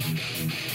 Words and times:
Thank 0.00 0.66
you. 0.66 0.71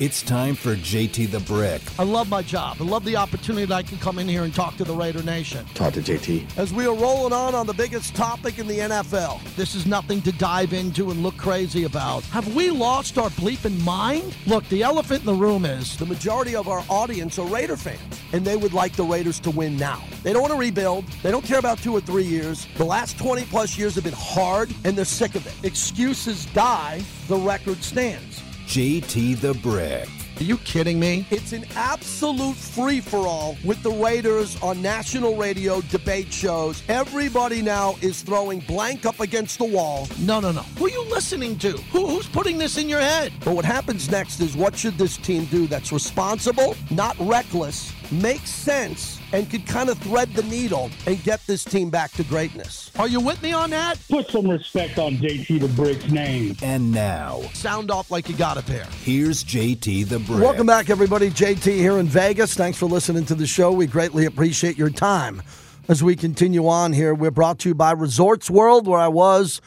It's 0.00 0.22
time 0.22 0.54
for 0.54 0.76
JT 0.76 1.32
the 1.32 1.40
Brick. 1.40 1.82
I 1.98 2.04
love 2.04 2.28
my 2.28 2.40
job. 2.40 2.76
I 2.78 2.84
love 2.84 3.04
the 3.04 3.16
opportunity 3.16 3.64
that 3.64 3.74
I 3.74 3.82
can 3.82 3.98
come 3.98 4.20
in 4.20 4.28
here 4.28 4.44
and 4.44 4.54
talk 4.54 4.76
to 4.76 4.84
the 4.84 4.94
Raider 4.94 5.24
Nation. 5.24 5.66
Talk 5.74 5.94
to 5.94 6.00
JT. 6.00 6.56
As 6.56 6.72
we 6.72 6.86
are 6.86 6.94
rolling 6.94 7.32
on 7.32 7.52
on 7.56 7.66
the 7.66 7.74
biggest 7.74 8.14
topic 8.14 8.60
in 8.60 8.68
the 8.68 8.78
NFL, 8.78 9.42
this 9.56 9.74
is 9.74 9.86
nothing 9.86 10.22
to 10.22 10.30
dive 10.30 10.72
into 10.72 11.10
and 11.10 11.24
look 11.24 11.36
crazy 11.36 11.82
about. 11.82 12.22
Have 12.26 12.54
we 12.54 12.70
lost 12.70 13.18
our 13.18 13.30
bleeping 13.30 13.82
mind? 13.84 14.36
Look, 14.46 14.68
the 14.68 14.84
elephant 14.84 15.22
in 15.22 15.26
the 15.26 15.34
room 15.34 15.64
is 15.64 15.96
the 15.96 16.06
majority 16.06 16.54
of 16.54 16.68
our 16.68 16.84
audience 16.88 17.36
are 17.36 17.46
Raider 17.48 17.76
fans, 17.76 18.22
and 18.32 18.44
they 18.44 18.56
would 18.56 18.74
like 18.74 18.92
the 18.92 19.02
Raiders 19.02 19.40
to 19.40 19.50
win 19.50 19.76
now. 19.76 20.00
They 20.22 20.32
don't 20.32 20.42
want 20.42 20.52
to 20.54 20.60
rebuild. 20.60 21.08
They 21.24 21.32
don't 21.32 21.44
care 21.44 21.58
about 21.58 21.78
two 21.78 21.92
or 21.92 22.00
three 22.00 22.22
years. 22.22 22.68
The 22.76 22.84
last 22.84 23.18
20 23.18 23.46
plus 23.46 23.76
years 23.76 23.96
have 23.96 24.04
been 24.04 24.14
hard, 24.16 24.72
and 24.84 24.96
they're 24.96 25.04
sick 25.04 25.34
of 25.34 25.44
it. 25.44 25.54
Excuses 25.64 26.46
die, 26.46 27.02
the 27.26 27.36
record 27.36 27.82
stands. 27.82 28.44
JT 28.68 29.40
the 29.40 29.54
Brick. 29.54 30.06
Are 30.38 30.44
you 30.44 30.58
kidding 30.58 31.00
me? 31.00 31.26
It's 31.30 31.54
an 31.54 31.64
absolute 31.74 32.54
free 32.54 33.00
for 33.00 33.26
all 33.26 33.56
with 33.64 33.82
the 33.82 33.90
Raiders 33.90 34.60
on 34.62 34.82
national 34.82 35.36
radio 35.36 35.80
debate 35.80 36.30
shows. 36.30 36.82
Everybody 36.86 37.62
now 37.62 37.96
is 38.02 38.20
throwing 38.20 38.60
blank 38.60 39.06
up 39.06 39.20
against 39.20 39.56
the 39.56 39.64
wall. 39.64 40.06
No, 40.20 40.38
no, 40.38 40.52
no. 40.52 40.60
Who 40.60 40.84
are 40.84 40.90
you 40.90 41.02
listening 41.08 41.58
to? 41.60 41.72
Who, 41.92 42.06
who's 42.06 42.28
putting 42.28 42.58
this 42.58 42.76
in 42.76 42.90
your 42.90 43.00
head? 43.00 43.32
But 43.42 43.56
what 43.56 43.64
happens 43.64 44.10
next 44.10 44.38
is 44.40 44.54
what 44.54 44.76
should 44.76 44.98
this 44.98 45.16
team 45.16 45.46
do 45.46 45.66
that's 45.66 45.90
responsible, 45.90 46.76
not 46.90 47.16
reckless, 47.18 47.94
makes 48.12 48.50
sense, 48.50 49.18
and 49.32 49.48
could 49.50 49.66
kind 49.66 49.88
of 49.88 49.98
thread 49.98 50.32
the 50.34 50.42
needle 50.44 50.90
and 51.06 51.22
get 51.22 51.46
this 51.46 51.64
team 51.64 51.90
back 51.90 52.10
to 52.12 52.24
greatness. 52.24 52.90
Are 52.98 53.08
you 53.08 53.20
with 53.20 53.42
me 53.42 53.52
on 53.52 53.70
that? 53.70 53.98
Put 54.08 54.28
some 54.30 54.48
respect 54.48 54.98
on 54.98 55.16
JT 55.16 55.60
the 55.60 55.68
Brick's 55.68 56.10
name. 56.10 56.56
And 56.62 56.90
now, 56.90 57.40
Sound 57.52 57.90
off 57.90 58.10
like 58.10 58.28
you 58.28 58.34
got 58.36 58.56
a 58.56 58.62
pair. 58.62 58.86
here's 59.02 59.44
JT 59.44 60.08
the 60.08 60.18
Brick. 60.18 60.42
Welcome 60.42 60.66
back, 60.66 60.90
everybody. 60.90 61.30
JT 61.30 61.64
here 61.76 61.98
in 61.98 62.06
Vegas. 62.06 62.54
Thanks 62.54 62.78
for 62.78 62.86
listening 62.86 63.24
to 63.26 63.34
the 63.34 63.46
show. 63.46 63.70
We 63.72 63.86
greatly 63.86 64.24
appreciate 64.24 64.78
your 64.78 64.90
time. 64.90 65.42
As 65.88 66.02
we 66.02 66.16
continue 66.16 66.66
on 66.68 66.92
here, 66.92 67.14
we're 67.14 67.30
brought 67.30 67.58
to 67.60 67.70
you 67.70 67.74
by 67.74 67.92
Resorts 67.92 68.50
World, 68.50 68.86
where 68.86 69.00
I 69.00 69.08
was 69.08 69.60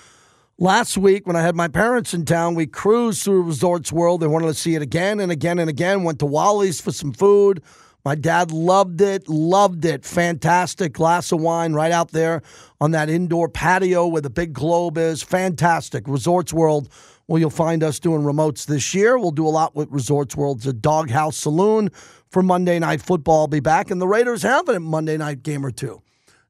last 0.60 0.96
week 0.98 1.26
when 1.26 1.36
I 1.36 1.42
had 1.42 1.56
my 1.56 1.68
parents 1.68 2.14
in 2.14 2.26
town. 2.26 2.54
We 2.54 2.68
cruised 2.68 3.24
through 3.24 3.42
Resorts 3.44 3.92
World. 3.92 4.22
They 4.22 4.28
wanted 4.28 4.48
to 4.48 4.54
see 4.54 4.76
it 4.76 4.82
again 4.84 5.20
and 5.20 5.32
again 5.32 5.58
and 5.58 5.68
again. 5.70 6.04
Went 6.04 6.20
to 6.20 6.28
Wally's 6.28 6.80
for 6.80 6.92
some 6.92 7.12
food. 7.12 7.64
My 8.04 8.16
dad 8.16 8.52
loved 8.52 9.00
it, 9.02 9.30
loved 9.30 9.86
it. 9.86 10.06
Fantastic 10.06 10.94
glass 10.94 11.32
of 11.32 11.40
wine 11.40 11.74
right 11.74 11.92
out 11.92 12.12
there 12.12 12.42
on 12.80 12.92
that 12.92 13.10
indoor 13.10 13.48
patio 13.48 14.08
where 14.08 14.22
the 14.22 14.30
big 14.30 14.54
globe 14.54 14.98
is. 14.98 15.22
Fantastic. 15.22 16.08
Resorts 16.08 16.52
World, 16.52 16.90
well, 17.28 17.40
you'll 17.40 17.50
find 17.52 17.84
us 17.84 18.00
doing 18.00 18.22
remotes 18.22 18.66
this 18.66 18.94
year. 18.94 19.18
We'll 19.18 19.32
do 19.32 19.48
a 19.48 19.50
lot 19.50 19.76
with 19.76 19.90
Resorts 19.92 20.36
World. 20.36 20.58
It's 20.58 20.66
a 20.66 20.74
doghouse 20.74 21.38
saloon 21.38 21.90
for 22.30 22.42
Monday 22.42 22.80
Night 22.80 23.02
Football. 23.02 23.42
I'll 23.42 23.48
be 23.48 23.60
back, 23.60 23.92
and 23.92 24.02
the 24.02 24.08
Raiders 24.08 24.42
have 24.42 24.68
a 24.68 24.80
Monday 24.80 25.18
night 25.18 25.44
game 25.44 25.66
or 25.66 25.72
two. 25.72 26.02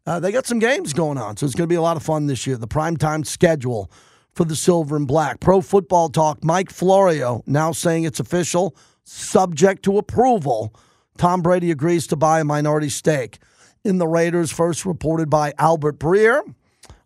Uh, 0.06 0.20
they 0.20 0.32
got 0.32 0.48
some 0.48 0.60
games 0.60 0.94
going 0.94 1.18
on, 1.18 1.38
so 1.38 1.46
it's 1.46 1.54
going 1.54 1.68
to 1.68 1.72
be 1.72 1.76
a 1.76 1.82
lot 1.82 1.98
of 1.98 2.04
fun 2.04 2.28
this 2.28 2.48
year. 2.48 2.58
The 2.58 2.68
primetime 2.68 3.26
schedule 3.26 3.92
for 4.34 4.46
the 4.46 4.56
Silver 4.56 4.96
and 4.96 5.08
Black. 5.08 5.40
Pro 5.40 5.62
Football 5.62 6.10
Talk, 6.10 6.44
Mike 6.44 6.72
Florio 6.72 7.44
now 7.46 7.72
saying 7.72 8.06
it's 8.06 8.20
official, 8.20 8.76
subject 9.04 9.84
to 9.84 9.98
approval. 9.98 10.74
Tom 11.18 11.42
Brady 11.42 11.72
agrees 11.72 12.08
to 12.08 12.16
buy 12.16 12.40
a 12.40 12.44
minority 12.44 12.90
stake 12.90 13.40
in 13.84 13.98
the 13.98 14.08
Raiders, 14.08 14.52
first 14.52 14.86
reported 14.86 15.30
by 15.30 15.54
Albert 15.58 16.00
Breer. 16.00 16.42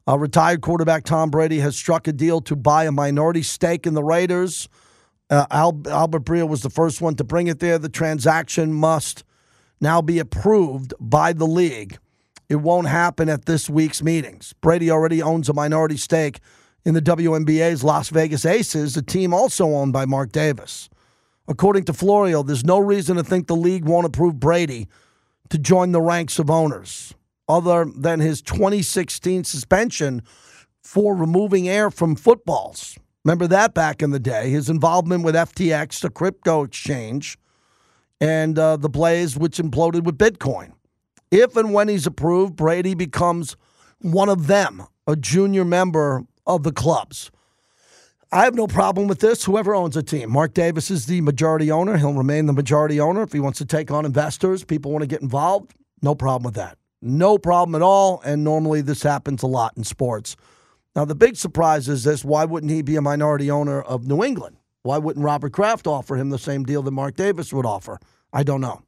Retired 0.08 0.62
quarterback 0.62 1.04
Tom 1.04 1.32
Brady 1.32 1.60
has 1.60 1.76
struck 1.76 2.08
a 2.08 2.14
deal 2.14 2.40
to 2.42 2.56
buy 2.56 2.86
a 2.86 2.92
minority 2.92 3.42
stake 3.42 3.88
in 3.88 3.96
the 3.96 4.04
Raiders. 4.04 4.70
Uh, 5.30 5.48
Al- 5.50 5.82
Albert 5.88 6.24
Breer 6.24 6.48
was 6.48 6.62
the 6.62 6.70
first 6.70 7.02
one 7.02 7.16
to 7.16 7.24
bring 7.24 7.48
it 7.48 7.60
there. 7.60 7.80
The 7.80 7.90
transaction 7.90 8.72
must 8.72 9.24
now 9.82 10.02
be 10.02 10.20
approved 10.20 10.94
by 11.00 11.34
the 11.34 11.48
league. 11.48 11.98
It 12.48 12.58
won't 12.58 12.88
happen 12.88 13.28
at 13.30 13.46
this 13.46 13.68
week's 13.68 14.04
meetings. 14.04 14.54
Brady 14.62 14.92
already 14.92 15.22
owns 15.22 15.50
a 15.50 15.54
minority 15.54 15.98
stake 15.98 16.40
in 16.86 16.94
the 16.94 17.02
WNBA's 17.02 17.84
Las 17.84 18.10
Vegas 18.10 18.46
Aces, 18.46 18.96
a 18.96 19.02
team 19.02 19.34
also 19.34 19.66
owned 19.70 19.92
by 19.92 20.06
Mark 20.06 20.32
Davis. 20.32 20.88
According 21.48 21.84
to 21.86 21.94
Florio, 21.94 22.42
there's 22.42 22.66
no 22.66 22.80
reason 22.80 23.18
to 23.18 23.24
think 23.24 23.48
the 23.48 23.56
league 23.56 23.86
won't 23.86 24.06
approve 24.06 24.40
Brady 24.40 24.88
to 25.50 25.58
join 25.58 25.92
the 25.92 26.02
ranks 26.02 26.40
of 26.40 26.50
owners, 26.50 27.14
other 27.48 27.86
than 27.86 28.20
his 28.20 28.42
2016 28.42 29.44
suspension 29.44 30.24
for 30.82 31.16
removing 31.16 31.70
air 31.70 31.92
from 31.92 32.16
footballs. 32.16 32.98
Remember 33.24 33.48
that 33.48 33.74
back 33.74 34.02
in 34.02 34.12
the 34.12 34.20
day? 34.20 34.50
His 34.50 34.70
involvement 34.70 35.24
with 35.24 35.36
FTX, 35.36 36.02
the 36.02 36.10
crypto 36.10 36.64
exchange, 36.64 37.38
and 38.20 38.58
uh, 38.58 38.78
the 38.78 38.90
Blaze, 38.90 39.38
which 39.38 39.58
imploded 39.58 40.04
with 40.04 40.18
Bitcoin. 40.18 40.74
If 41.32 41.58
and 41.58 41.74
when 41.74 41.88
he's 41.88 42.08
approved, 42.08 42.56
Brady 42.56 42.94
becomes 42.94 43.56
one 44.00 44.30
of 44.30 44.48
them, 44.48 44.84
a 45.08 45.16
junior 45.16 45.66
member 45.66 46.24
of 46.46 46.64
the 46.64 46.72
clubs. 46.72 47.32
I 48.36 48.44
have 48.44 48.54
no 48.54 48.68
problem 48.68 49.08
with 49.08 49.22
this. 49.22 49.46
Whoever 49.46 49.74
owns 49.74 49.96
a 49.96 50.04
team, 50.04 50.30
Mark 50.30 50.54
Davis 50.54 50.92
is 50.92 51.06
the 51.06 51.22
majority 51.22 51.72
owner. 51.72 51.96
He'll 51.96 52.14
remain 52.14 52.48
the 52.48 52.52
majority 52.52 53.00
owner. 53.00 53.24
If 53.24 53.32
he 53.32 53.40
wants 53.40 53.60
to 53.60 53.66
take 53.66 53.92
on 53.92 54.06
investors, 54.06 54.66
people 54.66 54.92
want 54.92 55.04
to 55.04 55.08
get 55.08 55.22
involved, 55.22 55.74
no 56.02 56.16
problem 56.16 56.44
with 56.44 56.56
that. 56.56 56.78
No 57.02 57.38
problem 57.38 57.76
at 57.76 57.82
all. 57.82 58.22
And 58.26 58.44
normally 58.44 58.82
this 58.82 59.04
happens 59.04 59.42
a 59.42 59.48
lot 59.48 59.72
in 59.78 59.86
sports. 59.86 60.36
Now, 60.98 61.06
the 61.06 61.16
big 61.16 61.38
surprise 61.38 61.88
is 61.88 62.04
this 62.04 62.26
why 62.26 62.44
wouldn't 62.44 62.74
he 62.74 62.82
be 62.82 62.98
a 62.98 63.02
minority 63.02 63.50
owner 63.50 63.82
of 63.82 64.06
New 64.06 64.22
England? 64.22 64.58
Why 64.84 64.98
wouldn't 64.98 65.24
Robert 65.24 65.54
Kraft 65.54 65.88
offer 65.88 66.18
him 66.18 66.30
the 66.30 66.38
same 66.38 66.66
deal 66.66 66.82
that 66.82 66.92
Mark 66.92 67.16
Davis 67.16 67.54
would 67.54 67.66
offer? 67.66 68.02
I 68.34 68.44
don't 68.44 68.60
know. 68.60 68.82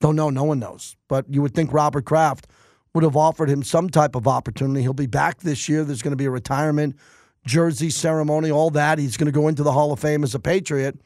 Don't 0.00 0.16
know. 0.16 0.30
No 0.30 0.42
one 0.42 0.58
knows. 0.58 0.96
But 1.06 1.32
you 1.32 1.42
would 1.42 1.54
think 1.54 1.72
Robert 1.72 2.06
Kraft 2.06 2.48
would 2.92 3.04
have 3.04 3.16
offered 3.16 3.50
him 3.50 3.62
some 3.62 3.88
type 3.88 4.16
of 4.16 4.26
opportunity. 4.26 4.82
He'll 4.82 4.94
be 4.94 5.06
back 5.06 5.42
this 5.42 5.68
year. 5.68 5.84
There's 5.84 6.02
going 6.02 6.10
to 6.10 6.16
be 6.16 6.24
a 6.24 6.30
retirement 6.30 6.96
jersey 7.46 7.90
ceremony, 7.90 8.50
all 8.50 8.70
that. 8.70 8.98
He's 8.98 9.16
going 9.16 9.26
to 9.26 9.38
go 9.38 9.48
into 9.48 9.62
the 9.62 9.72
Hall 9.72 9.92
of 9.92 10.00
Fame 10.00 10.22
as 10.22 10.34
a 10.34 10.40
Patriot. 10.40 11.00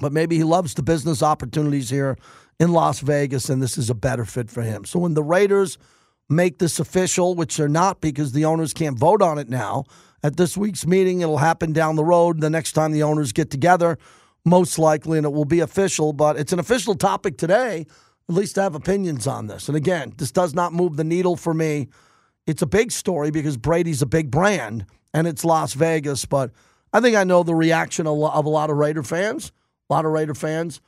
But 0.00 0.12
maybe 0.12 0.36
he 0.36 0.44
loves 0.44 0.74
the 0.74 0.82
business 0.82 1.22
opportunities 1.22 1.90
here 1.90 2.16
in 2.60 2.72
Las 2.72 3.00
Vegas, 3.00 3.48
and 3.48 3.60
this 3.60 3.76
is 3.76 3.90
a 3.90 3.94
better 3.94 4.24
fit 4.24 4.50
for 4.50 4.62
him. 4.62 4.84
So 4.84 4.98
when 4.98 5.14
the 5.14 5.22
Raiders 5.22 5.78
make 6.28 6.58
this 6.58 6.78
official, 6.78 7.34
which 7.34 7.56
they're 7.56 7.68
not 7.68 8.00
because 8.00 8.32
the 8.32 8.44
owners 8.44 8.72
can't 8.72 8.98
vote 8.98 9.22
on 9.22 9.38
it 9.38 9.48
now, 9.48 9.84
at 10.22 10.36
this 10.36 10.56
week's 10.56 10.86
meeting, 10.86 11.20
it'll 11.20 11.38
happen 11.38 11.72
down 11.72 11.96
the 11.96 12.04
road. 12.04 12.40
The 12.40 12.50
next 12.50 12.72
time 12.72 12.92
the 12.92 13.02
owners 13.02 13.32
get 13.32 13.50
together, 13.50 13.98
most 14.44 14.78
likely, 14.78 15.18
and 15.18 15.24
it 15.24 15.32
will 15.32 15.44
be 15.44 15.60
official. 15.60 16.12
But 16.12 16.38
it's 16.38 16.52
an 16.52 16.58
official 16.58 16.94
topic 16.94 17.38
today, 17.38 17.86
at 18.28 18.34
least 18.34 18.56
to 18.56 18.62
have 18.62 18.74
opinions 18.74 19.26
on 19.26 19.46
this. 19.46 19.68
And 19.68 19.76
again, 19.76 20.12
this 20.16 20.32
does 20.32 20.54
not 20.54 20.72
move 20.72 20.96
the 20.96 21.04
needle 21.04 21.36
for 21.36 21.54
me. 21.54 21.88
It's 22.46 22.62
a 22.62 22.66
big 22.66 22.90
story 22.90 23.30
because 23.30 23.56
Brady's 23.56 24.02
a 24.02 24.06
big 24.06 24.30
brand 24.30 24.86
and 25.14 25.26
it's 25.26 25.44
Las 25.44 25.74
Vegas. 25.74 26.24
But 26.24 26.50
I 26.92 27.00
think 27.00 27.16
I 27.16 27.24
know 27.24 27.42
the 27.42 27.54
reaction 27.54 28.06
of 28.06 28.12
a 28.16 28.48
lot 28.48 28.70
of 28.70 28.76
Raider 28.76 29.02
fans. 29.02 29.52
A 29.88 29.92
lot 29.92 30.04
of 30.04 30.12
Raider 30.12 30.34
fans 30.34 30.80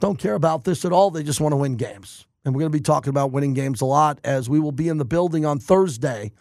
don't 0.00 0.18
care 0.18 0.34
about 0.34 0.64
this 0.64 0.84
at 0.84 0.92
all. 0.92 1.10
They 1.10 1.22
just 1.22 1.40
want 1.40 1.52
to 1.52 1.56
win 1.56 1.76
games. 1.76 2.26
And 2.44 2.54
we're 2.54 2.60
going 2.60 2.72
to 2.72 2.78
be 2.78 2.82
talking 2.82 3.10
about 3.10 3.32
winning 3.32 3.54
games 3.54 3.80
a 3.80 3.86
lot 3.86 4.18
as 4.24 4.48
we 4.50 4.60
will 4.60 4.72
be 4.72 4.88
in 4.88 4.98
the 4.98 5.04
building 5.04 5.46
on 5.46 5.58
Thursday. 5.58 6.32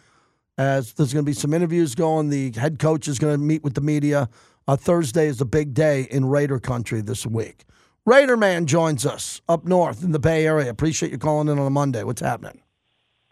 As 0.58 0.94
there's 0.94 1.14
going 1.14 1.26
to 1.26 1.30
be 1.30 1.34
some 1.34 1.54
interviews 1.54 1.96
going, 1.96 2.30
the 2.30 2.52
head 2.52 2.78
coach 2.78 3.08
is 3.08 3.20
going 3.20 3.34
to 3.34 3.40
meet 3.40 3.64
with 3.64 3.74
the 3.74 3.82
media. 3.82 4.30
Uh, 4.68 4.76
Thursday 4.76 5.28
is 5.28 5.42
a 5.42 5.46
big 5.46 5.74
day 5.74 6.08
in 6.12 6.26
Raider 6.26 6.60
country 6.60 7.02
this 7.02 7.26
week. 7.26 7.66
Raider 8.06 8.38
Man 8.38 8.66
joins 8.66 9.06
us 9.06 9.42
up 9.48 9.66
north 9.66 10.04
in 10.04 10.12
the 10.12 10.20
Bay 10.20 10.46
Area. 10.46 10.70
Appreciate 10.70 11.12
you 11.12 11.18
calling 11.18 11.48
in 11.48 11.58
on 11.58 11.66
a 11.66 11.70
Monday. 11.70 12.04
What's 12.04 12.22
happening? 12.22 12.63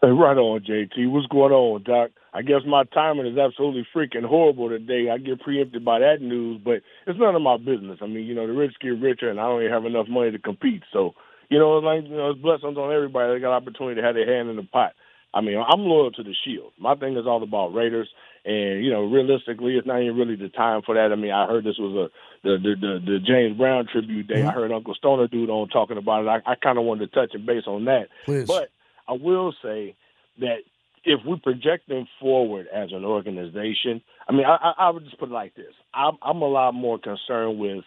Right 0.02 0.36
on, 0.36 0.60
JT. 0.60 1.08
What's 1.10 1.28
going 1.28 1.52
on, 1.52 1.84
Doc? 1.84 2.10
I 2.34 2.42
guess 2.42 2.62
my 2.66 2.82
timing 2.92 3.26
is 3.26 3.38
absolutely 3.38 3.86
freaking 3.94 4.24
horrible 4.24 4.68
today. 4.68 5.10
I 5.10 5.18
get 5.18 5.40
preempted 5.40 5.84
by 5.84 6.00
that 6.00 6.20
news, 6.20 6.60
but 6.64 6.82
it's 7.06 7.20
none 7.20 7.36
of 7.36 7.42
my 7.42 7.56
business. 7.56 8.00
I 8.02 8.06
mean, 8.06 8.26
you 8.26 8.34
know, 8.34 8.48
the 8.48 8.52
rich 8.52 8.74
get 8.80 8.98
richer, 8.98 9.30
and 9.30 9.38
I 9.38 9.44
don't 9.44 9.60
even 9.60 9.72
have 9.72 9.84
enough 9.84 10.08
money 10.08 10.32
to 10.32 10.40
compete. 10.40 10.82
So, 10.92 11.14
you 11.50 11.58
know, 11.60 11.78
it's 11.78 11.84
like 11.84 12.02
you 12.10 12.16
know, 12.16 12.30
it's 12.30 12.40
blessings 12.40 12.76
on 12.76 12.92
everybody. 12.92 13.32
They 13.32 13.40
got 13.40 13.54
opportunity 13.54 14.00
to 14.00 14.06
have 14.06 14.16
their 14.16 14.26
hand 14.26 14.50
in 14.50 14.56
the 14.56 14.64
pot. 14.64 14.92
I 15.32 15.40
mean, 15.40 15.56
I'm 15.56 15.80
loyal 15.80 16.10
to 16.10 16.22
the 16.24 16.34
Shield. 16.44 16.72
My 16.80 16.96
thing 16.96 17.16
is 17.16 17.26
all 17.26 17.42
about 17.44 17.72
Raiders, 17.72 18.08
and 18.44 18.84
you 18.84 18.90
know, 18.90 19.04
realistically, 19.04 19.76
it's 19.78 19.86
not 19.86 20.02
even 20.02 20.16
really 20.16 20.34
the 20.34 20.48
time 20.48 20.82
for 20.84 20.96
that. 20.96 21.12
I 21.12 21.14
mean, 21.14 21.30
I 21.30 21.46
heard 21.46 21.62
this 21.62 21.78
was 21.78 22.10
a 22.10 22.48
the 22.48 22.58
the 22.58 22.74
the, 22.74 22.92
the 23.06 23.18
James 23.22 23.56
Brown 23.56 23.86
tribute 23.86 24.26
day. 24.26 24.42
Mm-hmm. 24.42 24.48
I 24.48 24.52
heard 24.52 24.72
Uncle 24.72 24.96
Stoner 24.96 25.28
dude 25.28 25.48
on 25.48 25.68
talking 25.68 25.96
about 25.96 26.24
it. 26.24 26.42
I, 26.44 26.52
I 26.52 26.54
kind 26.56 26.76
of 26.76 26.84
wanted 26.84 27.12
to 27.12 27.14
touch 27.14 27.30
and 27.34 27.46
base 27.46 27.68
on 27.68 27.84
that, 27.84 28.08
Please. 28.24 28.48
but 28.48 28.71
I 29.08 29.12
will 29.12 29.54
say 29.62 29.94
that 30.40 30.58
if 31.04 31.20
we 31.26 31.38
project 31.38 31.88
them 31.88 32.06
forward 32.20 32.66
as 32.72 32.90
an 32.92 33.04
organization, 33.04 34.02
I 34.28 34.32
mean, 34.32 34.44
I, 34.46 34.72
I 34.78 34.90
would 34.90 35.04
just 35.04 35.18
put 35.18 35.30
it 35.30 35.32
like 35.32 35.54
this: 35.54 35.74
I'm, 35.94 36.16
I'm 36.22 36.42
a 36.42 36.48
lot 36.48 36.72
more 36.72 36.98
concerned 36.98 37.58
with 37.58 37.84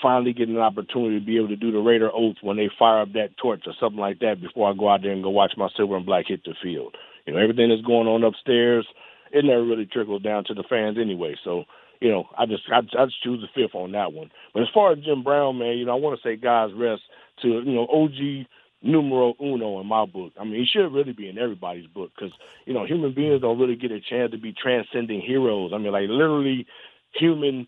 finally 0.00 0.32
getting 0.32 0.56
an 0.56 0.62
opportunity 0.62 1.18
to 1.18 1.26
be 1.26 1.36
able 1.36 1.48
to 1.48 1.56
do 1.56 1.72
the 1.72 1.78
Raider 1.78 2.10
oath 2.12 2.36
when 2.40 2.56
they 2.56 2.70
fire 2.78 3.02
up 3.02 3.12
that 3.12 3.36
torch 3.40 3.62
or 3.66 3.74
something 3.78 4.00
like 4.00 4.20
that 4.20 4.40
before 4.40 4.70
I 4.70 4.76
go 4.76 4.88
out 4.88 5.02
there 5.02 5.12
and 5.12 5.22
go 5.22 5.30
watch 5.30 5.52
my 5.56 5.68
silver 5.76 5.96
and 5.96 6.06
black 6.06 6.26
hit 6.28 6.44
the 6.44 6.54
field. 6.62 6.96
You 7.26 7.34
know, 7.34 7.40
everything 7.40 7.68
that's 7.68 7.82
going 7.82 8.08
on 8.08 8.24
upstairs, 8.24 8.86
it 9.32 9.44
never 9.44 9.64
really 9.64 9.86
trickles 9.86 10.22
down 10.22 10.44
to 10.44 10.54
the 10.54 10.64
fans 10.68 10.96
anyway. 11.00 11.36
So, 11.44 11.64
you 12.00 12.10
know, 12.10 12.24
I 12.36 12.46
just 12.46 12.62
I, 12.72 12.78
I 12.78 13.04
just 13.04 13.22
choose 13.22 13.42
the 13.42 13.48
fifth 13.54 13.74
on 13.74 13.92
that 13.92 14.12
one. 14.12 14.30
But 14.54 14.62
as 14.62 14.68
far 14.72 14.92
as 14.92 15.04
Jim 15.04 15.22
Brown, 15.22 15.58
man, 15.58 15.78
you 15.78 15.86
know, 15.86 15.92
I 15.92 16.00
want 16.00 16.18
to 16.18 16.28
say 16.28 16.36
God's 16.36 16.74
rest 16.74 17.02
to 17.42 17.48
you 17.48 17.74
know 17.74 17.86
OG 17.86 18.46
numero 18.82 19.34
uno 19.40 19.80
in 19.80 19.86
my 19.86 20.04
book. 20.06 20.32
I 20.38 20.44
mean, 20.44 20.54
he 20.54 20.66
should 20.66 20.92
really 20.92 21.12
be 21.12 21.28
in 21.28 21.38
everybody's 21.38 21.86
book 21.86 22.10
because 22.14 22.32
you 22.66 22.74
know 22.74 22.84
human 22.84 23.14
beings 23.14 23.40
don't 23.40 23.58
really 23.58 23.76
get 23.76 23.92
a 23.92 24.00
chance 24.00 24.32
to 24.32 24.38
be 24.38 24.52
transcending 24.52 25.20
heroes. 25.20 25.72
I 25.74 25.78
mean, 25.78 25.92
like 25.92 26.08
literally 26.08 26.66
human 27.14 27.66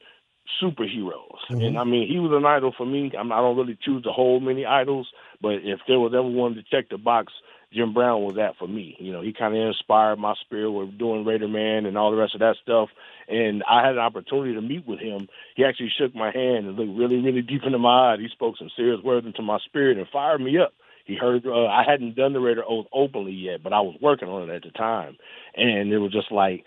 superheroes. 0.62 1.40
Mm-hmm. 1.50 1.60
And 1.60 1.78
I 1.78 1.84
mean, 1.84 2.08
he 2.08 2.18
was 2.18 2.32
an 2.32 2.46
idol 2.46 2.74
for 2.76 2.86
me. 2.86 3.12
I, 3.18 3.22
mean, 3.22 3.32
I 3.32 3.40
don't 3.40 3.56
really 3.56 3.78
choose 3.80 4.02
to 4.04 4.12
hold 4.12 4.42
many 4.42 4.66
idols, 4.66 5.08
but 5.40 5.54
if 5.62 5.80
there 5.88 5.98
was 5.98 6.12
ever 6.14 6.22
one 6.22 6.54
to 6.54 6.62
check 6.62 6.90
the 6.90 6.98
box, 6.98 7.32
Jim 7.72 7.92
Brown 7.92 8.22
was 8.22 8.36
that 8.36 8.56
for 8.56 8.68
me. 8.68 8.96
You 9.00 9.12
know, 9.12 9.20
he 9.20 9.32
kind 9.32 9.56
of 9.56 9.66
inspired 9.66 10.18
my 10.18 10.34
spirit 10.40 10.70
with 10.70 10.96
doing 10.96 11.24
Raider 11.24 11.48
Man 11.48 11.86
and 11.86 11.98
all 11.98 12.10
the 12.12 12.16
rest 12.16 12.34
of 12.34 12.40
that 12.40 12.56
stuff. 12.62 12.88
And 13.28 13.64
I 13.68 13.84
had 13.84 13.94
an 13.94 13.98
opportunity 13.98 14.54
to 14.54 14.60
meet 14.60 14.86
with 14.86 15.00
him. 15.00 15.28
He 15.56 15.64
actually 15.64 15.90
shook 15.98 16.14
my 16.14 16.30
hand 16.30 16.66
and 16.66 16.76
looked 16.76 16.96
really, 16.96 17.16
really 17.16 17.42
deep 17.42 17.62
into 17.64 17.78
my 17.78 18.12
eyes. 18.12 18.20
He 18.20 18.28
spoke 18.28 18.56
some 18.58 18.70
serious 18.76 19.02
words 19.02 19.26
into 19.26 19.42
my 19.42 19.58
spirit 19.64 19.98
and 19.98 20.06
fired 20.08 20.40
me 20.40 20.58
up. 20.58 20.72
He 21.04 21.16
heard 21.16 21.46
uh, 21.46 21.66
I 21.66 21.84
hadn't 21.86 22.16
done 22.16 22.32
the 22.32 22.40
Raider 22.40 22.64
Oath 22.66 22.86
openly 22.92 23.32
yet, 23.32 23.62
but 23.62 23.72
I 23.72 23.80
was 23.80 23.96
working 24.00 24.28
on 24.28 24.48
it 24.48 24.54
at 24.54 24.62
the 24.62 24.70
time, 24.70 25.16
and 25.54 25.92
it 25.92 25.98
was 25.98 26.12
just 26.12 26.32
like 26.32 26.64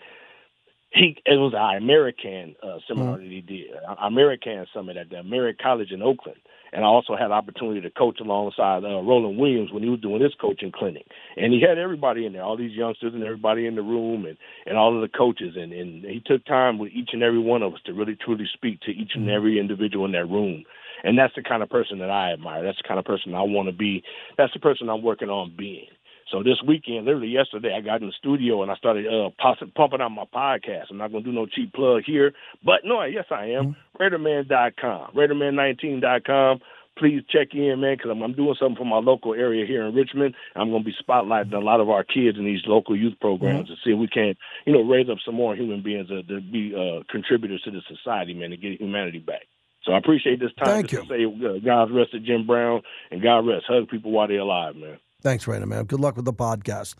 he 0.90 1.16
it 1.26 1.36
was 1.36 1.52
an 1.56 1.82
American 1.82 2.56
uh, 2.62 2.78
seminar 2.86 3.18
mm-hmm. 3.18 3.24
that 3.24 3.30
he 3.30 3.40
did, 3.40 3.66
American 4.02 4.66
summit 4.72 4.96
at 4.96 5.10
the 5.10 5.16
American 5.16 5.62
College 5.62 5.90
in 5.90 6.02
Oakland, 6.02 6.38
and 6.72 6.84
I 6.84 6.86
also 6.86 7.16
had 7.16 7.28
the 7.28 7.34
opportunity 7.34 7.80
to 7.80 7.90
coach 7.90 8.20
alongside 8.20 8.84
uh, 8.84 9.02
Roland 9.02 9.38
Williams 9.38 9.72
when 9.72 9.82
he 9.82 9.88
was 9.88 10.00
doing 10.00 10.22
his 10.22 10.34
coaching 10.40 10.72
clinic, 10.72 11.06
and 11.36 11.52
he 11.52 11.60
had 11.60 11.78
everybody 11.78 12.24
in 12.24 12.32
there, 12.32 12.42
all 12.42 12.56
these 12.56 12.72
youngsters 12.72 13.14
and 13.14 13.22
everybody 13.22 13.66
in 13.66 13.74
the 13.74 13.82
room, 13.82 14.24
and 14.24 14.38
and 14.66 14.78
all 14.78 14.94
of 14.94 15.02
the 15.02 15.16
coaches, 15.16 15.54
and 15.56 15.72
and 15.72 16.04
he 16.04 16.22
took 16.24 16.44
time 16.46 16.78
with 16.78 16.92
each 16.92 17.10
and 17.12 17.22
every 17.22 17.40
one 17.40 17.62
of 17.62 17.74
us 17.74 17.80
to 17.84 17.92
really 17.92 18.16
truly 18.16 18.46
speak 18.52 18.80
to 18.82 18.90
each 18.90 19.12
and 19.14 19.24
mm-hmm. 19.24 19.36
every 19.36 19.58
individual 19.58 20.06
in 20.06 20.12
that 20.12 20.26
room, 20.26 20.64
and 21.04 21.18
that's 21.18 21.34
the 21.34 21.42
kind 21.42 21.62
of 21.62 21.68
person 21.68 21.98
that 21.98 22.10
I 22.10 22.32
admire. 22.32 22.62
That's 22.62 22.78
the 22.78 22.88
kind 22.88 22.98
of 22.98 23.04
person 23.04 23.34
I 23.34 23.42
want 23.42 23.68
to 23.68 23.74
be. 23.74 24.02
That's 24.36 24.52
the 24.52 24.60
person 24.60 24.88
I'm 24.88 25.02
working 25.02 25.28
on 25.28 25.54
being. 25.56 25.88
So 26.30 26.42
this 26.42 26.60
weekend, 26.66 27.06
literally 27.06 27.28
yesterday, 27.28 27.74
I 27.76 27.80
got 27.80 28.02
in 28.02 28.08
the 28.08 28.12
studio 28.18 28.62
and 28.62 28.70
I 28.70 28.76
started 28.76 29.06
uh, 29.06 29.30
pumping 29.74 30.00
out 30.00 30.10
my 30.10 30.24
podcast. 30.24 30.86
I'm 30.90 30.98
not 30.98 31.10
going 31.10 31.24
to 31.24 31.30
do 31.30 31.34
no 31.34 31.46
cheap 31.46 31.72
plug 31.72 32.02
here, 32.04 32.32
but 32.64 32.80
no, 32.84 33.02
yes, 33.04 33.24
I 33.30 33.46
am. 33.46 33.76
Mm-hmm. 33.98 34.02
RaiderMan.com, 34.02 35.14
RaiderMan19.com. 35.14 36.60
Please 36.98 37.22
check 37.30 37.54
in, 37.54 37.80
man, 37.80 37.96
because 37.96 38.10
I'm, 38.10 38.22
I'm 38.22 38.34
doing 38.34 38.56
something 38.58 38.76
for 38.76 38.84
my 38.84 38.98
local 38.98 39.32
area 39.32 39.64
here 39.64 39.86
in 39.86 39.94
Richmond. 39.94 40.34
I'm 40.56 40.70
going 40.70 40.82
to 40.82 40.86
be 40.86 40.94
spotlighting 41.00 41.52
a 41.52 41.58
lot 41.58 41.80
of 41.80 41.88
our 41.88 42.02
kids 42.02 42.36
in 42.36 42.44
these 42.44 42.62
local 42.66 42.96
youth 42.96 43.14
programs 43.20 43.66
mm-hmm. 43.66 43.74
to 43.74 43.80
see 43.84 43.92
if 43.92 43.98
we 43.98 44.08
can, 44.08 44.34
you 44.66 44.72
know, 44.72 44.82
raise 44.82 45.08
up 45.08 45.18
some 45.24 45.36
more 45.36 45.54
human 45.54 45.82
beings 45.82 46.08
to, 46.08 46.24
to 46.24 46.40
be 46.40 46.74
uh, 46.74 47.04
contributors 47.10 47.62
to 47.62 47.70
the 47.70 47.80
society, 47.88 48.34
man, 48.34 48.50
to 48.50 48.56
get 48.56 48.80
humanity 48.80 49.20
back. 49.20 49.46
So 49.84 49.92
I 49.92 49.98
appreciate 49.98 50.40
this 50.40 50.52
time 50.58 50.66
Thank 50.66 50.92
you. 50.92 51.02
to 51.02 51.08
say 51.08 51.24
uh, 51.24 51.58
God 51.64 51.90
rest 51.90 52.12
to 52.12 52.20
Jim 52.20 52.46
Brown 52.46 52.82
and 53.10 53.22
God 53.22 53.46
rest. 53.46 53.64
Hug 53.68 53.88
people 53.88 54.10
while 54.10 54.28
they're 54.28 54.40
alive, 54.40 54.76
man. 54.76 54.98
Thanks, 55.22 55.46
Raider 55.46 55.66
man. 55.66 55.84
Good 55.84 56.00
luck 56.00 56.16
with 56.16 56.24
the 56.24 56.32
podcast. 56.32 56.94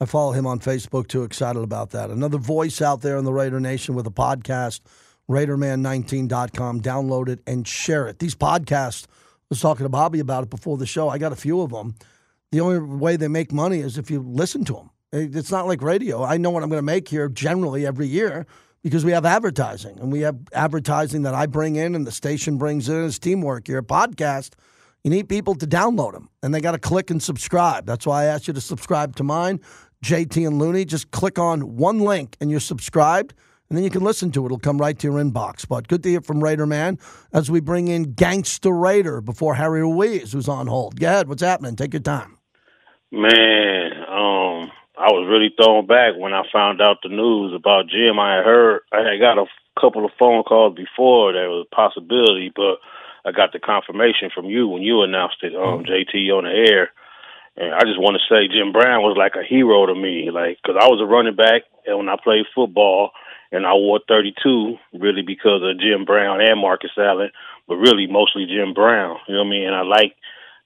I 0.00 0.04
follow 0.04 0.32
him 0.32 0.46
on 0.46 0.60
Facebook 0.60 1.08
too. 1.08 1.24
Excited 1.24 1.62
about 1.62 1.90
that. 1.90 2.10
Another 2.10 2.38
voice 2.38 2.80
out 2.80 3.02
there 3.02 3.16
in 3.16 3.24
the 3.24 3.32
Raider 3.32 3.60
Nation 3.60 3.94
with 3.94 4.06
a 4.06 4.10
podcast. 4.10 4.80
RaiderMan19.com. 5.28 6.80
Download 6.80 7.28
it 7.28 7.40
and 7.46 7.66
share 7.66 8.08
it. 8.08 8.18
These 8.18 8.34
podcasts, 8.34 9.06
I 9.06 9.46
was 9.50 9.60
talking 9.60 9.84
to 9.84 9.90
Bobby 9.90 10.20
about 10.20 10.44
it 10.44 10.50
before 10.50 10.78
the 10.78 10.86
show. 10.86 11.08
I 11.08 11.18
got 11.18 11.32
a 11.32 11.36
few 11.36 11.60
of 11.60 11.70
them. 11.70 11.96
The 12.52 12.60
only 12.60 12.78
way 12.78 13.16
they 13.16 13.28
make 13.28 13.52
money 13.52 13.80
is 13.80 13.98
if 13.98 14.10
you 14.10 14.20
listen 14.20 14.64
to 14.66 14.74
them. 14.74 14.90
It's 15.10 15.50
not 15.50 15.66
like 15.66 15.82
radio. 15.82 16.22
I 16.22 16.36
know 16.36 16.50
what 16.50 16.62
I'm 16.62 16.68
going 16.68 16.78
to 16.78 16.82
make 16.82 17.08
here 17.08 17.28
generally 17.28 17.86
every 17.86 18.06
year 18.06 18.46
because 18.82 19.04
we 19.04 19.12
have 19.12 19.26
advertising 19.26 19.98
and 20.00 20.12
we 20.12 20.20
have 20.20 20.36
advertising 20.52 21.22
that 21.22 21.34
I 21.34 21.46
bring 21.46 21.76
in 21.76 21.94
and 21.94 22.06
the 22.06 22.12
station 22.12 22.58
brings 22.58 22.88
in 22.88 23.04
as 23.04 23.18
teamwork 23.18 23.66
here. 23.66 23.82
Podcast 23.82 24.54
you 25.04 25.10
need 25.10 25.28
people 25.28 25.54
to 25.54 25.66
download 25.66 26.12
them, 26.12 26.28
and 26.42 26.52
they 26.52 26.60
got 26.60 26.72
to 26.72 26.78
click 26.78 27.10
and 27.10 27.22
subscribe. 27.22 27.86
That's 27.86 28.06
why 28.06 28.22
I 28.22 28.24
asked 28.26 28.48
you 28.48 28.54
to 28.54 28.60
subscribe 28.60 29.16
to 29.16 29.24
mine, 29.24 29.60
JT 30.04 30.46
and 30.46 30.58
Looney. 30.58 30.84
Just 30.84 31.10
click 31.12 31.38
on 31.38 31.76
one 31.76 32.00
link, 32.00 32.36
and 32.40 32.50
you're 32.50 32.60
subscribed, 32.60 33.32
and 33.68 33.76
then 33.76 33.84
you 33.84 33.90
can 33.90 34.02
listen 34.02 34.32
to 34.32 34.42
it. 34.42 34.46
It'll 34.46 34.58
come 34.58 34.78
right 34.78 34.98
to 34.98 35.06
your 35.06 35.22
inbox. 35.22 35.66
But 35.68 35.88
good 35.88 36.02
to 36.02 36.10
hear 36.10 36.20
from 36.20 36.42
Raider 36.42 36.66
Man 36.66 36.98
as 37.32 37.50
we 37.50 37.60
bring 37.60 37.88
in 37.88 38.14
Gangster 38.14 38.72
Raider 38.72 39.20
before 39.20 39.54
Harry 39.54 39.82
Ruiz, 39.82 40.32
who's 40.32 40.48
on 40.48 40.66
hold. 40.66 40.98
Go 40.98 41.06
ahead. 41.06 41.28
What's 41.28 41.42
happening? 41.42 41.76
Take 41.76 41.94
your 41.94 42.02
time. 42.02 42.38
Man, 43.10 43.92
um, 44.10 44.70
I 44.98 45.12
was 45.14 45.30
really 45.30 45.54
thrown 45.54 45.86
back 45.86 46.18
when 46.18 46.34
I 46.34 46.42
found 46.52 46.82
out 46.82 46.98
the 47.02 47.08
news 47.08 47.54
about 47.54 47.88
Jim. 47.88 48.18
I 48.18 48.36
had 48.36 48.44
heard, 48.44 48.80
I 48.92 48.98
had 48.98 49.20
got 49.20 49.38
a 49.38 49.46
couple 49.80 50.04
of 50.04 50.10
phone 50.18 50.42
calls 50.42 50.74
before 50.74 51.32
there 51.32 51.48
was 51.48 51.66
a 51.70 51.74
possibility, 51.74 52.52
but– 52.54 52.78
I 53.28 53.32
got 53.32 53.52
the 53.52 53.58
confirmation 53.58 54.30
from 54.34 54.46
you 54.46 54.68
when 54.68 54.82
you 54.82 55.02
announced 55.02 55.42
it, 55.42 55.54
um, 55.54 55.84
mm-hmm. 55.84 55.92
JT 55.92 56.32
on 56.32 56.44
the 56.44 56.50
air. 56.50 56.90
And 57.56 57.74
I 57.74 57.80
just 57.84 58.00
want 58.00 58.16
to 58.16 58.28
say 58.30 58.48
Jim 58.48 58.72
Brown 58.72 59.02
was 59.02 59.16
like 59.18 59.34
a 59.34 59.44
hero 59.44 59.86
to 59.86 59.94
me, 59.94 60.30
like 60.30 60.58
because 60.62 60.80
I 60.80 60.86
was 60.86 61.02
a 61.02 61.06
running 61.06 61.36
back, 61.36 61.62
and 61.86 61.98
when 61.98 62.08
I 62.08 62.16
played 62.22 62.46
football, 62.54 63.10
and 63.50 63.66
I 63.66 63.74
wore 63.74 64.00
32 64.06 64.76
really 64.94 65.22
because 65.22 65.60
of 65.64 65.80
Jim 65.80 66.04
Brown 66.04 66.40
and 66.40 66.60
Marcus 66.60 66.94
Allen, 66.96 67.30
but 67.66 67.76
really 67.76 68.06
mostly 68.06 68.46
Jim 68.46 68.74
Brown. 68.74 69.18
You 69.26 69.34
know 69.34 69.42
what 69.42 69.48
I 69.48 69.50
mean? 69.50 69.66
And 69.66 69.74
I 69.74 69.82
like 69.82 70.14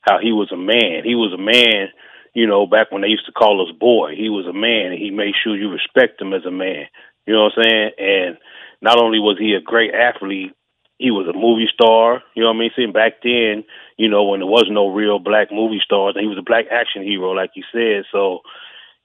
how 0.03 0.19
he 0.19 0.33
was 0.33 0.53
a 0.53 0.57
man. 0.57 1.03
He 1.05 1.15
was 1.15 1.33
a 1.33 1.41
man, 1.41 1.89
you 2.35 2.47
know, 2.47 2.67
back 2.67 2.91
when 2.91 3.03
they 3.03 3.09
used 3.09 3.27
to 3.27 3.33
call 3.33 3.67
us 3.67 3.75
boy. 3.79 4.15
He 4.17 4.29
was 4.29 4.47
a 4.47 4.53
man, 4.53 4.93
and 4.93 5.01
he 5.01 5.11
made 5.11 5.35
sure 5.43 5.57
you 5.57 5.71
respect 5.71 6.21
him 6.21 6.33
as 6.33 6.45
a 6.47 6.51
man. 6.51 6.87
You 7.27 7.35
know 7.35 7.45
what 7.45 7.59
I'm 7.59 7.65
saying? 7.65 7.91
And 7.99 8.39
not 8.81 8.99
only 8.99 9.19
was 9.19 9.39
he 9.39 9.55
a 9.55 9.61
great 9.61 9.95
athlete, 9.95 10.53
he 10.99 11.11
was 11.11 11.27
a 11.29 11.37
movie 11.37 11.69
star. 11.73 12.23
You 12.35 12.43
know 12.43 12.51
what 12.51 12.57
I 12.57 12.61
mean? 12.61 12.71
Seeing 12.77 12.93
back 12.93 13.23
then, 13.23 13.65
you 13.97 14.09
know, 14.09 14.25
when 14.25 14.41
there 14.41 14.47
was 14.47 14.67
no 14.71 14.89
real 14.89 15.19
black 15.19 15.49
movie 15.53 15.83
stars, 15.85 16.15
and 16.17 16.23
he 16.23 16.29
was 16.29 16.39
a 16.39 16.47
black 16.47 16.67
action 16.71 17.03
hero, 17.03 17.33
like 17.33 17.51
you 17.55 17.65
said. 17.73 18.05
So 18.11 18.41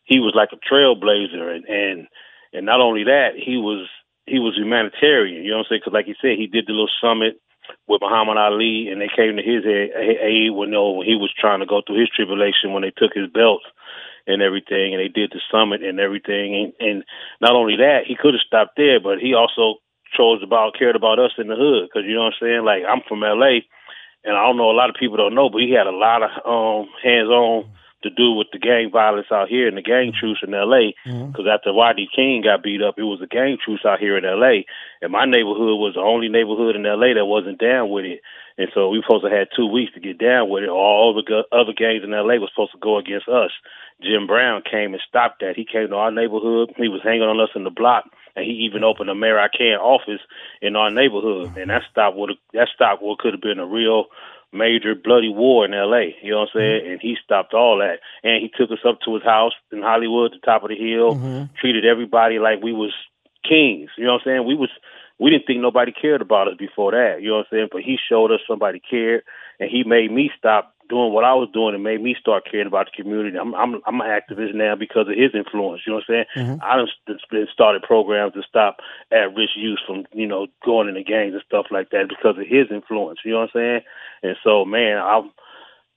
he 0.06 0.19
was 0.19 0.33
like 0.35 0.50
a 0.53 0.62
trailblazer, 0.62 1.56
and 1.56 1.65
and 1.65 2.07
and 2.53 2.65
not 2.65 2.81
only 2.81 3.06
that, 3.06 3.35
he 3.35 3.57
was 3.57 3.89
he 4.25 4.39
was 4.39 4.56
humanitarian. 4.56 5.44
You 5.44 5.51
know 5.51 5.57
what 5.57 5.68
I'm 5.68 5.69
saying? 5.69 5.81
Because 5.83 5.94
like 5.94 6.07
you 6.07 6.15
said, 6.21 6.38
he 6.38 6.47
did 6.47 6.65
the 6.65 6.74
little 6.74 6.89
summit 7.01 7.41
with 7.88 8.01
Muhammad 8.01 8.38
Ali, 8.38 8.89
and 8.92 9.00
they 9.00 9.07
came 9.07 9.38
to 9.38 9.44
his 9.44 9.63
aid 9.66 10.51
when, 10.51 10.69
you 10.69 10.75
know, 10.75 10.92
when 10.92 11.07
he 11.07 11.16
was 11.16 11.34
trying 11.34 11.60
to 11.60 11.66
go 11.66 11.81
through 11.81 12.00
his 12.00 12.12
tribulation 12.13 12.74
when 12.74 12.84
they 12.84 12.92
took 12.92 13.13
his 13.16 13.31
belt 13.31 13.62
and 14.28 14.42
everything, 14.42 14.94
and 14.94 15.00
they 15.00 15.07
did 15.07 15.31
the 15.31 15.39
summit 15.50 15.81
and 15.81 16.00
everything. 16.00 16.54
And, 16.54 16.74
and 16.80 17.04
not 17.39 17.56
only 17.56 17.78
that, 17.78 18.04
he 18.06 18.16
could 18.19 18.34
have 18.36 18.45
stopped 18.45 18.75
there, 18.75 19.00
but 19.00 19.19
he 19.19 19.34
also 19.34 19.80
chose 20.16 20.44
about 20.44 20.75
cared 20.78 20.95
about 20.95 21.19
us 21.19 21.31
in 21.38 21.48
the 21.48 21.56
hood 21.56 21.88
because 21.88 22.07
you 22.07 22.16
know 22.16 22.28
what 22.28 22.36
I'm 22.39 22.44
saying. 22.44 22.63
Like 22.63 22.84
I'm 22.88 23.01
from 23.08 23.24
L.A. 23.24 23.63
and 24.24 24.36
I 24.36 24.44
don't 24.44 24.58
know 24.58 24.72
a 24.72 24.75
lot 24.75 24.89
of 24.89 25.00
people 25.00 25.17
don't 25.17 25.36
know, 25.36 25.50
but 25.50 25.62
he 25.62 25.72
had 25.72 25.88
a 25.88 25.96
lot 25.96 26.24
of 26.24 26.32
um, 26.44 26.89
hands-on 27.03 27.72
to 28.04 28.10
do 28.10 28.34
with 28.34 28.48
the 28.54 28.60
gang 28.60 28.89
violence 28.92 29.27
out 29.32 29.50
here 29.50 29.68
and 29.68 29.77
the 29.77 29.82
gang 29.82 30.13
truce 30.13 30.39
in 30.46 30.54
L.A. 30.54 30.94
Because 31.04 31.34
mm-hmm. 31.34 31.48
after 31.48 31.74
Rodney 31.74 32.08
King 32.13 32.44
got 32.44 32.63
beat 32.63 32.82
up, 32.82 32.96
it 32.98 33.04
was 33.04 33.22
a 33.22 33.27
gang 33.27 33.58
truce 33.58 33.82
out 33.86 34.00
here 34.00 34.18
in 34.18 34.25
L.A. 34.25 34.66
And 35.01 35.12
my 35.12 35.25
neighborhood 35.25 35.82
was 35.82 35.94
the 35.96 36.06
only 36.06 36.30
neighborhood 36.30 36.75
in 36.75 36.86
L.A. 36.86 37.16
that 37.16 37.25
wasn't 37.25 37.60
down 37.60 37.89
with 37.89 38.06
it. 38.06 38.22
And 38.58 38.70
so 38.74 38.89
we 38.89 39.01
supposed 39.01 39.25
to 39.25 39.34
have 39.34 39.54
two 39.56 39.68
weeks 39.68 39.94
to 39.94 40.00
get 40.00 40.18
down 40.18 40.50
with 40.50 40.63
it. 40.63 40.70
All 40.70 41.13
the 41.13 41.25
other 41.51 41.74
gangs 41.74 42.04
in 42.04 42.13
L.A. 42.13 42.38
was 42.38 42.50
supposed 42.54 42.74
to 42.74 42.82
go 42.82 42.98
against 42.98 43.27
us. 43.27 43.51
Jim 44.01 44.27
Brown 44.27 44.62
came 44.62 44.94
and 44.94 45.01
stopped 45.08 45.42
that. 45.42 45.58
He 45.58 45.66
came 45.66 45.89
to 45.89 45.96
our 45.96 46.12
neighborhood. 46.12 46.74
He 46.77 46.89
was 46.89 47.01
hanging 47.04 47.25
on 47.25 47.42
us 47.42 47.50
in 47.56 47.63
the 47.63 47.74
block 47.74 48.06
and 48.38 48.46
he 48.46 48.70
even 48.70 48.84
opened 48.84 49.10
a 49.10 49.13
Amer-I-Can 49.13 49.82
office 49.82 50.22
in 50.62 50.75
our 50.75 50.92
neighborhood, 50.92 51.58
and 51.58 51.72
that 51.72 51.82
stopped 51.89 52.16
what 52.16 52.30
that 52.54 52.68
stopped 52.74 53.01
what 53.01 53.18
could 53.18 53.34
have 53.34 53.42
been 53.42 53.58
a 53.58 53.66
real 53.66 54.06
major 54.54 54.96
bloody 54.96 55.30
war 55.30 55.66
in 55.66 55.74
L.A. 55.74 56.16
You 56.24 56.32
know 56.32 56.39
what 56.39 56.50
I'm 56.56 56.60
saying? 56.60 56.82
Mm-hmm. 56.82 56.92
And 56.92 57.01
he 57.01 57.16
stopped 57.24 57.54
all 57.54 57.77
that, 57.80 58.00
and 58.24 58.42
he 58.42 58.50
took 58.50 58.72
us 58.72 58.84
up 58.88 59.00
to 59.06 59.16
his 59.16 59.24
house 59.24 59.54
in 59.72 59.82
Hollywood, 59.82 60.34
the 60.34 60.46
top 60.46 60.63
of 60.63 60.70
the 60.70 60.75
hill, 60.75 61.16
mm-hmm. 61.16 61.54
treated 61.60 61.86
everybody 61.86 62.39
like 62.39 62.62
we 62.62 62.74
was 62.74 62.94
kings. 63.44 63.89
You 63.98 64.06
know 64.06 64.13
what 64.13 64.22
I'm 64.25 64.25
saying? 64.25 64.48
We 64.48 64.56
was 64.56 64.70
we 65.20 65.32
didn't 65.32 65.48
think 65.48 65.62
nobody 65.62 65.92
cared 65.92 66.22
about 66.22 66.48
us 66.48 66.58
before 66.58 66.92
that. 66.92 67.22
You 67.22 67.30
know 67.30 67.38
what 67.38 67.48
I'm 67.51 67.58
saying? 67.58 67.70
But 67.72 67.82
he 67.82 67.98
showed 67.98 68.32
us 68.32 68.39
somebody 68.48 68.80
cared, 68.80 69.24
and 69.60 69.70
he 69.70 69.84
made 69.84 70.12
me 70.12 70.32
stop 70.38 70.74
doing 70.89 71.13
what 71.13 71.24
I 71.24 71.34
was 71.34 71.50
doing 71.53 71.75
and 71.75 71.84
made 71.84 72.01
me 72.01 72.15
start 72.20 72.48
caring 72.50 72.67
about 72.67 72.88
the 72.88 73.03
community. 73.03 73.38
I'm 73.38 73.53
I'm 73.56 73.82
I'm 73.86 74.01
an 74.01 74.08
activist 74.08 74.56
now 74.56 74.75
because 74.75 75.08
of 75.08 75.15
his 75.15 75.32
influence. 75.34 75.82
You 75.86 75.94
know 75.94 76.01
what 76.01 76.10
I'm 76.10 76.25
saying? 76.36 76.60
Mm-hmm. 76.60 76.63
I 76.63 76.77
done 76.77 77.48
started 77.53 77.84
programs 77.84 78.34
to 78.34 78.44
stop 78.48 78.77
at-risk 79.12 79.53
youth 79.56 79.79
from 79.86 80.06
you 80.13 80.27
know 80.27 80.48
going 80.65 80.88
into 80.88 81.03
gangs 81.03 81.34
and 81.34 81.44
stuff 81.46 81.67
like 81.72 81.89
that 81.91 82.10
because 82.10 82.38
of 82.38 82.48
his 82.48 82.67
influence. 82.72 83.20
You 83.24 83.32
know 83.32 83.48
what 83.48 83.56
I'm 83.56 83.60
saying? 83.60 83.82
And 84.24 84.36
so, 84.44 84.65
man, 84.65 84.98
I'm. 84.98 85.32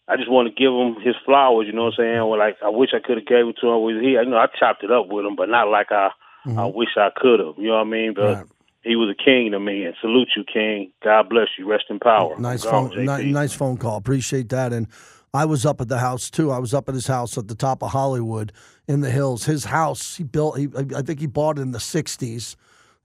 I 0.08 0.16
just 0.16 0.30
want 0.30 0.48
to 0.48 0.54
give 0.58 0.74
him 0.74 1.00
his 1.00 1.14
flowers, 1.24 1.68
you 1.68 1.72
know 1.72 1.84
what 1.84 1.94
I'm 1.94 2.02
saying? 2.02 2.18
Or 2.18 2.36
like 2.36 2.56
I 2.64 2.68
wish 2.68 2.90
I 2.92 2.98
could 2.98 3.18
have 3.18 3.30
gave 3.30 3.46
it 3.46 3.54
to 3.60 3.68
him 3.68 3.82
with 3.84 4.02
he 4.02 4.18
you 4.18 4.24
know, 4.24 4.38
I 4.38 4.48
chopped 4.58 4.82
it 4.82 4.90
up 4.90 5.06
with 5.06 5.24
him, 5.24 5.36
but 5.36 5.48
not 5.48 5.68
like 5.68 5.92
I 5.92 6.10
mm-hmm. 6.44 6.58
I 6.58 6.66
wish 6.66 6.96
I 6.96 7.10
could 7.14 7.38
have. 7.38 7.54
You 7.58 7.68
know 7.68 7.78
what 7.78 7.86
I 7.86 7.90
mean? 7.90 8.14
But 8.14 8.34
right 8.34 8.46
he 8.82 8.96
was 8.96 9.14
a 9.14 9.24
king 9.24 9.50
to 9.52 9.60
me, 9.60 9.84
and 9.84 9.94
salute 10.00 10.28
you, 10.36 10.44
King. 10.44 10.92
God 11.02 11.28
bless 11.28 11.48
you. 11.58 11.68
Rest 11.68 11.84
in 11.90 11.98
power. 11.98 12.38
Nice 12.38 12.64
phone, 12.64 13.04
nice 13.04 13.52
phone 13.52 13.76
call. 13.76 13.96
Appreciate 13.96 14.48
that. 14.50 14.72
And 14.72 14.86
I 15.32 15.44
was 15.44 15.66
up 15.66 15.80
at 15.80 15.88
the 15.88 15.98
house 15.98 16.30
too. 16.30 16.50
I 16.50 16.58
was 16.58 16.74
up 16.74 16.88
at 16.88 16.94
his 16.94 17.06
house 17.06 17.36
at 17.38 17.48
the 17.48 17.54
top 17.54 17.82
of 17.82 17.90
Hollywood 17.90 18.52
in 18.88 19.00
the 19.00 19.10
hills. 19.10 19.44
His 19.44 19.64
house, 19.66 20.16
he 20.16 20.24
built. 20.24 20.58
He, 20.58 20.68
I 20.96 21.02
think 21.02 21.20
he 21.20 21.26
bought 21.26 21.58
it 21.58 21.62
in 21.62 21.72
the 21.72 21.78
'60s, 21.78 22.56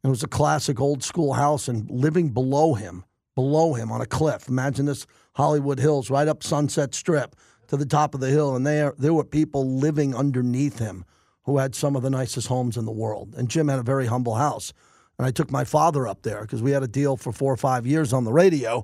it 0.05 0.09
was 0.09 0.21
a 0.21 0.27
classic 0.27 0.79
old 0.79 1.03
school 1.03 1.33
house, 1.33 1.67
and 1.67 1.89
living 1.89 2.29
below 2.29 2.75
him, 2.75 3.05
below 3.33 3.73
him 3.73 3.91
on 3.91 4.01
a 4.01 4.05
cliff. 4.05 4.47
Imagine 4.47 4.85
this 4.85 5.07
Hollywood 5.33 5.79
Hills, 5.79 6.11
right 6.11 6.27
up 6.27 6.43
Sunset 6.43 6.93
Strip 6.93 7.35
to 7.69 7.75
the 7.75 7.87
top 7.87 8.13
of 8.13 8.21
the 8.21 8.29
hill, 8.29 8.55
and 8.55 8.67
there 8.67 8.93
there 8.99 9.15
were 9.15 9.23
people 9.23 9.77
living 9.77 10.13
underneath 10.13 10.77
him 10.77 11.05
who 11.45 11.57
had 11.57 11.73
some 11.73 11.95
of 11.95 12.03
the 12.03 12.11
nicest 12.11 12.47
homes 12.47 12.77
in 12.77 12.85
the 12.85 12.91
world. 12.91 13.33
And 13.35 13.49
Jim 13.49 13.67
had 13.67 13.79
a 13.79 13.83
very 13.83 14.05
humble 14.05 14.35
house. 14.35 14.73
And 15.17 15.25
I 15.25 15.31
took 15.31 15.51
my 15.51 15.63
father 15.63 16.07
up 16.07 16.23
there 16.23 16.41
because 16.41 16.61
we 16.61 16.71
had 16.71 16.83
a 16.83 16.87
deal 16.87 17.17
for 17.17 17.31
four 17.31 17.53
or 17.53 17.57
five 17.57 17.85
years 17.85 18.13
on 18.13 18.23
the 18.23 18.33
radio. 18.33 18.83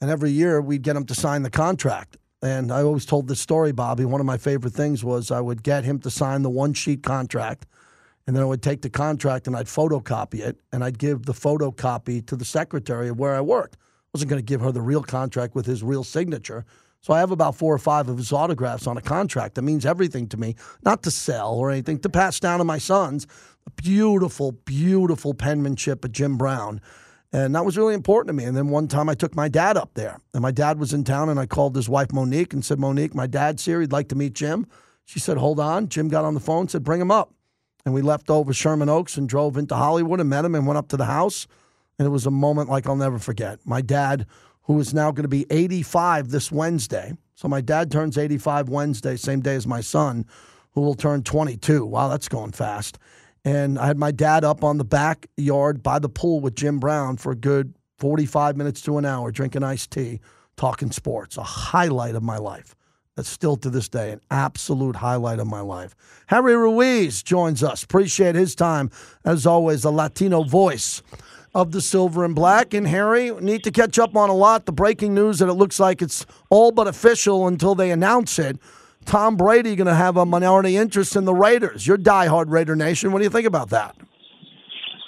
And 0.00 0.10
every 0.10 0.30
year 0.30 0.60
we'd 0.60 0.82
get 0.82 0.96
him 0.96 1.04
to 1.06 1.14
sign 1.14 1.42
the 1.42 1.50
contract. 1.50 2.16
And 2.42 2.72
I 2.72 2.82
always 2.82 3.06
told 3.06 3.28
this 3.28 3.40
story, 3.40 3.72
Bobby. 3.72 4.04
One 4.04 4.20
of 4.20 4.26
my 4.26 4.36
favorite 4.36 4.74
things 4.74 5.04
was 5.04 5.30
I 5.30 5.40
would 5.40 5.62
get 5.62 5.84
him 5.84 6.00
to 6.00 6.10
sign 6.10 6.42
the 6.42 6.50
one 6.50 6.72
sheet 6.74 7.02
contract. 7.02 7.66
And 8.26 8.36
then 8.36 8.42
I 8.42 8.46
would 8.46 8.62
take 8.62 8.82
the 8.82 8.90
contract 8.90 9.46
and 9.46 9.56
I'd 9.56 9.66
photocopy 9.66 10.40
it. 10.40 10.58
And 10.72 10.82
I'd 10.82 10.98
give 10.98 11.26
the 11.26 11.32
photocopy 11.32 12.24
to 12.26 12.36
the 12.36 12.44
secretary 12.44 13.08
of 13.08 13.18
where 13.18 13.34
I 13.34 13.40
worked. 13.40 13.76
I 13.76 14.08
wasn't 14.14 14.30
going 14.30 14.42
to 14.42 14.46
give 14.46 14.60
her 14.60 14.72
the 14.72 14.82
real 14.82 15.02
contract 15.02 15.54
with 15.54 15.66
his 15.66 15.82
real 15.82 16.04
signature. 16.04 16.64
So 17.00 17.12
I 17.12 17.18
have 17.18 17.32
about 17.32 17.56
four 17.56 17.74
or 17.74 17.78
five 17.78 18.08
of 18.08 18.16
his 18.16 18.32
autographs 18.32 18.86
on 18.86 18.96
a 18.96 19.00
contract. 19.00 19.56
That 19.56 19.62
means 19.62 19.84
everything 19.84 20.28
to 20.28 20.36
me, 20.36 20.54
not 20.84 21.02
to 21.02 21.10
sell 21.10 21.54
or 21.54 21.70
anything, 21.70 21.98
to 22.00 22.08
pass 22.08 22.38
down 22.38 22.58
to 22.58 22.64
my 22.64 22.78
sons. 22.78 23.26
Beautiful, 23.76 24.52
beautiful 24.52 25.34
penmanship 25.34 26.04
of 26.04 26.12
Jim 26.12 26.36
Brown. 26.36 26.80
And 27.32 27.54
that 27.54 27.64
was 27.64 27.78
really 27.78 27.94
important 27.94 28.28
to 28.28 28.32
me. 28.34 28.44
And 28.44 28.56
then 28.56 28.68
one 28.68 28.88
time 28.88 29.08
I 29.08 29.14
took 29.14 29.34
my 29.34 29.48
dad 29.48 29.76
up 29.76 29.94
there, 29.94 30.18
and 30.34 30.42
my 30.42 30.50
dad 30.50 30.78
was 30.78 30.92
in 30.92 31.02
town, 31.02 31.30
and 31.30 31.40
I 31.40 31.46
called 31.46 31.74
his 31.74 31.88
wife 31.88 32.12
Monique 32.12 32.52
and 32.52 32.64
said, 32.64 32.78
Monique, 32.78 33.14
my 33.14 33.26
dad's 33.26 33.64
here. 33.64 33.80
He'd 33.80 33.92
like 33.92 34.08
to 34.08 34.14
meet 34.14 34.34
Jim. 34.34 34.66
She 35.04 35.18
said, 35.18 35.38
Hold 35.38 35.58
on. 35.58 35.88
Jim 35.88 36.08
got 36.08 36.24
on 36.24 36.34
the 36.34 36.40
phone, 36.40 36.68
said, 36.68 36.84
Bring 36.84 37.00
him 37.00 37.10
up. 37.10 37.32
And 37.84 37.94
we 37.94 38.02
left 38.02 38.30
over 38.30 38.52
Sherman 38.52 38.88
Oaks 38.88 39.16
and 39.16 39.28
drove 39.28 39.56
into 39.56 39.74
Hollywood 39.74 40.20
and 40.20 40.30
met 40.30 40.44
him 40.44 40.54
and 40.54 40.66
went 40.66 40.78
up 40.78 40.88
to 40.88 40.96
the 40.96 41.06
house. 41.06 41.46
And 41.98 42.06
it 42.06 42.10
was 42.10 42.26
a 42.26 42.30
moment 42.30 42.68
like 42.68 42.86
I'll 42.86 42.96
never 42.96 43.18
forget. 43.18 43.58
My 43.64 43.80
dad, 43.80 44.26
who 44.62 44.78
is 44.78 44.94
now 44.94 45.10
going 45.10 45.24
to 45.24 45.28
be 45.28 45.46
85 45.50 46.30
this 46.30 46.52
Wednesday. 46.52 47.14
So 47.34 47.48
my 47.48 47.60
dad 47.60 47.90
turns 47.90 48.18
85 48.18 48.68
Wednesday, 48.68 49.16
same 49.16 49.40
day 49.40 49.56
as 49.56 49.66
my 49.66 49.80
son, 49.80 50.26
who 50.72 50.80
will 50.80 50.94
turn 50.94 51.22
22. 51.22 51.84
Wow, 51.84 52.08
that's 52.08 52.28
going 52.28 52.52
fast. 52.52 52.98
And 53.44 53.78
I 53.78 53.86
had 53.86 53.98
my 53.98 54.12
dad 54.12 54.44
up 54.44 54.62
on 54.62 54.78
the 54.78 54.84
backyard 54.84 55.82
by 55.82 55.98
the 55.98 56.08
pool 56.08 56.40
with 56.40 56.54
Jim 56.54 56.78
Brown 56.78 57.16
for 57.16 57.32
a 57.32 57.36
good 57.36 57.74
45 57.98 58.56
minutes 58.56 58.80
to 58.82 58.98
an 58.98 59.04
hour, 59.04 59.30
drinking 59.30 59.62
iced 59.62 59.90
tea, 59.90 60.20
talking 60.56 60.90
sports. 60.90 61.36
A 61.36 61.42
highlight 61.42 62.14
of 62.14 62.22
my 62.22 62.38
life. 62.38 62.74
That's 63.16 63.28
still 63.28 63.56
to 63.58 63.68
this 63.68 63.88
day 63.88 64.12
an 64.12 64.20
absolute 64.30 64.96
highlight 64.96 65.38
of 65.38 65.46
my 65.46 65.60
life. 65.60 65.94
Harry 66.28 66.56
Ruiz 66.56 67.22
joins 67.22 67.62
us. 67.62 67.82
Appreciate 67.82 68.34
his 68.34 68.54
time. 68.54 68.90
As 69.24 69.46
always, 69.46 69.84
a 69.84 69.90
Latino 69.90 70.44
voice 70.44 71.02
of 71.54 71.72
the 71.72 71.82
silver 71.82 72.24
and 72.24 72.34
black. 72.34 72.72
And 72.72 72.86
Harry, 72.86 73.30
need 73.40 73.64
to 73.64 73.70
catch 73.70 73.98
up 73.98 74.16
on 74.16 74.30
a 74.30 74.34
lot. 74.34 74.64
The 74.64 74.72
breaking 74.72 75.14
news 75.14 75.40
that 75.40 75.48
it 75.48 75.54
looks 75.54 75.78
like 75.78 76.00
it's 76.00 76.24
all 76.48 76.70
but 76.70 76.88
official 76.88 77.46
until 77.46 77.74
they 77.74 77.90
announce 77.90 78.38
it. 78.38 78.58
Tom 79.04 79.36
Brady 79.36 79.76
going 79.76 79.86
to 79.86 79.94
have 79.94 80.16
a 80.16 80.24
minority 80.24 80.76
interest 80.76 81.16
in 81.16 81.24
the 81.24 81.34
Raiders. 81.34 81.86
You're 81.86 81.98
diehard 81.98 82.46
Raider 82.48 82.76
Nation. 82.76 83.12
What 83.12 83.18
do 83.18 83.24
you 83.24 83.30
think 83.30 83.46
about 83.46 83.70
that? 83.70 83.96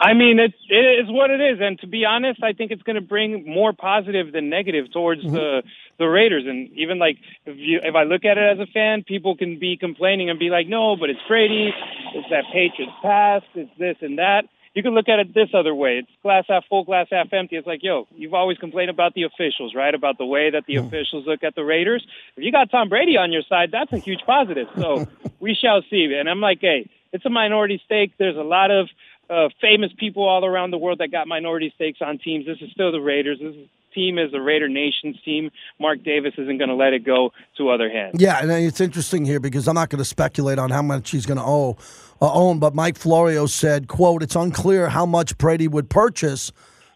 I 0.01 0.13
mean, 0.13 0.39
it, 0.39 0.53
it 0.69 1.05
is 1.05 1.07
what 1.09 1.31
it 1.31 1.41
is, 1.41 1.61
and 1.63 1.79
to 1.81 1.87
be 1.87 2.05
honest, 2.05 2.43
I 2.43 2.53
think 2.53 2.73
it's 2.73 2.83
going 2.83 2.97
to 2.97 3.01
bring 3.01 3.47
more 3.47 3.73
positive 3.73 4.33
than 4.33 4.51
negative 4.51 4.93
towards 4.93 5.23
mm-hmm. 5.23 5.35
the 5.35 5.63
the 5.99 6.07
Raiders. 6.07 6.45
And 6.47 6.71
even 6.77 6.99
like 6.99 7.17
if 7.47 7.57
you 7.57 7.81
if 7.83 7.95
I 7.95 8.03
look 8.03 8.25
at 8.25 8.37
it 8.37 8.59
as 8.59 8.59
a 8.59 8.71
fan, 8.71 9.05
people 9.05 9.37
can 9.37 9.59
be 9.59 9.79
complaining 9.79 10.29
and 10.29 10.39
be 10.39 10.51
like, 10.51 10.67
"No, 10.67 10.97
but 10.97 11.09
it's 11.11 11.21
Brady, 11.27 11.73
it's 12.15 12.29
that 12.29 12.45
Patriots 12.53 12.93
past, 13.03 13.47
it's 13.55 13.71
this 13.79 13.97
and 14.03 14.19
that." 14.19 14.45
You 14.75 14.83
can 14.83 14.95
look 14.95 15.09
at 15.09 15.21
it 15.21 15.33
this 15.33 15.51
other 15.55 15.75
way. 15.75 15.99
It's 15.99 16.11
glass 16.23 16.45
half 16.49 16.65
full, 16.69 16.85
glass 16.85 17.07
half 17.11 17.33
empty. 17.33 17.57
It's 17.57 17.67
like, 17.67 17.83
yo, 17.83 18.07
you've 18.15 18.35
always 18.35 18.59
complained 18.59 18.91
about 18.91 19.15
the 19.15 19.23
officials, 19.23 19.75
right? 19.75 19.95
About 19.95 20.19
the 20.19 20.27
way 20.27 20.51
that 20.51 20.67
the 20.67 20.75
mm. 20.75 20.87
officials 20.87 21.27
look 21.27 21.45
at 21.45 21.55
the 21.55 21.65
Raiders. 21.65 22.05
If 22.37 22.45
you 22.45 22.51
got 22.51 22.71
Tom 22.71 22.89
Brady 22.89 23.17
on 23.17 23.33
your 23.33 23.43
side, 23.49 23.71
that's 23.71 23.93
a 23.93 23.99
huge 23.99 24.21
positive. 24.27 24.67
So 24.77 25.07
we 25.41 25.55
shall 25.55 25.83
see. 25.89 26.13
And 26.19 26.29
I'm 26.29 26.41
like, 26.41 26.59
hey, 26.61 26.91
it's 27.13 27.25
a 27.25 27.31
minority 27.31 27.81
stake. 27.85 28.13
There's 28.19 28.37
a 28.37 28.43
lot 28.43 28.73
of 28.73 28.89
uh, 29.31 29.49
famous 29.61 29.93
people 29.97 30.25
all 30.25 30.45
around 30.45 30.73
the 30.73 30.79
world 30.79 30.99
that 30.99 31.13
got 31.13 31.29
minority 31.29 31.73
stakes 31.77 32.01
on 32.03 32.19
teams. 32.19 32.45
This 32.45 32.59
is 32.61 32.71
still 32.73 32.91
the 32.91 33.01
Raiders. 33.01 33.39
This 33.41 33.55
is 33.55 33.69
team 33.95 34.19
is 34.19 34.33
the 34.33 34.41
Raider 34.41 34.69
Nation's 34.69 35.21
team. 35.23 35.51
Mark 35.79 36.03
Davis 36.03 36.35
isn't 36.37 36.59
going 36.59 36.69
to 36.69 36.75
let 36.75 36.93
it 36.93 37.05
go 37.05 37.33
to 37.57 37.71
other 37.71 37.89
hands. 37.89 38.17
Yeah, 38.19 38.41
and 38.43 38.51
it's 38.51 38.81
interesting 38.81 39.25
here 39.25 39.41
because 39.41 39.69
I'm 39.69 39.77
not 39.77 39.89
going 39.89 40.01
to 40.01 40.05
speculate 40.05 40.59
on 40.59 40.71
how 40.71 40.83
much 40.83 41.11
he's 41.11 41.27
going 41.27 41.39
to 41.39 41.45
owe 41.45 41.77
uh, 42.21 42.33
own, 42.33 42.59
but 42.59 42.75
Mike 42.75 42.97
Florio 42.97 43.47
said, 43.47 43.89
"quote 43.89 44.23
It's 44.23 44.37
unclear 44.37 44.89
how 44.89 45.07
much 45.07 45.37
Brady 45.39 45.69
would 45.69 45.91
purchase. 45.91 46.53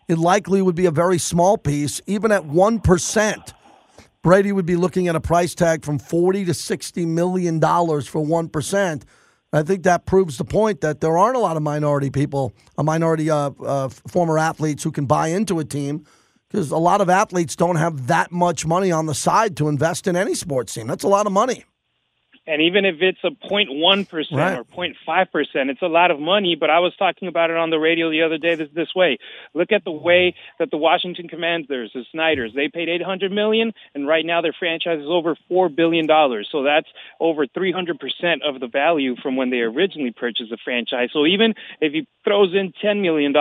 It 0.09 0.19
likely 0.19 0.63
would 0.63 0.75
be 0.75 0.87
a 0.87 0.91
very 0.91 1.19
small 1.19 1.59
piece, 1.59 2.01
even 2.07 2.33
at 2.33 2.45
one 2.45 2.81
percent." 2.81 3.55
Brady 4.23 4.53
would 4.53 4.67
be 4.67 4.77
looking 4.77 5.09
at 5.09 5.15
a 5.15 5.21
price 5.21 5.55
tag 5.55 5.85
from 5.85 5.99
40 5.99 6.45
to 6.47 6.55
60 6.55 7.07
million 7.07 7.61
dollars 7.61 8.07
for 8.07 8.21
1%. 8.21 9.03
I 9.53 9.63
think 9.63 9.85
that 9.85 10.05
proves 10.05 10.37
the 10.37 10.45
point 10.45 10.83
that 10.83 11.01
there 11.01 11.17
aren't 11.17 11.37
a 11.37 11.41
lot 11.41 11.57
of 11.57 11.63
minority 11.63 12.11
people, 12.11 12.53
a 12.77 12.85
minority 12.85 13.31
uh, 13.31 13.51
uh, 13.65 13.89
former 13.89 14.39
athletes 14.39 14.83
who 14.83 14.93
can 14.93 15.07
buy 15.07 15.29
into 15.29 15.59
a 15.59 15.65
team 15.65 16.05
because 16.49 16.71
a 16.71 16.77
lot 16.77 17.01
of 17.01 17.09
athletes 17.09 17.57
don't 17.57 17.77
have 17.77 18.09
that 18.09 18.31
much 18.33 18.67
money 18.67 18.91
on 18.91 19.07
the 19.07 19.15
side 19.15 19.57
to 19.57 19.69
invest 19.69 20.07
in 20.07 20.17
any 20.17 20.35
sports 20.35 20.75
team. 20.75 20.87
That's 20.87 21.05
a 21.05 21.09
lot 21.09 21.27
of 21.27 21.33
money. 21.33 21.65
And 22.49 22.63
even 22.63 22.87
if 22.87 22.97
it's 23.01 23.19
a 23.23 23.31
0.1% 23.47 24.09
right. 24.33 24.59
or 24.59 24.65
0.5%, 24.65 24.95
it's 25.69 25.83
a 25.83 25.87
lot 25.87 26.11
of 26.11 26.19
money. 26.19 26.57
But 26.59 26.71
I 26.71 26.79
was 26.79 26.97
talking 26.97 27.29
about 27.29 27.51
it 27.51 27.59
on 27.59 27.69
the 27.69 27.79
radio 27.79 28.11
the 28.11 28.23
other 28.23 28.39
day 28.39 28.55
this, 28.55 28.71
this 28.75 28.95
way. 28.97 29.19
Look 29.53 29.71
at 29.71 29.85
the 29.85 29.93
way 29.93 30.35
that 30.59 30.71
the 30.71 30.79
Washington 30.79 31.29
Commanders, 31.29 31.91
the 31.93 32.07
Snyders, 32.11 32.53
they 32.55 32.69
paid 32.69 32.89
800 32.89 33.31
million, 33.31 33.75
and 33.95 34.09
right 34.09 34.25
now 34.25 34.41
their 34.41 34.55
franchise 34.59 35.01
is 35.01 35.07
over 35.07 35.37
$4 35.51 35.75
billion. 35.77 36.09
So 36.51 36.63
that's 36.63 36.89
over 37.21 37.47
300% 37.47 37.93
of 38.43 38.61
the 38.61 38.67
value 38.67 39.15
from 39.23 39.37
when 39.37 39.51
they 39.51 39.59
originally 39.59 40.13
purchased 40.13 40.49
the 40.49 40.59
franchise. 40.65 41.11
So 41.13 41.27
even 41.27 41.53
if 41.83 41.93
he 41.93 42.09
throws 42.25 42.55
in 42.55 42.73
$10 42.83 43.03
million 43.03 43.35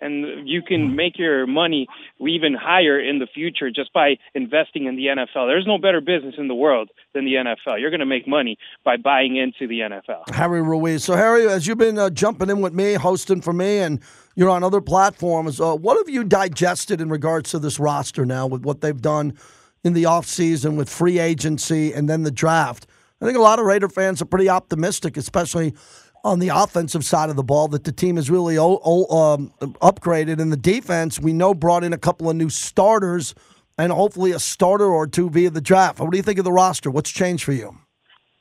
and 0.00 0.48
you 0.48 0.62
can 0.62 0.88
hmm. 0.88 0.96
make 0.96 1.18
your 1.18 1.46
money 1.46 1.86
even 2.18 2.54
higher 2.54 2.98
in 2.98 3.18
the 3.18 3.26
future 3.26 3.70
just 3.70 3.92
by 3.92 4.16
investing 4.34 4.86
in 4.86 4.96
the 4.96 5.06
NFL, 5.06 5.48
there's 5.48 5.66
no 5.66 5.76
better 5.76 6.00
business 6.00 6.36
in 6.38 6.48
the 6.48 6.54
world 6.54 6.88
than 7.12 7.26
the 7.26 7.34
NFL. 7.34 7.78
You're 7.78 7.90
going 7.90 8.00
to 8.00 8.06
make 8.06 8.26
money 8.26 8.37
money 8.38 8.56
by 8.84 8.96
buying 8.96 9.36
into 9.36 9.66
the 9.66 9.80
NFL. 9.80 10.32
Harry 10.34 10.62
Ruiz. 10.62 11.02
So, 11.04 11.16
Harry, 11.16 11.48
as 11.48 11.66
you've 11.66 11.78
been 11.78 11.98
uh, 11.98 12.10
jumping 12.10 12.50
in 12.50 12.60
with 12.60 12.72
me, 12.72 12.94
hosting 12.94 13.40
for 13.40 13.52
me, 13.52 13.78
and 13.78 14.00
you're 14.36 14.48
on 14.50 14.62
other 14.62 14.80
platforms, 14.80 15.60
uh, 15.60 15.74
what 15.74 15.96
have 15.98 16.08
you 16.08 16.22
digested 16.24 17.00
in 17.00 17.08
regards 17.08 17.50
to 17.50 17.58
this 17.58 17.80
roster 17.80 18.24
now 18.24 18.46
with 18.46 18.62
what 18.62 18.80
they've 18.80 19.02
done 19.02 19.36
in 19.82 19.92
the 19.92 20.04
offseason 20.04 20.76
with 20.76 20.88
free 20.88 21.18
agency 21.18 21.92
and 21.92 22.08
then 22.08 22.22
the 22.22 22.30
draft? 22.30 22.86
I 23.20 23.24
think 23.24 23.36
a 23.36 23.40
lot 23.40 23.58
of 23.58 23.64
Raider 23.66 23.88
fans 23.88 24.22
are 24.22 24.26
pretty 24.26 24.48
optimistic, 24.48 25.16
especially 25.16 25.74
on 26.22 26.38
the 26.38 26.48
offensive 26.48 27.04
side 27.04 27.30
of 27.30 27.36
the 27.36 27.42
ball, 27.42 27.66
that 27.68 27.82
the 27.82 27.92
team 27.92 28.16
is 28.18 28.30
really 28.30 28.56
o- 28.56 28.80
o- 28.84 29.16
um, 29.34 29.52
upgraded. 29.82 30.38
In 30.38 30.50
the 30.50 30.56
defense, 30.56 31.18
we 31.18 31.32
know 31.32 31.54
brought 31.54 31.82
in 31.82 31.92
a 31.92 31.98
couple 31.98 32.30
of 32.30 32.36
new 32.36 32.50
starters 32.50 33.34
and 33.76 33.92
hopefully 33.92 34.30
a 34.32 34.38
starter 34.38 34.86
or 34.86 35.06
two 35.08 35.30
via 35.30 35.50
the 35.50 35.60
draft. 35.60 35.98
What 36.00 36.10
do 36.12 36.16
you 36.16 36.22
think 36.22 36.38
of 36.38 36.44
the 36.44 36.52
roster? 36.52 36.90
What's 36.90 37.10
changed 37.10 37.42
for 37.44 37.52
you? 37.52 37.76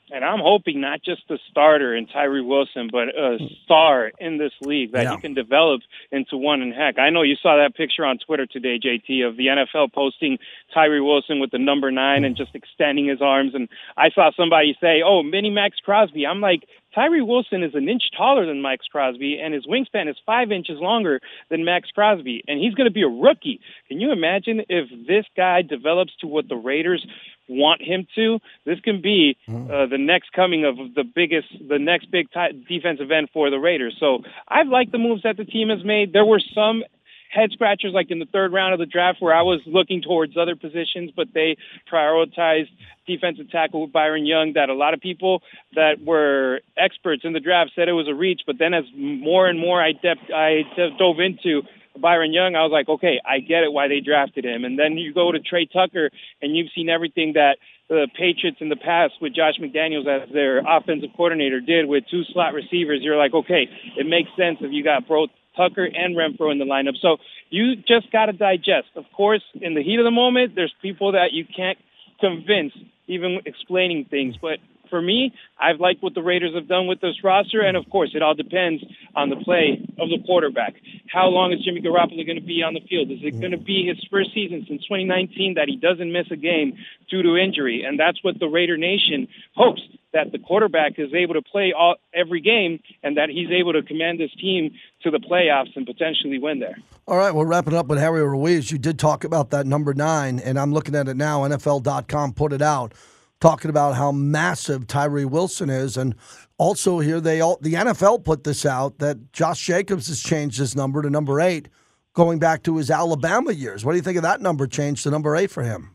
And 0.10 0.24
I'm 0.24 0.40
hoping 0.42 0.80
not 0.80 1.04
just 1.04 1.24
a 1.30 1.38
starter 1.52 1.94
in 1.94 2.08
Tyree 2.08 2.42
Wilson, 2.42 2.90
but 2.92 3.10
a 3.10 3.40
star 3.64 4.12
in 4.20 4.38
this 4.38 4.54
league 4.62 4.94
that 4.94 5.04
yeah. 5.04 5.16
he 5.16 5.22
can 5.22 5.34
develop 5.34 5.82
into 6.12 6.38
one. 6.38 6.62
And 6.62 6.74
heck, 6.74 6.98
I 6.98 7.10
know 7.10 7.24
you 7.24 7.36
saw 7.42 7.58
that 7.58 7.76
picture 7.76 8.06
on 8.06 8.18
Twitter 8.18 8.46
today, 8.46 8.80
JT, 8.80 9.28
of 9.28 9.36
the 9.36 9.48
NFL 9.48 9.92
posting 9.92 10.38
Tyree 10.74 11.02
Wilson 11.02 11.40
with 11.40 11.52
the 11.52 11.60
number 11.60 11.92
nine 11.92 12.24
and 12.24 12.38
just 12.38 12.56
extending 12.56 13.08
his 13.08 13.22
arms. 13.22 13.54
And 13.54 13.68
I 13.98 14.10
saw 14.12 14.32
somebody 14.36 14.78
say, 14.80 15.02
"Oh, 15.06 15.24
mini 15.24 15.50
Maxx 15.50 15.80
Crosby." 15.84 16.26
I'm 16.26 16.40
like, 16.40 16.64
Tyree 16.98 17.22
Wilson 17.22 17.62
is 17.62 17.76
an 17.76 17.88
inch 17.88 18.10
taller 18.18 18.48
than 18.48 18.64
Maxx 18.64 18.88
Crosby, 18.88 19.40
and 19.40 19.54
his 19.54 19.68
wingspan 19.68 20.10
is 20.10 20.16
five 20.26 20.52
inches 20.52 20.80
longer 20.80 21.22
than 21.48 21.64
Maxx 21.64 21.92
Crosby, 21.92 22.44
and 22.48 22.60
he's 22.60 22.74
going 22.74 22.88
to 22.88 22.94
be 22.94 23.04
a 23.04 23.08
rookie. 23.08 23.60
Can 23.88 24.00
you 24.00 24.12
imagine 24.12 24.62
if 24.68 24.90
this 25.06 25.26
guy 25.36 25.62
develops 25.62 26.14
to 26.22 26.28
what 26.28 26.50
the 26.50 26.56
Raiders 26.56 27.06
want 27.48 27.84
him 27.84 28.08
to? 28.16 28.40
This 28.66 28.80
can 28.80 29.00
be 29.00 29.38
mm-hmm. 29.48 29.72
uh, 29.72 29.86
the 29.86 30.00
next 30.00 30.34
coming 30.34 30.66
of 30.66 30.76
the 30.96 31.04
biggest, 31.04 31.50
the 31.70 31.78
next 31.78 32.10
big 32.10 32.32
t- 32.32 32.66
defensive 32.68 33.12
end 33.12 33.30
for 33.32 33.52
the 33.52 33.60
Raiders. 33.60 33.96
So 34.00 34.24
I've 34.48 34.68
liked 34.68 34.92
the 34.92 34.98
moves 34.98 35.22
that 35.22 35.38
the 35.38 35.46
team 35.46 35.70
has 35.70 35.86
made. 35.86 36.14
There 36.14 36.26
were 36.26 36.42
some 36.56 36.84
head 37.30 37.52
scratchers 37.52 37.94
like 37.94 38.12
in 38.12 38.20
the 38.20 38.26
third 38.26 38.54
round 38.54 38.74
of 38.74 38.80
the 38.80 38.86
draft 38.86 39.22
where 39.22 39.34
I 39.34 39.42
was 39.42 39.62
looking 39.66 40.02
towards 40.02 40.38
other 40.38 40.56
positions, 40.56 41.12
but 41.16 41.28
they 41.34 41.58
prioritized 41.92 42.70
defensive 43.06 43.50
tackle 43.50 43.88
Byron 43.88 44.26
Young 44.26 44.54
that 44.54 44.70
a 44.70 44.74
lot 44.74 44.94
of 44.94 45.02
people 45.02 45.42
that 45.76 46.04
were 46.04 46.62
experts 46.78 47.24
in 47.24 47.34
the 47.34 47.40
draft 47.40 47.72
said 47.76 47.88
it 47.88 47.94
was 47.94 48.08
a 48.08 48.14
reach. 48.14 48.42
But 48.46 48.58
then 48.60 48.74
as 48.74 48.86
more 48.96 49.48
and 49.48 49.60
more 49.60 49.82
I, 49.82 49.94
de- 49.94 50.34
I 50.34 50.64
dove 50.98 51.20
into 51.20 51.62
Byron 52.00 52.34
Young, 52.34 52.56
I 52.56 52.62
was 52.62 52.72
like, 52.72 52.90
okay, 52.90 53.20
I 53.26 53.40
get 53.40 53.64
it 53.64 53.72
why 53.72 53.88
they 53.88 54.00
drafted 54.00 54.46
him. 54.46 54.66
And 54.66 54.78
then 54.78 54.98
you 54.98 55.14
go 55.14 55.32
to 55.32 55.40
Tre 55.40 55.66
Tucker 55.66 56.12
and 56.42 56.56
you've 56.56 56.70
seen 56.76 56.90
everything 56.90 57.34
that 57.34 57.58
the 57.90 58.08
Patriots 58.18 58.58
in 58.60 58.70
the 58.70 58.76
past 58.76 59.14
with 59.22 59.34
Josh 59.34 59.56
McDaniels 59.62 60.08
as 60.08 60.30
their 60.34 60.60
offensive 60.60 61.10
coordinator 61.16 61.62
did 61.62 61.86
with 61.88 62.04
two 62.12 62.24
slot 62.34 62.54
receivers. 62.54 63.00
You're 63.02 63.18
like, 63.18 63.34
okay, 63.34 63.68
it 63.98 64.06
makes 64.06 64.30
sense 64.38 64.58
if 64.62 64.72
you 64.72 64.84
got 64.84 65.08
both 65.08 65.30
Tucker 65.58 65.84
and 65.84 66.16
Renfrow 66.16 66.52
in 66.52 66.60
the 66.60 66.66
lineup. 66.66 66.96
So 67.02 67.18
you 67.50 67.76
just 67.76 68.12
got 68.12 68.28
to 68.28 68.34
digest. 68.34 68.90
Of 68.96 69.06
course, 69.16 69.44
in 69.56 69.74
the 69.74 69.84
heat 69.84 70.00
of 70.00 70.06
the 70.06 70.12
moment, 70.12 70.56
there's 70.56 70.74
people 70.82 71.14
that 71.14 71.34
you 71.34 71.46
can't 71.46 71.78
convince, 72.20 72.74
even 73.08 73.40
explaining 73.46 74.06
things. 74.06 74.36
But 74.42 74.60
for 74.90 75.02
me, 75.02 75.34
I've 75.60 75.80
liked 75.80 76.02
what 76.02 76.14
the 76.14 76.22
Raiders 76.22 76.56
have 76.56 76.68
done 76.68 76.88
with 76.88 77.02
this 77.02 77.24
roster, 77.24 77.62
and 77.62 77.76
of 77.76 77.90
course, 77.90 78.12
it 78.16 78.22
all 78.22 78.34
depends 78.34 78.84
on 79.16 79.30
the 79.30 79.36
play 79.38 79.86
of 80.00 80.10
the 80.10 80.20
quarterback. 80.26 80.76
How 81.10 81.28
long 81.28 81.52
is 81.52 81.64
Jimmy 81.64 81.82
Garoppolo 81.82 82.26
going 82.26 82.40
to 82.40 82.46
be 82.46 82.64
on 82.64 82.74
the 82.74 82.82
field? 82.82 83.12
Is 83.12 83.20
it 83.22 83.40
going 83.40 83.52
to 83.52 83.58
be 83.58 83.88
his 83.88 84.04
first 84.10 84.34
season 84.34 84.66
since 84.68 84.84
2019 84.84 85.56
that 85.56 85.68
he 85.68 85.76
doesn't 85.76 86.12
miss 86.12 86.28
a 86.32 86.36
game 86.36 86.78
due 87.10 87.24
to 87.24 87.36
injury? 87.36 87.84
And 87.84 88.00
that's 88.00 88.24
what 88.24 88.40
the 88.40 88.48
Raider 88.48 88.78
Nation 88.78 89.28
hopes 89.56 89.82
that 90.14 90.32
the 90.32 90.40
quarterback 90.40 90.94
is 90.98 91.14
able 91.14 91.34
to 91.34 91.42
play 91.42 91.74
all, 91.78 91.96
every 92.14 92.42
game 92.42 92.80
and 93.04 93.18
that 93.18 93.30
he's 93.30 93.50
able 93.52 93.74
to 93.74 93.84
command 93.84 94.20
his 94.20 94.32
team 94.40 94.72
to 95.04 95.12
the 95.12 95.20
playoffs 95.20 95.76
and 95.76 95.86
potentially 95.86 96.40
win 96.40 96.60
there. 96.60 96.78
All 97.08 97.18
right, 97.18 97.34
we're 97.34 97.46
wrapping 97.46 97.74
up 97.74 97.88
with 97.88 98.00
Harry 98.00 98.24
Ruiz. 98.24 98.72
You 98.72 98.78
did 98.78 98.98
talk 98.98 99.24
about 99.24 99.50
that 99.52 99.66
number 99.66 99.94
nine, 99.94 100.40
and 100.40 100.58
I'm 100.58 100.74
looking 100.74 100.96
at 100.96 101.08
it 101.08 101.18
now. 101.18 101.42
NFL.com 101.42 102.34
put 102.34 102.54
it 102.54 102.62
out 102.62 102.94
talking 103.40 103.70
about 103.70 103.96
how 103.96 104.12
massive 104.12 104.88
Tyree 104.88 105.26
Wilson 105.26 105.70
is. 105.70 105.98
And 105.98 106.16
also 106.58 107.00
here, 107.00 107.22
they 107.22 107.42
all, 107.42 107.58
the 107.62 107.74
NFL 107.74 108.24
put 108.24 108.44
this 108.44 108.66
out 108.66 109.00
that 109.00 109.32
Josh 109.34 109.66
Jacobs 109.66 110.08
has 110.08 110.22
changed 110.22 110.58
his 110.58 110.76
number 110.76 111.02
to 111.02 111.10
number 111.10 111.40
eight, 111.40 111.68
going 112.14 112.40
back 112.40 112.64
to 112.64 112.78
his 112.78 112.90
Alabama 112.90 113.52
years. 113.52 113.86
What 113.86 113.92
do 113.92 113.98
you 113.98 114.04
think 114.04 114.18
of 114.18 114.24
that 114.24 114.42
number 114.42 114.68
change 114.68 115.04
to 115.04 115.12
number 115.12 115.36
eight 115.36 115.52
for 115.52 115.64
him? 115.64 115.92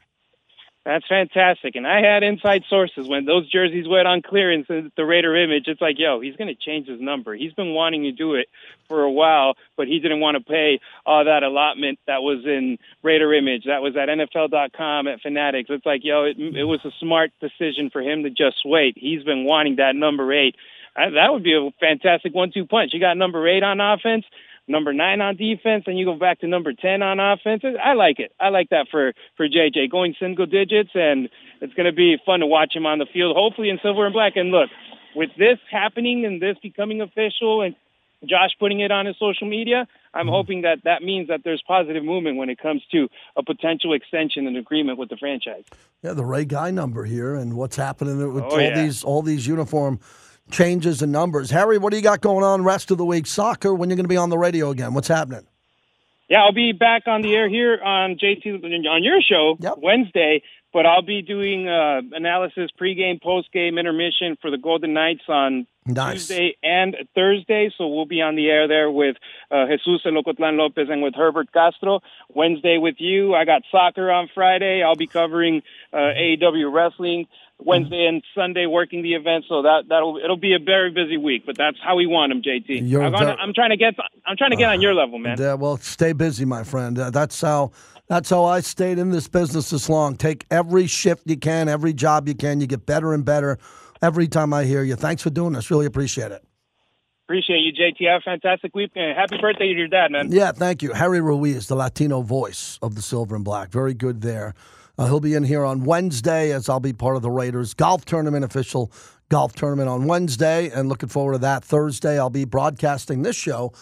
That's 0.85 1.07
fantastic. 1.07 1.77
And 1.77 1.87
I 1.87 2.01
had 2.01 2.25
inside 2.25 2.65
sources 2.69 3.07
when 3.07 3.25
those 3.25 3.49
jerseys 3.49 3.87
went 3.87 4.09
on 4.09 4.21
clearance 4.21 4.67
in 4.69 4.91
the 4.97 5.05
Raider 5.05 5.37
image. 5.37 5.69
It's 5.69 5.81
like, 5.81 5.97
yo, 5.97 6.21
he's 6.21 6.35
going 6.35 6.49
to 6.49 6.57
change 6.57 6.89
his 6.89 7.01
number. 7.01 7.35
He's 7.35 7.53
been 7.53 7.73
wanting 7.73 8.03
to 8.03 8.11
do 8.11 8.35
it 8.35 8.49
for 8.89 9.03
a 9.03 9.11
while, 9.11 9.55
but 9.77 9.87
he 9.87 10.01
didn't 10.01 10.19
want 10.19 10.39
to 10.39 10.43
pay 10.43 10.81
all 11.07 11.25
that 11.25 11.45
allotment 11.45 12.01
that 12.09 12.23
was 12.23 12.45
in 12.45 12.79
Raider 13.05 13.33
image. 13.33 13.65
That 13.67 13.81
was 13.81 13.97
at 13.97 14.09
NFL.com 14.09 15.07
at 15.07 15.21
Fanatics. 15.21 15.71
It's 15.71 15.87
like, 15.87 16.01
yo, 16.03 16.25
it, 16.25 16.37
it 16.39 16.65
was 16.65 16.81
a 16.85 16.91
smart 16.99 17.31
decision 17.41 17.91
for 17.91 18.03
him 18.03 18.25
to 18.25 18.31
just 18.31 18.63
wait. 18.65 18.95
He's 18.99 19.23
been 19.23 19.45
wanting 19.45 19.77
that 19.77 19.95
number 19.95 20.33
eight. 20.33 20.57
I, 20.97 21.11
that 21.11 21.33
would 21.33 21.45
be 21.45 21.55
a 21.55 21.71
fantastic 21.79 22.35
one-two 22.35 22.67
punch. 22.67 22.91
You 22.93 22.99
got 22.99 23.17
number 23.17 23.47
eight 23.49 23.63
on 23.63 23.81
offense 23.81 24.25
number 24.69 24.93
nine 24.93 25.21
on 25.21 25.37
defense, 25.37 25.85
and 25.87 25.99
you 25.99 26.05
go 26.05 26.17
back 26.17 26.41
to 26.41 26.47
number 26.47 26.73
ten 26.73 27.03
on 27.03 27.21
offense. 27.21 27.63
I 27.83 27.95
like 27.95 28.19
it. 28.19 28.33
I 28.41 28.49
like 28.49 28.71
that 28.71 28.87
for 28.91 29.13
for 29.37 29.49
JJ 29.49 29.91
going 29.91 30.15
single 30.19 30.47
digits, 30.47 30.91
and 30.95 31.29
it's 31.61 31.75
going 31.75 31.87
to 31.87 31.93
be 31.93 32.17
fun 32.25 32.41
to 32.41 32.47
watch 32.47 32.75
him 32.75 32.87
on 32.87 32.99
the 32.99 33.07
field. 33.13 33.37
Hopefully 33.37 33.71
in 33.71 33.79
silver 33.83 34.07
and 34.07 34.13
black. 34.13 34.37
And 34.37 34.51
look, 34.51 34.71
with 35.15 35.31
this 35.39 35.59
happening 35.71 36.25
and 36.25 36.41
this 36.41 36.57
becoming 36.63 37.01
official, 37.01 37.63
and 37.63 37.75
Josh 38.25 38.51
putting 38.59 38.81
it 38.81 38.91
on 38.91 39.07
his 39.07 39.17
social 39.19 39.49
media, 39.49 39.87
I'm 40.15 40.27
mm-hmm. 40.27 40.31
hoping 40.31 40.63
that 40.63 40.79
that 40.85 41.03
means 41.03 41.29
that 41.29 41.41
there's 41.45 41.63
positive 41.67 42.05
movement 42.05 42.37
when 42.37 42.49
it 42.49 42.59
comes 42.59 42.83
to 42.93 43.09
a 43.37 43.43
potential 43.43 43.95
extension 43.95 44.47
and 44.47 44.57
agreement 44.57 44.99
with 44.99 45.09
the 45.09 45.17
franchise. 45.17 45.65
Yeah, 46.03 46.13
the 46.13 46.25
Ray 46.25 46.45
Guy 46.45 46.71
number 46.71 47.05
here, 47.05 47.35
and 47.35 47.55
what's 47.55 47.77
happening 47.77 48.33
with 48.33 48.45
oh, 48.45 48.51
all 48.51 48.61
yeah. 48.61 48.83
these 48.83 49.03
all 49.03 49.23
these 49.23 49.47
uniform 49.47 49.99
changes 50.51 51.03
in 51.03 51.13
numbers. 51.13 51.51
Harry, 51.51 51.79
what 51.79 51.91
do 51.91 51.97
you 51.97 52.03
got 52.03 52.21
going 52.21 52.45
on 52.45 52.65
rest 52.65 52.91
of 52.91 52.99
the 52.99 53.05
week? 53.05 53.27
Soccer, 53.27 53.75
when 53.75 53.89
you're 53.89 53.97
going 53.97 54.05
to 54.05 54.09
be 54.09 54.17
on 54.17 54.31
the 54.31 54.39
radio 54.39 54.71
again? 54.71 54.95
What's 54.95 55.09
happening? 55.09 55.47
Yeah, 56.29 56.45
I'll 56.45 56.53
be 56.53 56.73
back 56.73 57.03
on 57.07 57.21
the 57.21 57.35
air 57.35 57.49
here 57.49 57.79
on 57.83 58.17
JT 58.17 58.65
on 58.65 59.05
your 59.05 59.21
show 59.21 59.57
yep. 59.61 59.75
Wednesday, 59.77 60.43
but 60.73 60.87
I'll 60.87 61.03
be 61.03 61.21
doing 61.21 61.69
uh, 61.69 62.01
analysis 62.13 62.71
pregame, 62.81 63.21
postgame, 63.23 63.79
intermission 63.79 64.39
for 64.41 64.51
the 64.51 64.57
Golden 64.57 64.95
Knights 64.95 65.25
on 65.29 65.67
nice. 65.85 66.27
Tuesday 66.27 66.57
and 66.63 66.97
Thursday. 67.15 67.71
So 67.77 67.89
we'll 67.89 68.07
be 68.07 68.23
on 68.23 68.37
the 68.37 68.49
air 68.49 68.67
there 68.67 68.91
with 68.91 69.17
uh, 69.51 69.67
Jesus 69.67 70.07
Locotlan 70.07 70.57
Lopez 70.57 70.89
and 70.91 71.03
with 71.03 71.15
Herbert 71.15 71.53
Castro. 71.53 72.01
Wednesday 72.33 72.79
with 72.79 72.97
you. 72.99 73.35
I 73.35 73.45
got 73.45 73.63
soccer 73.71 74.11
on 74.11 74.31
Friday. 74.35 74.83
I'll 74.83 74.97
be 74.97 75.07
covering 75.07 75.63
uh, 75.93 75.97
AEW 75.97 76.73
wrestling. 76.73 77.27
Wednesday 77.65 78.07
and 78.07 78.23
Sunday 78.35 78.67
working 78.67 79.03
the 79.03 79.15
event, 79.15 79.45
so 79.49 79.63
that 79.63 79.85
that'll 79.89 80.19
it'll 80.23 80.37
be 80.37 80.55
a 80.55 80.59
very 80.59 80.91
busy 80.91 81.17
week. 81.17 81.45
But 81.47 81.57
that's 81.57 81.79
how 81.83 81.97
we 81.97 82.07
want 82.07 82.31
them, 82.31 82.43
JT. 82.43 82.89
You're 82.89 83.03
I'm, 83.03 83.13
gonna, 83.13 83.37
I'm 83.41 83.55
trying 83.55 83.71
to 83.71 83.77
get 83.77 83.95
I'm 84.27 84.37
trying 84.37 84.51
to 84.51 84.57
get 84.57 84.69
uh, 84.69 84.73
on 84.73 84.81
your 84.81 84.95
level, 84.95 85.19
man. 85.19 85.37
Yeah, 85.39 85.55
well, 85.55 85.77
stay 85.79 86.13
busy, 86.13 86.45
my 86.45 86.65
friend. 86.65 86.99
Uh, 86.99 87.11
that's 87.11 87.41
how 87.41 87.73
that's 88.09 88.31
how 88.31 88.45
I 88.45 88.61
stayed 88.61 88.99
in 88.99 89.11
this 89.11 89.29
business 89.29 89.71
this 89.71 89.89
long. 89.89 90.17
Take 90.17 90.47
every 90.51 90.87
shift 90.87 91.23
you 91.27 91.37
can, 91.37 91.69
every 91.69 91.93
job 91.93 92.29
you 92.29 92.35
can. 92.35 92.61
You 92.61 92.67
get 92.67 92.87
better 92.87 93.15
and 93.15 93.25
better 93.25 93.59
every 94.03 94.29
time 94.29 94.53
I 94.53 94.65
hear 94.65 94.83
you. 94.83 94.97
Thanks 94.97 95.23
for 95.23 95.31
doing 95.31 95.53
this. 95.53 95.71
Really 95.71 95.87
appreciate 95.87 96.33
it. 96.33 96.45
Appreciate 97.27 97.61
you, 97.61 97.73
JT. 97.73 98.11
Have 98.11 98.21
a 98.21 98.31
fantastic 98.31 98.75
week. 98.75 98.91
And 98.97 99.17
happy 99.17 99.39
birthday 99.41 99.73
to 99.73 99.79
your 99.79 99.89
dad, 99.89 100.11
man. 100.11 100.31
Yeah, 100.31 100.53
thank 100.53 100.83
you. 100.83 100.93
Harry 100.93 101.21
Ruiz, 101.21 101.69
the 101.69 101.77
Latino 101.77 102.21
voice 102.21 102.79
of 102.83 102.95
the 102.95 103.01
Silver 103.01 103.37
and 103.37 103.45
Black. 103.45 103.71
Very 103.71 103.95
good 103.95 104.21
there. 104.21 104.55
Uh, 104.99 105.07
he'll 105.07 105.21
be 105.21 105.35
in 105.35 105.45
here 105.45 105.65
on 105.65 105.85
Wednesday 105.85 106.53
as 106.53 106.69
I'll 106.69 106.81
be 106.81 106.93
part 106.93 107.17
of 107.17 107.23
the 107.23 107.31
Raiders 107.31 107.75
golf 107.75 108.05
tournament, 108.05 108.45
official 108.45 108.93
golf 109.31 109.55
tournament 109.55 109.89
on 109.89 110.07
Wednesday, 110.07 110.69
and 110.71 110.89
looking 110.89 111.09
forward 111.09 111.33
to 111.33 111.39
that. 111.39 111.65
Thursday, 111.65 112.19
I'll 112.19 112.31
be 112.31 112.45
broadcasting 112.45 113.23
this 113.23 113.37
show 113.37 113.73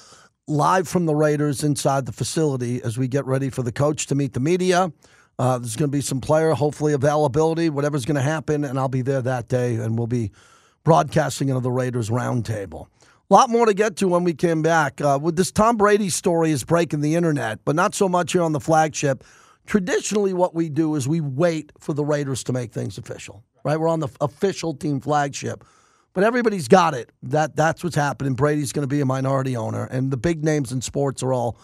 live 0.47 0.89
from 0.89 1.07
the 1.07 1.15
Raiders 1.15 1.63
inside 1.63 2.07
the 2.07 2.13
facility 2.13 2.83
as 2.83 2.99
we 2.99 3.09
get 3.09 3.25
ready 3.25 3.51
for 3.51 3.63
the 3.63 3.73
coach 3.73 4.07
to 4.07 4.15
meet 4.15 4.33
the 4.33 4.41
media. 4.41 4.93
Uh, 5.39 5.59
there's 5.59 5.77
going 5.77 5.91
to 5.91 5.97
be 5.97 6.03
some 6.03 6.21
player, 6.21 6.53
hopefully 6.53 6.93
availability, 6.93 7.71
whatever's 7.71 8.05
going 8.05 8.17
to 8.17 8.23
happen, 8.23 8.65
and 8.65 8.79
I'll 8.79 8.89
be 8.89 9.03
there 9.03 9.23
that 9.23 9.49
day, 9.49 9.77
and 9.77 9.97
we'll 9.97 10.07
be 10.07 10.33
broadcasting 10.85 11.49
into 11.49 11.61
the 11.61 11.71
Raiders 11.71 12.11
roundtable. 12.11 12.87
A 13.31 13.35
lot 13.35 13.49
more 13.49 13.65
to 13.65 13.75
get 13.75 13.97
to 13.99 14.09
when 14.09 14.25
we 14.25 14.35
came 14.35 14.61
back. 14.61 15.01
Uh, 15.01 15.19
with 15.23 15.37
this 15.37 15.53
Tom 15.53 15.77
Brady 15.77 16.11
story 16.11 16.51
is 16.51 16.65
breaking 16.65 17.01
the 17.01 17.15
internet, 17.15 17.61
but 17.65 17.77
not 17.77 17.95
so 17.95 18.09
much 18.09 18.33
here 18.33 18.43
on 18.43 18.53
the 18.53 18.61
flagship 18.61 19.25
traditionally 19.67 20.33
what 20.33 20.55
we 20.55 20.69
do 20.69 20.95
is 20.95 21.09
we 21.09 21.21
wait 21.21 21.73
for 21.79 21.93
the 21.93 22.05
Raiders 22.05 22.45
to 22.45 22.53
make 22.53 22.73
things 22.73 22.99
official. 22.99 23.45
Right? 23.65 23.79
We're 23.79 23.89
on 23.89 24.01
the 24.01 24.09
official 24.21 24.75
team 24.75 25.01
flagship. 25.01 25.65
But 26.13 26.25
everybody's 26.25 26.67
got 26.67 26.95
it. 26.95 27.13
That 27.23 27.55
that's 27.55 27.85
what's 27.85 27.95
happening. 27.95 28.35
Brady's 28.35 28.73
going 28.73 28.83
to 28.83 28.89
be 28.89 29.01
a 29.01 29.07
minority 29.07 29.57
owner 29.57 29.85
and 29.85 30.11
the 30.11 30.17
big 30.17 30.45
names 30.45 30.73
in 30.73 30.81
sports 30.81 31.23
are 31.23 31.33
all 31.33 31.57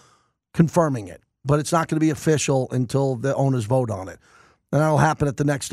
confirming 0.54 1.08
it. 1.08 1.22
But 1.44 1.58
it's 1.58 1.72
not 1.72 1.88
going 1.88 1.96
to 1.96 2.04
be 2.04 2.10
official 2.10 2.68
until 2.70 3.16
the 3.16 3.34
owners 3.34 3.64
vote 3.64 3.90
on 3.90 4.08
it. 4.08 4.18
And 4.72 4.80
that'll 4.80 4.98
happen 4.98 5.26
at 5.26 5.36
the 5.36 5.44
next 5.44 5.72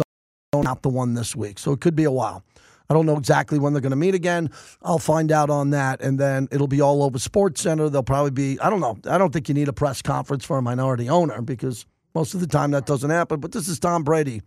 not 0.61 0.83
the 0.83 0.89
one 0.89 1.13
this 1.15 1.35
week. 1.35 1.57
So 1.57 1.71
it 1.71 1.81
could 1.81 1.95
be 1.95 2.03
a 2.03 2.11
while. 2.11 2.43
I 2.89 2.93
don't 2.93 3.05
know 3.05 3.17
exactly 3.17 3.57
when 3.57 3.73
they're 3.73 3.81
going 3.81 3.91
to 3.91 3.95
meet 3.95 4.13
again. 4.13 4.49
I'll 4.81 4.99
find 4.99 5.31
out 5.31 5.49
on 5.49 5.71
that, 5.71 6.01
and 6.01 6.19
then 6.19 6.47
it'll 6.51 6.67
be 6.67 6.81
all 6.81 7.01
over 7.01 7.17
SportsCenter. 7.17 7.91
They'll 7.91 8.03
probably 8.03 8.31
be. 8.31 8.59
I 8.59 8.69
don't 8.69 8.81
know. 8.81 8.97
I 9.09 9.17
don't 9.17 9.31
think 9.31 9.47
you 9.47 9.55
need 9.55 9.67
a 9.67 9.73
press 9.73 10.01
conference 10.01 10.45
for 10.45 10.57
a 10.57 10.61
minority 10.61 11.09
owner 11.09 11.41
because 11.41 11.85
most 12.13 12.33
of 12.33 12.39
the 12.39 12.47
time 12.47 12.71
that 12.71 12.85
doesn't 12.85 13.09
happen, 13.09 13.39
but 13.39 13.51
this 13.51 13.67
is 13.67 13.79
Tom 13.79 14.03
Brady, 14.03 14.41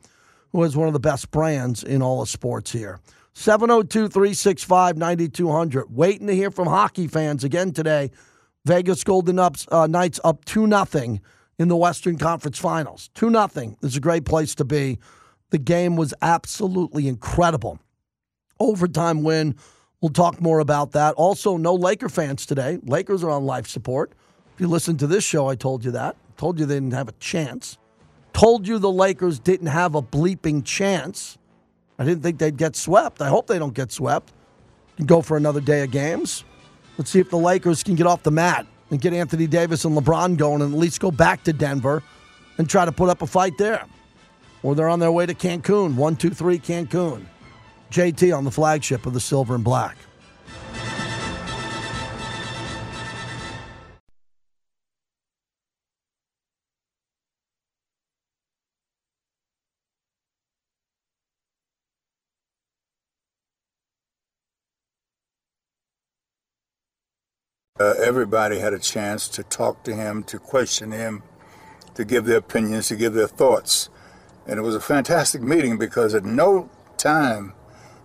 who 0.53 0.63
has 0.63 0.77
one 0.77 0.87
of 0.87 0.93
the 0.93 1.01
best 1.01 1.31
brands 1.31 1.83
in 1.83 2.03
all 2.03 2.23
of 2.23 2.29
sports 2.29 2.73
here. 2.73 3.01
702 3.35 4.09
365 4.09 4.97
9200. 4.97 5.95
Waiting 5.95 6.27
to 6.27 6.35
hear 6.35 6.51
from 6.51 6.69
hockey 6.69 7.07
fans 7.07 7.45
again 7.45 7.73
today. 7.73 8.11
Vegas 8.65 9.05
Golden 9.05 9.39
Ups, 9.39 9.67
uh, 9.71 9.87
Knights 9.87 10.19
up 10.25 10.45
2 10.47 10.67
0 10.67 11.19
in 11.59 11.69
the 11.69 11.77
Western 11.77 12.17
Conference 12.17 12.59
Finals. 12.59 13.11
2 13.15 13.31
0 13.31 13.77
is 13.83 13.97
a 13.97 14.01
great 14.01 14.25
place 14.25 14.55
to 14.55 14.65
be. 14.65 14.99
The 15.51 15.59
game 15.59 15.97
was 15.97 16.15
absolutely 16.23 17.09
incredible. 17.09 17.79
Overtime 18.59 19.23
win. 19.23 19.55
We'll 20.01 20.11
talk 20.11 20.41
more 20.41 20.61
about 20.61 20.93
that. 20.93 21.15
Also, 21.15 21.57
no 21.57 21.75
Laker 21.75 22.09
fans 22.09 22.47
today. 22.47 22.79
Lakers 22.85 23.23
are 23.23 23.31
on 23.31 23.45
life 23.45 23.67
support. 23.67 24.13
If 24.55 24.61
you 24.61 24.69
listen 24.69 24.97
to 24.99 25.07
this 25.07 25.25
show, 25.25 25.49
I 25.49 25.57
told 25.57 25.85
you 25.85 25.91
that. 25.93 26.17
Told 26.37 26.59
you 26.59 26.67
they 26.67 26.75
didn't 26.75 26.93
have 26.93 27.09
a 27.09 27.13
chance. 27.13 27.79
Told 28.33 28.69
you 28.69 28.79
the 28.79 28.91
Lakers 28.91 29.39
didn't 29.39 29.69
have 29.69 29.95
a 29.95 30.03
bleeping 30.03 30.65
chance. 30.65 31.39
I 31.99 32.05
didn't 32.05 32.23
think 32.23 32.39
they'd 32.39 32.57
get 32.57 32.77
swept. 32.77 33.23
I 33.23 33.29
hope 33.29 33.47
they 33.47 33.59
don't 33.59 33.75
get 33.75 33.91
swept. 33.91 34.33
Go 35.05 35.23
for 35.23 35.37
another 35.37 35.61
day 35.61 35.83
of 35.83 35.91
games. 35.91 36.45
Let's 36.99 37.11
see 37.11 37.21
if 37.21 37.31
the 37.31 37.39
Lakers 37.39 37.83
can 37.83 37.95
get 37.95 38.07
off 38.07 38.23
the 38.23 38.31
mat 38.31 38.67
and 38.91 39.01
get 39.01 39.13
Anthony 39.13 39.47
Davis 39.47 39.85
and 39.85 39.97
LeBron 39.97 40.37
going 40.37 40.63
and 40.63 40.73
at 40.73 40.79
least 40.79 41.01
go 41.01 41.11
back 41.11 41.43
to 41.45 41.53
Denver 41.53 42.03
and 42.59 42.69
try 42.69 42.85
to 42.85 42.93
put 42.93 43.09
up 43.09 43.23
a 43.23 43.27
fight 43.27 43.57
there. 43.59 43.85
Or 44.63 44.75
they're 44.75 44.89
on 44.89 44.99
their 44.99 45.13
way 45.13 45.27
to 45.27 45.35
Cancun. 45.35 45.95
One, 45.95 46.17
two, 46.17 46.31
three, 46.31 46.59
Cancun. 46.59 47.25
JT 47.91 48.37
on 48.37 48.45
the 48.45 48.51
flagship 48.51 49.07
of 49.07 49.15
the 49.15 49.21
Silver 49.21 49.55
and 49.55 49.65
Black. 49.65 49.97
Uh, 67.79 67.93
everybody 68.03 68.59
had 68.59 68.73
a 68.73 68.79
chance 68.79 69.29
to 69.29 69.43
talk 69.43 69.83
to 69.83 69.95
him, 69.95 70.23
to 70.23 70.39
question 70.39 70.93
him, 70.93 71.23
to 71.95 72.07
give 72.07 72.25
their 72.25 72.39
opinions, 72.39 72.89
to 72.89 72.97
give 72.97 73.13
their 73.13 73.29
thoughts. 73.29 73.91
And 74.47 74.59
it 74.59 74.63
was 74.63 74.75
a 74.75 74.81
fantastic 74.81 75.43
meeting 75.43 75.77
because 75.77 76.15
at 76.15 76.25
no 76.25 76.71
time 76.97 77.53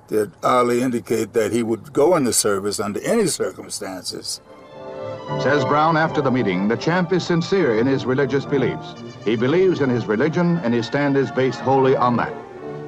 did 0.10 0.34
Ali 0.44 0.82
indicate 0.82 1.32
that 1.34 1.54
he 1.54 1.64
would 1.64 1.94
go 1.94 2.18
into 2.18 2.34
service 2.34 2.82
under 2.82 3.00
any 3.02 3.28
circumstances. 3.28 4.42
Says 5.40 5.64
Brown 5.64 5.96
after 5.96 6.22
the 6.22 6.32
meeting, 6.32 6.68
the 6.68 6.76
champ 6.76 7.14
is 7.14 7.26
sincere 7.26 7.80
in 7.80 7.88
his 7.88 8.06
religious 8.06 8.46
beliefs. 8.46 8.96
He 9.24 9.38
believes 9.38 9.80
in 9.80 9.90
his 9.90 10.06
religion 10.06 10.58
and 10.58 10.74
his 10.74 10.88
stand 10.88 11.16
is 11.16 11.32
based 11.32 11.62
wholly 11.62 11.96
on 11.96 12.18
that. 12.18 12.34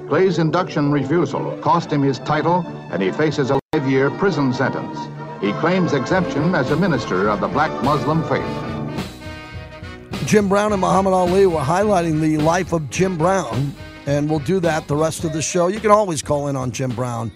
Clay's 0.09 0.37
induction 0.37 0.91
refusal 0.91 1.57
cost 1.61 1.89
him 1.93 2.01
his 2.03 2.19
title 2.19 2.65
and 2.91 3.01
he 3.01 3.11
faces 3.11 3.51
a 3.51 3.59
five-year 3.71 4.11
prison 4.11 4.51
sentence. 4.51 4.99
He 5.43 5.51
claims 5.59 5.91
exemption 5.91 6.55
as 6.55 6.71
a 6.71 6.77
minister 6.77 7.27
of 7.27 7.41
the 7.41 7.49
black 7.49 7.69
Muslim 7.83 8.23
faith. 8.29 8.45
Jim 10.25 10.47
Brown 10.47 10.71
and 10.71 10.79
Muhammad 10.79 11.11
Ali 11.11 11.45
were 11.47 11.59
highlighting 11.59 12.21
the 12.21 12.37
life 12.37 12.71
of 12.71 12.89
Jim 12.89 13.17
Brown, 13.17 13.75
and 14.05 14.29
we'll 14.29 14.39
do 14.39 14.61
that 14.61 14.87
the 14.87 14.95
rest 14.95 15.25
of 15.25 15.33
the 15.33 15.41
show. 15.41 15.67
You 15.67 15.81
can 15.81 15.91
always 15.91 16.21
call 16.21 16.47
in 16.47 16.55
on 16.55 16.71
Jim 16.71 16.91
Brown. 16.91 17.29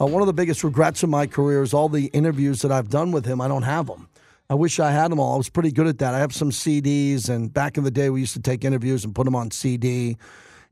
Uh, 0.00 0.06
one 0.06 0.22
of 0.22 0.26
the 0.26 0.32
biggest 0.32 0.64
regrets 0.64 1.04
of 1.04 1.08
my 1.08 1.24
career 1.24 1.62
is 1.62 1.72
all 1.72 1.88
the 1.88 2.06
interviews 2.06 2.62
that 2.62 2.72
I've 2.72 2.90
done 2.90 3.12
with 3.12 3.24
him. 3.24 3.40
I 3.40 3.46
don't 3.46 3.62
have 3.62 3.86
them. 3.86 4.08
I 4.50 4.54
wish 4.54 4.80
I 4.80 4.90
had 4.90 5.12
them 5.12 5.20
all. 5.20 5.34
I 5.34 5.36
was 5.36 5.48
pretty 5.48 5.70
good 5.70 5.86
at 5.86 5.98
that. 5.98 6.14
I 6.14 6.18
have 6.18 6.34
some 6.34 6.50
CDs, 6.50 7.28
and 7.28 7.54
back 7.54 7.78
in 7.78 7.84
the 7.84 7.92
day, 7.92 8.10
we 8.10 8.18
used 8.18 8.34
to 8.34 8.42
take 8.42 8.64
interviews 8.64 9.04
and 9.04 9.14
put 9.14 9.24
them 9.24 9.36
on 9.36 9.52
CD. 9.52 10.16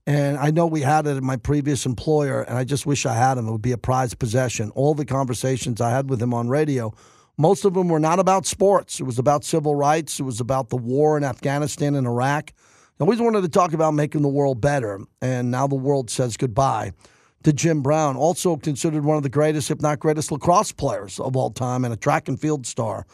And 0.06 0.36
I 0.36 0.50
know 0.50 0.66
we 0.66 0.82
had 0.82 1.06
it 1.06 1.16
at 1.16 1.22
my 1.22 1.36
previous 1.36 1.86
employer, 1.86 2.42
and 2.42 2.58
I 2.58 2.64
just 2.64 2.84
wish 2.84 3.06
I 3.06 3.14
had 3.14 3.34
them. 3.34 3.48
It 3.48 3.52
would 3.52 3.62
be 3.62 3.72
a 3.72 3.78
prized 3.78 4.18
possession. 4.18 4.70
All 4.74 4.94
the 4.94 5.06
conversations 5.06 5.80
I 5.80 5.90
had 5.90 6.10
with 6.10 6.20
him 6.20 6.34
on 6.34 6.48
radio, 6.48 6.92
most 7.38 7.64
of 7.64 7.72
them 7.74 7.88
were 7.88 8.00
not 8.00 8.18
about 8.18 8.44
sports. 8.44 9.00
It 9.00 9.04
was 9.04 9.18
about 9.18 9.44
civil 9.44 9.74
rights. 9.74 10.20
It 10.20 10.24
was 10.24 10.40
about 10.40 10.68
the 10.68 10.76
war 10.76 11.16
in 11.16 11.24
Afghanistan 11.24 11.94
and 11.94 12.06
Iraq. 12.06 12.52
I 13.00 13.02
always 13.02 13.20
wanted 13.20 13.42
to 13.42 13.48
talk 13.48 13.72
about 13.72 13.94
making 13.94 14.22
the 14.22 14.28
world 14.28 14.60
better, 14.60 15.00
and 15.22 15.50
now 15.50 15.66
the 15.66 15.74
world 15.74 16.10
says 16.10 16.36
goodbye 16.36 16.92
to 17.44 17.52
Jim 17.52 17.82
Brown, 17.82 18.16
also 18.16 18.56
considered 18.56 19.04
one 19.04 19.16
of 19.16 19.22
the 19.22 19.28
greatest, 19.28 19.70
if 19.70 19.80
not 19.80 20.00
greatest, 20.00 20.32
lacrosse 20.32 20.72
players 20.72 21.20
of 21.20 21.36
all 21.36 21.50
time 21.50 21.84
and 21.84 21.92
a 21.92 21.96
track 21.96 22.28
and 22.28 22.40
field 22.40 22.66
star. 22.66 23.06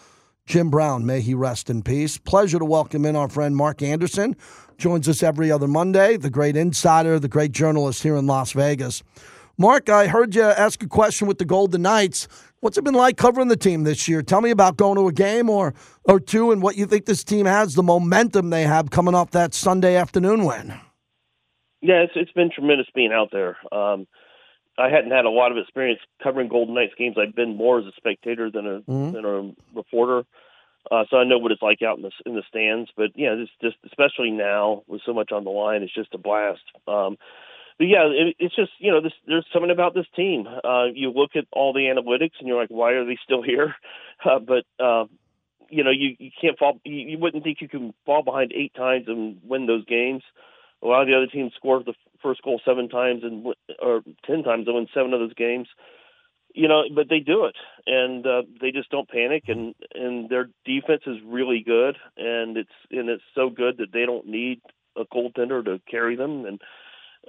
Jim 0.51 0.69
Brown, 0.69 1.07
may 1.07 1.21
he 1.21 1.33
rest 1.33 1.71
in 1.71 1.81
peace. 1.81 2.19
Pleasure 2.19 2.59
to 2.59 2.65
welcome 2.65 3.05
in 3.07 3.15
our 3.15 3.29
friend 3.29 3.55
Mark 3.55 3.83
Anderson. 3.83 4.35
Joins 4.79 5.09
us 5.09 5.23
every 5.23 5.53
other 5.53 5.69
Monday, 5.69 6.17
the 6.17 6.29
great 6.29 6.57
insider, 6.57 7.21
the 7.21 7.29
great 7.29 7.53
journalist 7.53 8.03
here 8.03 8.17
in 8.17 8.27
Las 8.27 8.51
Vegas. 8.51 9.05
Mark, 9.57 9.89
I 9.89 10.09
heard 10.09 10.35
you 10.35 10.43
ask 10.43 10.83
a 10.83 10.89
question 10.89 11.29
with 11.29 11.39
the 11.39 11.45
Golden 11.45 11.83
Knights. 11.83 12.27
What's 12.59 12.77
it 12.77 12.83
been 12.83 12.95
like 12.95 13.17
covering 13.17 13.47
the 13.47 13.57
team 13.57 13.85
this 13.85 14.09
year? 14.09 14.23
Tell 14.23 14.41
me 14.41 14.51
about 14.51 14.77
going 14.77 14.97
to 14.97 15.07
a 15.07 15.13
game 15.13 15.49
or, 15.49 15.73
or 16.03 16.19
two 16.19 16.51
and 16.51 16.61
what 16.61 16.77
you 16.77 16.85
think 16.85 17.05
this 17.05 17.23
team 17.23 17.47
has, 17.47 17.75
the 17.75 17.85
momentum 17.85 18.51
they 18.51 18.65
have 18.65 18.91
coming 18.91 19.15
off 19.15 19.31
that 19.31 19.55
Sunday 19.55 19.95
afternoon 19.95 20.45
win. 20.45 20.75
Yeah, 21.81 22.03
it's, 22.03 22.15
it's 22.17 22.33
been 22.33 22.51
tremendous 22.53 22.89
being 22.93 23.13
out 23.13 23.29
there. 23.31 23.57
Um, 23.71 24.09
I 24.81 24.89
hadn't 24.89 25.11
had 25.11 25.27
a 25.27 25.31
lot 25.31 25.53
of 25.53 25.59
experience 25.59 26.01
covering 26.23 26.49
Golden 26.49 26.75
Knights 26.75 26.95
games. 26.97 27.17
I've 27.21 27.35
been 27.35 27.57
more 27.57 27.79
as 27.79 27.87
a 27.87 27.93
spectator 27.97 28.51
than 28.51 28.67
a 28.67 28.81
mm-hmm. 28.81 29.13
than 29.13 29.25
a 29.25 29.53
reporter, 29.77 30.27
uh, 30.91 31.05
so 31.11 31.19
I 31.19 31.25
know 31.25 31.39
what 31.39 31.53
it's 31.53 31.63
like 31.63 31.83
out 31.83 31.97
in 31.97 32.03
the 32.03 32.13
in 32.27 32.35
the 32.35 32.43
stands. 32.49 32.91
But 32.97 33.11
yeah, 33.15 33.35
it's 33.35 33.51
just 33.61 33.77
especially 33.85 34.31
now 34.31 34.83
with 34.87 35.03
so 35.05 35.13
much 35.13 35.33
on 35.33 35.45
the 35.45 35.51
line, 35.51 35.83
it's 35.83 35.95
just 35.95 36.15
a 36.15 36.19
blast. 36.19 36.63
Um, 36.89 37.17
but 37.79 37.89
yeah, 37.89 38.07
it, 38.07 38.37
it's 38.39 38.55
just 38.55 38.73
you 38.79 38.91
know 38.91 39.01
this, 39.01 39.13
there's 39.27 39.47
something 39.53 39.71
about 39.71 39.95
this 39.95 40.07
team. 40.15 40.47
Uh, 40.47 40.87
you 40.93 41.11
look 41.11 41.31
at 41.37 41.47
all 41.53 41.73
the 41.73 41.81
analytics 41.81 42.39
and 42.39 42.49
you're 42.49 42.61
like, 42.61 42.71
why 42.71 42.93
are 42.93 43.05
they 43.05 43.19
still 43.25 43.43
here? 43.55 43.75
Uh, 44.25 44.39
but 44.39 44.65
uh, 44.83 45.05
you 45.69 45.85
know 45.85 45.91
you 45.91 46.17
you 46.19 46.31
can't 46.41 46.59
fall. 46.59 46.81
You, 46.85 47.11
you 47.11 47.19
wouldn't 47.19 47.45
think 47.45 47.61
you 47.61 47.69
can 47.69 47.95
fall 48.07 48.23
behind 48.23 48.53
eight 48.53 48.75
times 48.75 49.05
and 49.07 49.39
win 49.45 49.67
those 49.67 49.85
games. 49.85 50.23
A 50.83 50.87
lot 50.87 51.03
of 51.03 51.09
the 51.09 51.17
other 51.17 51.27
teams 51.27 51.53
score 51.57 51.83
the 51.83 51.95
first 52.23 52.43
goal 52.43 52.61
seven 52.65 52.89
times 52.89 53.23
and 53.23 53.47
or 53.81 54.03
ten 54.27 54.43
times 54.43 54.67
and 54.67 54.77
win 54.77 54.89
seven 54.93 55.13
of 55.13 55.21
those 55.21 55.35
games. 55.35 55.69
You 56.55 56.69
know, 56.69 56.83
but 56.95 57.09
they 57.09 57.21
do 57.21 57.45
it, 57.45 57.55
and 57.87 58.27
uh, 58.27 58.43
they 58.61 58.73
just 58.73 58.91
don't 58.91 59.09
panic, 59.09 59.45
and 59.49 59.75
and 59.95 60.29
their 60.29 60.49
defense 60.65 61.03
is 61.07 61.19
really 61.25 61.63
good, 61.65 61.97
and 62.17 62.57
it's 62.57 62.71
and 62.91 63.09
it's 63.09 63.23
so 63.35 63.51
good 63.51 63.79
that 63.79 63.93
they 63.93 64.05
don't 64.05 64.27
need 64.27 64.61
a 64.97 65.05
goaltender 65.05 65.65
to 65.65 65.81
carry 65.89 66.17
them, 66.17 66.47
and 66.47 66.61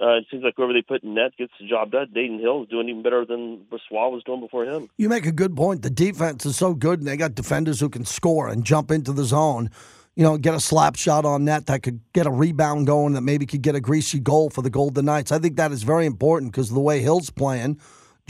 uh, 0.00 0.16
it 0.16 0.26
seems 0.30 0.42
like 0.42 0.54
whoever 0.56 0.72
they 0.72 0.82
put 0.82 1.04
in 1.04 1.14
net 1.14 1.36
gets 1.36 1.52
the 1.60 1.68
job 1.68 1.92
done. 1.92 2.08
Adin 2.10 2.40
Hill 2.40 2.64
is 2.64 2.68
doing 2.68 2.88
even 2.88 3.02
better 3.02 3.24
than 3.24 3.64
Brossoit 3.70 4.10
was 4.10 4.22
doing 4.24 4.40
before 4.40 4.64
him. 4.64 4.88
You 4.96 5.08
make 5.08 5.26
a 5.26 5.32
good 5.32 5.54
point. 5.54 5.82
The 5.82 5.90
defense 5.90 6.44
is 6.44 6.56
so 6.56 6.74
good, 6.74 6.98
and 6.98 7.06
they 7.06 7.16
got 7.16 7.34
defenders 7.34 7.78
who 7.78 7.88
can 7.88 8.04
score 8.04 8.48
and 8.48 8.64
jump 8.64 8.90
into 8.90 9.12
the 9.12 9.24
zone 9.24 9.70
you 10.14 10.22
know, 10.22 10.36
get 10.36 10.54
a 10.54 10.60
slap 10.60 10.96
shot 10.96 11.24
on 11.24 11.44
net 11.44 11.66
that 11.66 11.82
could 11.82 12.00
get 12.12 12.26
a 12.26 12.30
rebound 12.30 12.86
going 12.86 13.14
that 13.14 13.22
maybe 13.22 13.46
could 13.46 13.62
get 13.62 13.74
a 13.74 13.80
greasy 13.80 14.20
goal 14.20 14.50
for 14.50 14.60
the 14.60 14.70
Golden 14.70 15.06
Knights. 15.06 15.32
I 15.32 15.38
think 15.38 15.56
that 15.56 15.72
is 15.72 15.84
very 15.84 16.06
important 16.06 16.52
because 16.52 16.70
the 16.70 16.80
way 16.80 17.00
Hill's 17.00 17.30
playing. 17.30 17.80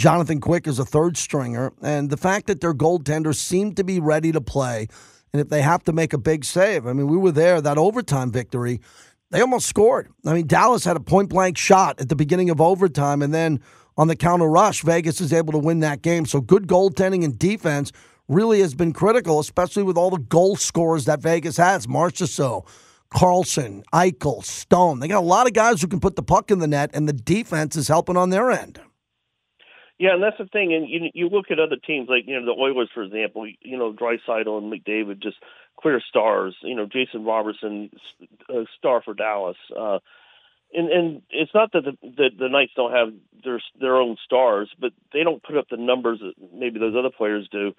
Jonathan 0.03 0.41
Quick 0.41 0.67
is 0.67 0.81
a 0.81 0.85
third 0.85 1.17
stringer, 1.17 1.73
and 1.81 2.11
the 2.11 2.17
fact 2.17 2.49
that 2.49 2.61
their 2.61 2.75
goaltenders 2.75 3.37
seem 3.37 3.73
to 3.77 3.85
be 3.85 4.01
ready 4.01 4.33
to 4.33 4.41
play, 4.41 4.89
and 5.33 5.41
if 5.41 5.49
they 5.49 5.63
have 5.63 5.85
to 5.85 5.93
make 5.93 6.13
a 6.13 6.19
big 6.19 6.45
save, 6.45 6.89
I 6.89 6.93
mean, 6.93 7.07
we 7.07 7.17
were 7.17 7.31
there 7.31 7.61
that 7.61 7.79
overtime 7.79 8.33
victory. 8.33 8.81
They 9.31 9.41
almost 9.41 9.69
scored. 9.69 10.09
I 10.27 10.33
mean, 10.35 10.49
Dallas 10.49 10.85
had 10.85 10.97
a 10.97 11.01
point 11.01 11.29
blank 11.29 11.57
shot 11.57 12.01
at 12.01 12.09
the 12.09 12.17
beginning 12.17 12.51
of 12.51 12.61
overtime, 12.61 13.23
and 13.23 13.33
then 13.33 13.61
on 13.97 14.09
the 14.09 14.17
counter 14.17 14.49
rush, 14.49 14.83
Vegas 14.83 15.21
is 15.21 15.33
able 15.33 15.53
to 15.53 15.59
win 15.61 15.79
that 15.81 16.03
game. 16.03 16.27
So 16.27 16.41
good 16.41 16.67
goaltending 16.67 17.25
and 17.25 17.39
defense 17.39 17.93
really 18.27 18.59
has 18.59 18.75
been 18.75 18.93
critical, 18.93 19.39
especially 19.39 19.85
with 19.85 19.97
all 19.97 20.11
the 20.11 20.19
goal 20.19 20.57
scorers 20.57 21.05
that 21.05 21.21
Vegas 21.21 21.57
has. 21.59 21.87
Marchessault, 21.87 22.67
Karlsson, 23.15 23.85
Eichel, 23.95 24.43
Stone. 24.43 24.99
They 24.99 25.07
got 25.07 25.23
a 25.23 25.25
lot 25.25 25.47
of 25.47 25.53
guys 25.53 25.81
who 25.81 25.87
can 25.87 26.01
put 26.01 26.17
the 26.17 26.25
puck 26.25 26.51
in 26.51 26.59
the 26.59 26.67
net, 26.67 26.91
and 26.93 27.09
the 27.09 27.13
defense 27.13 27.77
is 27.77 27.87
helping 27.87 28.17
on 28.17 28.31
their 28.31 28.51
end. 28.51 28.81
Yeah, 30.03 30.15
and 30.15 30.23
that's 30.23 30.39
the 30.39 30.47
thing. 30.47 30.75
And 30.75 30.89
you 30.89 31.11
you 31.15 31.29
look 31.29 31.51
at 31.51 31.61
other 31.61 31.77
teams 31.77 32.09
like 32.09 32.25
you 32.27 32.39
know 32.39 32.47
the 32.47 32.61
Oilers, 32.61 32.91
for 32.93 33.03
example. 33.03 33.47
You 33.61 33.79
know 33.79 33.93
Draisaitl 33.93 34.59
and 34.59 34.73
McDavid 34.73 35.23
just 35.23 35.37
clear 35.81 36.01
stars. 36.09 36.57
You 36.63 36.75
know 36.75 36.87
Jason 36.87 37.25
Robertson, 37.25 37.91
a 38.49 38.65
star 38.79 39.03
for 39.03 39.15
Dallas. 39.15 39.57
Uh, 39.77 40.01
and 40.75 40.89
and 40.91 41.23
it's 41.31 41.55
not 41.55 41.73
that 41.73 41.85
the, 41.85 41.97
the 42.03 42.31
the 42.37 42.49
Knights 42.49 42.73
don't 42.75 42.93
have 42.93 43.13
their 43.45 43.61
their 43.79 43.97
own 43.97 44.17
stars, 44.25 44.71
but 44.79 44.93
they 45.13 45.23
don't 45.23 45.43
put 45.43 45.57
up 45.57 45.67
the 45.71 45.77
numbers 45.77 46.19
that 46.21 46.35
maybe 46.53 46.81
those 46.81 46.97
other 46.99 47.11
players 47.17 47.47
do 47.53 47.73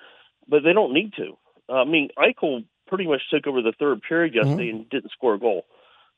but 0.47 0.63
they 0.63 0.73
don't 0.73 0.93
need 0.93 1.13
to. 1.13 1.37
Uh, 1.69 1.81
I 1.81 1.85
mean, 1.85 2.09
Eichel 2.17 2.65
pretty 2.87 3.07
much 3.07 3.21
took 3.29 3.47
over 3.47 3.61
the 3.61 3.73
third 3.77 4.01
period 4.01 4.35
yesterday 4.35 4.69
mm-hmm. 4.69 4.77
and 4.77 4.89
didn't 4.89 5.11
score 5.11 5.35
a 5.35 5.39
goal. 5.39 5.65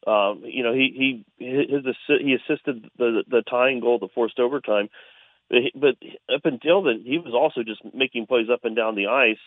Um, 0.07 0.43
you 0.45 0.63
know, 0.63 0.73
he 0.73 1.23
he 1.39 1.45
his 1.45 1.83
he 2.07 2.35
assisted 2.35 2.89
the 2.97 3.23
the 3.27 3.41
tying 3.49 3.79
goal, 3.79 3.97
the 3.97 4.07
forced 4.13 4.39
overtime, 4.39 4.89
but, 5.49 5.59
but 5.75 5.95
up 6.33 6.41
until 6.45 6.83
then, 6.83 7.03
he 7.05 7.17
was 7.17 7.33
also 7.33 7.63
just 7.63 7.81
making 7.93 8.27
plays 8.27 8.47
up 8.51 8.65
and 8.65 8.75
down 8.75 8.95
the 8.95 9.07
ice. 9.07 9.37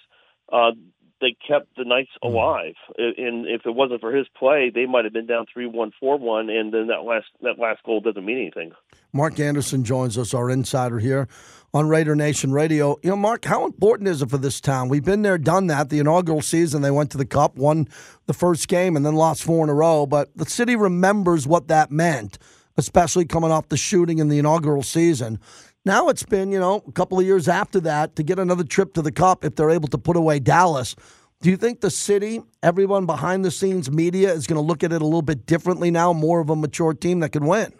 Uh, 0.50 0.72
they 1.20 1.36
kept 1.46 1.76
the 1.76 1.84
Knights 1.84 2.10
mm-hmm. 2.22 2.34
alive, 2.34 2.74
and 2.96 3.46
if 3.46 3.62
it 3.66 3.74
wasn't 3.74 4.00
for 4.00 4.14
his 4.14 4.26
play, 4.38 4.70
they 4.72 4.86
might 4.86 5.04
have 5.04 5.12
been 5.12 5.26
down 5.26 5.46
three 5.52 5.66
one, 5.66 5.92
four 5.98 6.16
one, 6.16 6.48
and 6.48 6.72
then 6.72 6.86
that 6.88 7.02
last 7.02 7.26
that 7.42 7.58
last 7.58 7.82
goal 7.84 8.00
doesn't 8.00 8.24
mean 8.24 8.38
anything. 8.38 8.72
Mark 9.12 9.40
Anderson 9.40 9.84
joins 9.84 10.18
us, 10.18 10.34
our 10.34 10.50
insider 10.50 10.98
here 10.98 11.28
on 11.74 11.88
Raider 11.88 12.14
Nation 12.14 12.52
Radio. 12.52 12.98
You 13.02 13.10
know, 13.10 13.16
Mark, 13.16 13.44
how 13.44 13.64
important 13.64 14.08
is 14.08 14.22
it 14.22 14.30
for 14.30 14.38
this 14.38 14.60
town? 14.60 14.88
We've 14.88 15.04
been 15.04 15.22
there, 15.22 15.38
done 15.38 15.66
that. 15.68 15.88
The 15.88 15.98
inaugural 15.98 16.42
season, 16.42 16.82
they 16.82 16.90
went 16.90 17.10
to 17.12 17.18
the 17.18 17.26
Cup, 17.26 17.56
won 17.56 17.88
the 18.26 18.34
first 18.34 18.68
game, 18.68 18.96
and 18.96 19.04
then 19.04 19.14
lost 19.14 19.42
four 19.42 19.64
in 19.64 19.70
a 19.70 19.74
row. 19.74 20.06
But 20.06 20.36
the 20.36 20.46
city 20.46 20.76
remembers 20.76 21.46
what 21.46 21.68
that 21.68 21.90
meant, 21.90 22.38
especially 22.76 23.24
coming 23.24 23.50
off 23.50 23.68
the 23.68 23.76
shooting 23.76 24.18
in 24.18 24.28
the 24.28 24.38
inaugural 24.38 24.82
season. 24.82 25.40
Now 25.88 26.10
it's 26.10 26.22
been, 26.22 26.52
you 26.52 26.60
know, 26.60 26.84
a 26.86 26.92
couple 26.92 27.18
of 27.18 27.24
years 27.24 27.48
after 27.48 27.80
that 27.80 28.14
to 28.16 28.22
get 28.22 28.38
another 28.38 28.62
trip 28.62 28.92
to 28.92 29.00
the 29.00 29.10
Cup 29.10 29.42
if 29.42 29.56
they're 29.56 29.70
able 29.70 29.88
to 29.88 29.96
put 29.96 30.16
away 30.16 30.38
Dallas. 30.38 30.94
Do 31.40 31.48
you 31.48 31.56
think 31.56 31.80
the 31.80 31.90
city, 31.90 32.42
everyone 32.62 33.06
behind 33.06 33.42
the 33.42 33.50
scenes, 33.50 33.90
media, 33.90 34.30
is 34.30 34.46
going 34.46 34.58
to 34.58 34.62
look 34.62 34.84
at 34.84 34.92
it 34.92 35.00
a 35.00 35.04
little 35.06 35.22
bit 35.22 35.46
differently 35.46 35.90
now? 35.90 36.12
More 36.12 36.40
of 36.40 36.50
a 36.50 36.56
mature 36.56 36.92
team 36.92 37.20
that 37.20 37.30
can 37.30 37.46
win. 37.46 37.72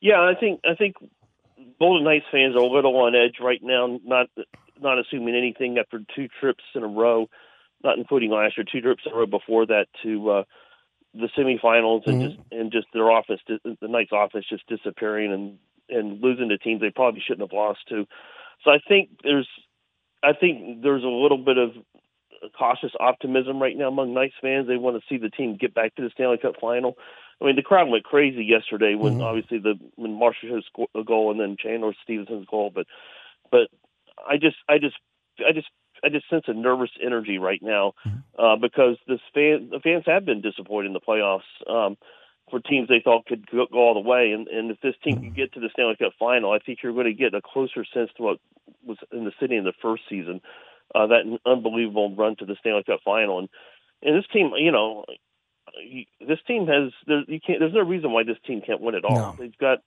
Yeah, 0.00 0.20
I 0.20 0.32
think 0.34 0.62
I 0.68 0.74
think 0.74 0.96
Golden 1.78 2.02
Knights 2.02 2.24
fans 2.32 2.56
are 2.56 2.58
a 2.58 2.66
little 2.66 2.96
on 2.96 3.14
edge 3.14 3.36
right 3.40 3.60
now, 3.62 4.00
not 4.04 4.26
not 4.80 4.98
assuming 4.98 5.36
anything 5.36 5.78
after 5.78 6.00
two 6.16 6.26
trips 6.40 6.64
in 6.74 6.82
a 6.82 6.88
row, 6.88 7.28
not 7.84 7.98
including 7.98 8.32
last 8.32 8.58
year, 8.58 8.64
two 8.64 8.80
trips 8.80 9.04
in 9.06 9.12
a 9.12 9.14
row 9.14 9.26
before 9.26 9.64
that 9.66 9.86
to 10.02 10.30
uh, 10.30 10.42
the 11.14 11.28
semifinals, 11.38 12.04
and 12.06 12.20
mm-hmm. 12.20 12.26
just 12.30 12.38
and 12.50 12.72
just 12.72 12.88
their 12.92 13.12
office, 13.12 13.38
the 13.46 13.76
Knights' 13.82 14.10
office, 14.10 14.44
just 14.50 14.66
disappearing 14.66 15.32
and 15.32 15.58
and 15.88 16.20
losing 16.22 16.48
to 16.48 16.58
teams 16.58 16.80
they 16.80 16.90
probably 16.90 17.22
shouldn't 17.26 17.48
have 17.48 17.56
lost 17.56 17.80
to. 17.88 18.06
So 18.64 18.70
I 18.70 18.78
think 18.86 19.10
there's, 19.22 19.48
I 20.22 20.32
think 20.32 20.82
there's 20.82 21.04
a 21.04 21.08
little 21.08 21.38
bit 21.38 21.58
of 21.58 21.70
cautious 22.56 22.92
optimism 22.98 23.60
right 23.60 23.76
now 23.76 23.88
among 23.88 24.14
Knights 24.14 24.34
fans. 24.40 24.66
They 24.66 24.76
want 24.76 25.00
to 25.00 25.06
see 25.08 25.18
the 25.18 25.30
team 25.30 25.56
get 25.56 25.74
back 25.74 25.94
to 25.96 26.02
the 26.02 26.10
Stanley 26.10 26.38
Cup 26.38 26.54
final. 26.60 26.96
I 27.40 27.44
mean, 27.44 27.56
the 27.56 27.62
crowd 27.62 27.88
went 27.88 28.04
crazy 28.04 28.44
yesterday 28.44 28.94
when 28.94 29.14
mm-hmm. 29.14 29.22
obviously 29.22 29.58
the 29.58 29.74
when 29.96 30.18
Marshall 30.18 30.48
hit 30.48 30.88
a 30.94 31.04
goal 31.04 31.30
and 31.30 31.40
then 31.40 31.56
Chandler 31.58 31.92
Stephenson's 32.02 32.46
goal, 32.46 32.70
but 32.74 32.86
but 33.50 33.68
I 34.26 34.36
just 34.38 34.56
I 34.68 34.78
just 34.78 34.96
I 35.46 35.52
just 35.52 35.68
I 36.02 36.08
just 36.08 36.28
sense 36.30 36.44
a 36.46 36.54
nervous 36.54 36.90
energy 37.04 37.38
right 37.38 37.60
now 37.62 37.92
mm-hmm. 38.06 38.42
uh, 38.42 38.56
because 38.56 38.96
this 39.06 39.20
fan 39.34 39.68
the 39.70 39.80
fans 39.80 40.04
have 40.06 40.24
been 40.24 40.40
disappointed 40.40 40.88
in 40.88 40.92
the 40.94 41.00
playoffs 41.00 41.40
um, 41.68 41.96
for 42.50 42.60
teams 42.60 42.88
they 42.88 43.00
thought 43.02 43.26
could 43.26 43.50
go, 43.50 43.66
go 43.70 43.78
all 43.78 43.94
the 43.94 44.08
way, 44.08 44.32
and 44.32 44.48
and 44.48 44.70
if 44.70 44.80
this 44.80 44.94
team 45.02 45.20
can 45.20 45.32
get 45.32 45.52
to 45.54 45.60
the 45.60 45.68
Stanley 45.72 45.96
Cup 45.96 46.12
final, 46.18 46.52
I 46.52 46.58
think 46.58 46.78
you're 46.82 46.92
going 46.92 47.06
to 47.06 47.12
get 47.12 47.34
a 47.34 47.42
closer 47.42 47.84
sense 47.92 48.10
to 48.16 48.22
what 48.22 48.38
was 48.84 48.98
in 49.12 49.24
the 49.24 49.32
city 49.40 49.56
in 49.56 49.64
the 49.64 49.72
first 49.82 50.04
season 50.08 50.40
uh, 50.94 51.06
that 51.08 51.38
unbelievable 51.44 52.14
run 52.14 52.36
to 52.36 52.44
the 52.44 52.56
Stanley 52.60 52.84
Cup 52.84 53.00
final. 53.04 53.38
And 53.38 53.48
and 54.02 54.16
this 54.16 54.26
team, 54.32 54.52
you 54.56 54.72
know, 54.72 55.04
this 56.20 56.38
team 56.46 56.66
has 56.66 56.92
there, 57.06 57.22
you 57.26 57.40
can't. 57.44 57.58
There's 57.60 57.74
no 57.74 57.80
reason 57.80 58.12
why 58.12 58.22
this 58.22 58.38
team 58.46 58.62
can't 58.64 58.80
win 58.80 58.94
at 58.94 59.04
all. 59.04 59.16
No. 59.16 59.36
They've 59.38 59.58
got. 59.58 59.78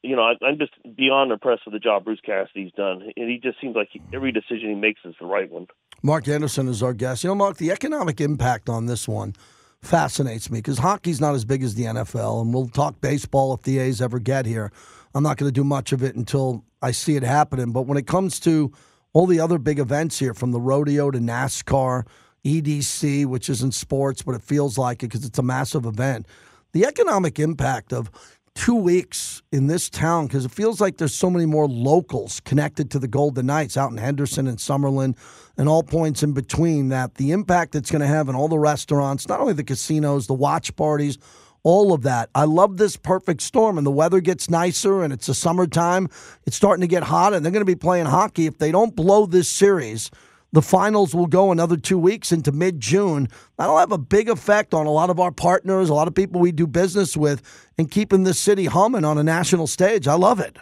You 0.00 0.14
know, 0.14 0.22
I, 0.22 0.34
I'm 0.46 0.58
just 0.58 0.70
beyond 0.96 1.32
impressed 1.32 1.62
with 1.64 1.72
the 1.72 1.80
job 1.80 2.04
Bruce 2.04 2.20
Cassidy's 2.24 2.70
done, 2.76 3.02
and 3.16 3.28
he 3.28 3.40
just 3.42 3.60
seems 3.60 3.74
like 3.74 3.88
he, 3.90 4.00
every 4.12 4.30
decision 4.30 4.68
he 4.68 4.74
makes 4.76 5.00
is 5.04 5.16
the 5.18 5.26
right 5.26 5.50
one. 5.50 5.66
Mark 6.04 6.28
Anderson 6.28 6.68
is 6.68 6.84
our 6.84 6.94
guest. 6.94 7.24
You 7.24 7.30
know, 7.30 7.34
Mark, 7.34 7.56
the 7.56 7.72
economic 7.72 8.20
impact 8.20 8.68
on 8.68 8.86
this 8.86 9.08
one 9.08 9.34
fascinates 9.82 10.50
me 10.50 10.58
because 10.58 10.78
hockey's 10.78 11.20
not 11.20 11.34
as 11.34 11.44
big 11.44 11.62
as 11.62 11.74
the 11.74 11.84
NFL, 11.84 12.42
and 12.42 12.52
we'll 12.52 12.68
talk 12.68 13.00
baseball 13.00 13.54
if 13.54 13.62
the 13.62 13.78
A's 13.78 14.00
ever 14.00 14.18
get 14.18 14.46
here. 14.46 14.72
I'm 15.14 15.22
not 15.22 15.36
going 15.36 15.48
to 15.48 15.60
do 15.60 15.64
much 15.64 15.92
of 15.92 16.02
it 16.02 16.16
until 16.16 16.64
I 16.82 16.90
see 16.90 17.16
it 17.16 17.22
happening. 17.22 17.72
But 17.72 17.86
when 17.86 17.98
it 17.98 18.06
comes 18.06 18.40
to 18.40 18.72
all 19.12 19.26
the 19.26 19.40
other 19.40 19.58
big 19.58 19.78
events 19.78 20.18
here, 20.18 20.34
from 20.34 20.52
the 20.52 20.60
rodeo 20.60 21.10
to 21.10 21.18
NASCAR, 21.18 22.06
EDC, 22.44 23.26
which 23.26 23.48
isn't 23.48 23.74
sports, 23.74 24.22
but 24.22 24.34
it 24.34 24.42
feels 24.42 24.78
like 24.78 25.02
it 25.02 25.06
because 25.06 25.24
it's 25.24 25.38
a 25.38 25.42
massive 25.42 25.86
event, 25.86 26.26
the 26.72 26.84
economic 26.84 27.38
impact 27.38 27.92
of 27.92 28.10
two 28.54 28.74
weeks 28.74 29.42
in 29.52 29.66
this 29.66 29.88
town 29.88 30.26
because 30.26 30.44
it 30.44 30.50
feels 30.50 30.80
like 30.80 30.96
there's 30.96 31.14
so 31.14 31.30
many 31.30 31.46
more 31.46 31.66
locals 31.66 32.40
connected 32.40 32.90
to 32.90 32.98
the 32.98 33.08
Golden 33.08 33.46
Knights 33.46 33.76
out 33.76 33.90
in 33.90 33.96
Henderson 33.96 34.46
and 34.46 34.58
Summerlin 34.58 35.16
and 35.56 35.68
all 35.68 35.82
points 35.82 36.22
in 36.22 36.32
between 36.32 36.88
that 36.88 37.14
the 37.16 37.32
impact 37.32 37.74
it's 37.74 37.90
going 37.90 38.00
to 38.00 38.06
have 38.06 38.28
in 38.28 38.34
all 38.34 38.48
the 38.48 38.58
restaurants, 38.58 39.28
not 39.28 39.40
only 39.40 39.52
the 39.52 39.64
casinos, 39.64 40.26
the 40.26 40.34
watch 40.34 40.74
parties, 40.76 41.18
all 41.62 41.92
of 41.92 42.02
that. 42.02 42.30
I 42.34 42.44
love 42.44 42.76
this 42.76 42.96
perfect 42.96 43.42
storm 43.42 43.78
and 43.78 43.86
the 43.86 43.90
weather 43.90 44.20
gets 44.20 44.48
nicer 44.48 45.02
and 45.02 45.12
it's 45.12 45.28
a 45.28 45.34
summertime. 45.34 46.08
It's 46.46 46.56
starting 46.56 46.82
to 46.82 46.86
get 46.86 47.02
hot 47.02 47.34
and 47.34 47.44
they're 47.44 47.52
going 47.52 47.62
to 47.62 47.66
be 47.66 47.74
playing 47.74 48.06
hockey. 48.06 48.46
If 48.46 48.58
they 48.58 48.72
don't 48.72 48.94
blow 48.94 49.26
this 49.26 49.48
series, 49.48 50.10
the 50.52 50.62
finals 50.62 51.14
will 51.14 51.26
go 51.26 51.52
another 51.52 51.76
two 51.76 51.98
weeks 51.98 52.32
into 52.32 52.52
mid 52.52 52.80
June. 52.80 53.28
That'll 53.58 53.78
have 53.78 53.92
a 53.92 53.98
big 53.98 54.28
effect 54.28 54.74
on 54.74 54.86
a 54.86 54.90
lot 54.90 55.10
of 55.10 55.20
our 55.20 55.30
partners, 55.30 55.88
a 55.88 55.94
lot 55.94 56.08
of 56.08 56.14
people 56.14 56.40
we 56.40 56.52
do 56.52 56.66
business 56.66 57.16
with, 57.16 57.42
and 57.76 57.90
keeping 57.90 58.24
this 58.24 58.38
city 58.38 58.66
humming 58.66 59.04
on 59.04 59.18
a 59.18 59.22
national 59.22 59.66
stage. 59.66 60.08
I 60.08 60.14
love 60.14 60.40
it. 60.40 60.56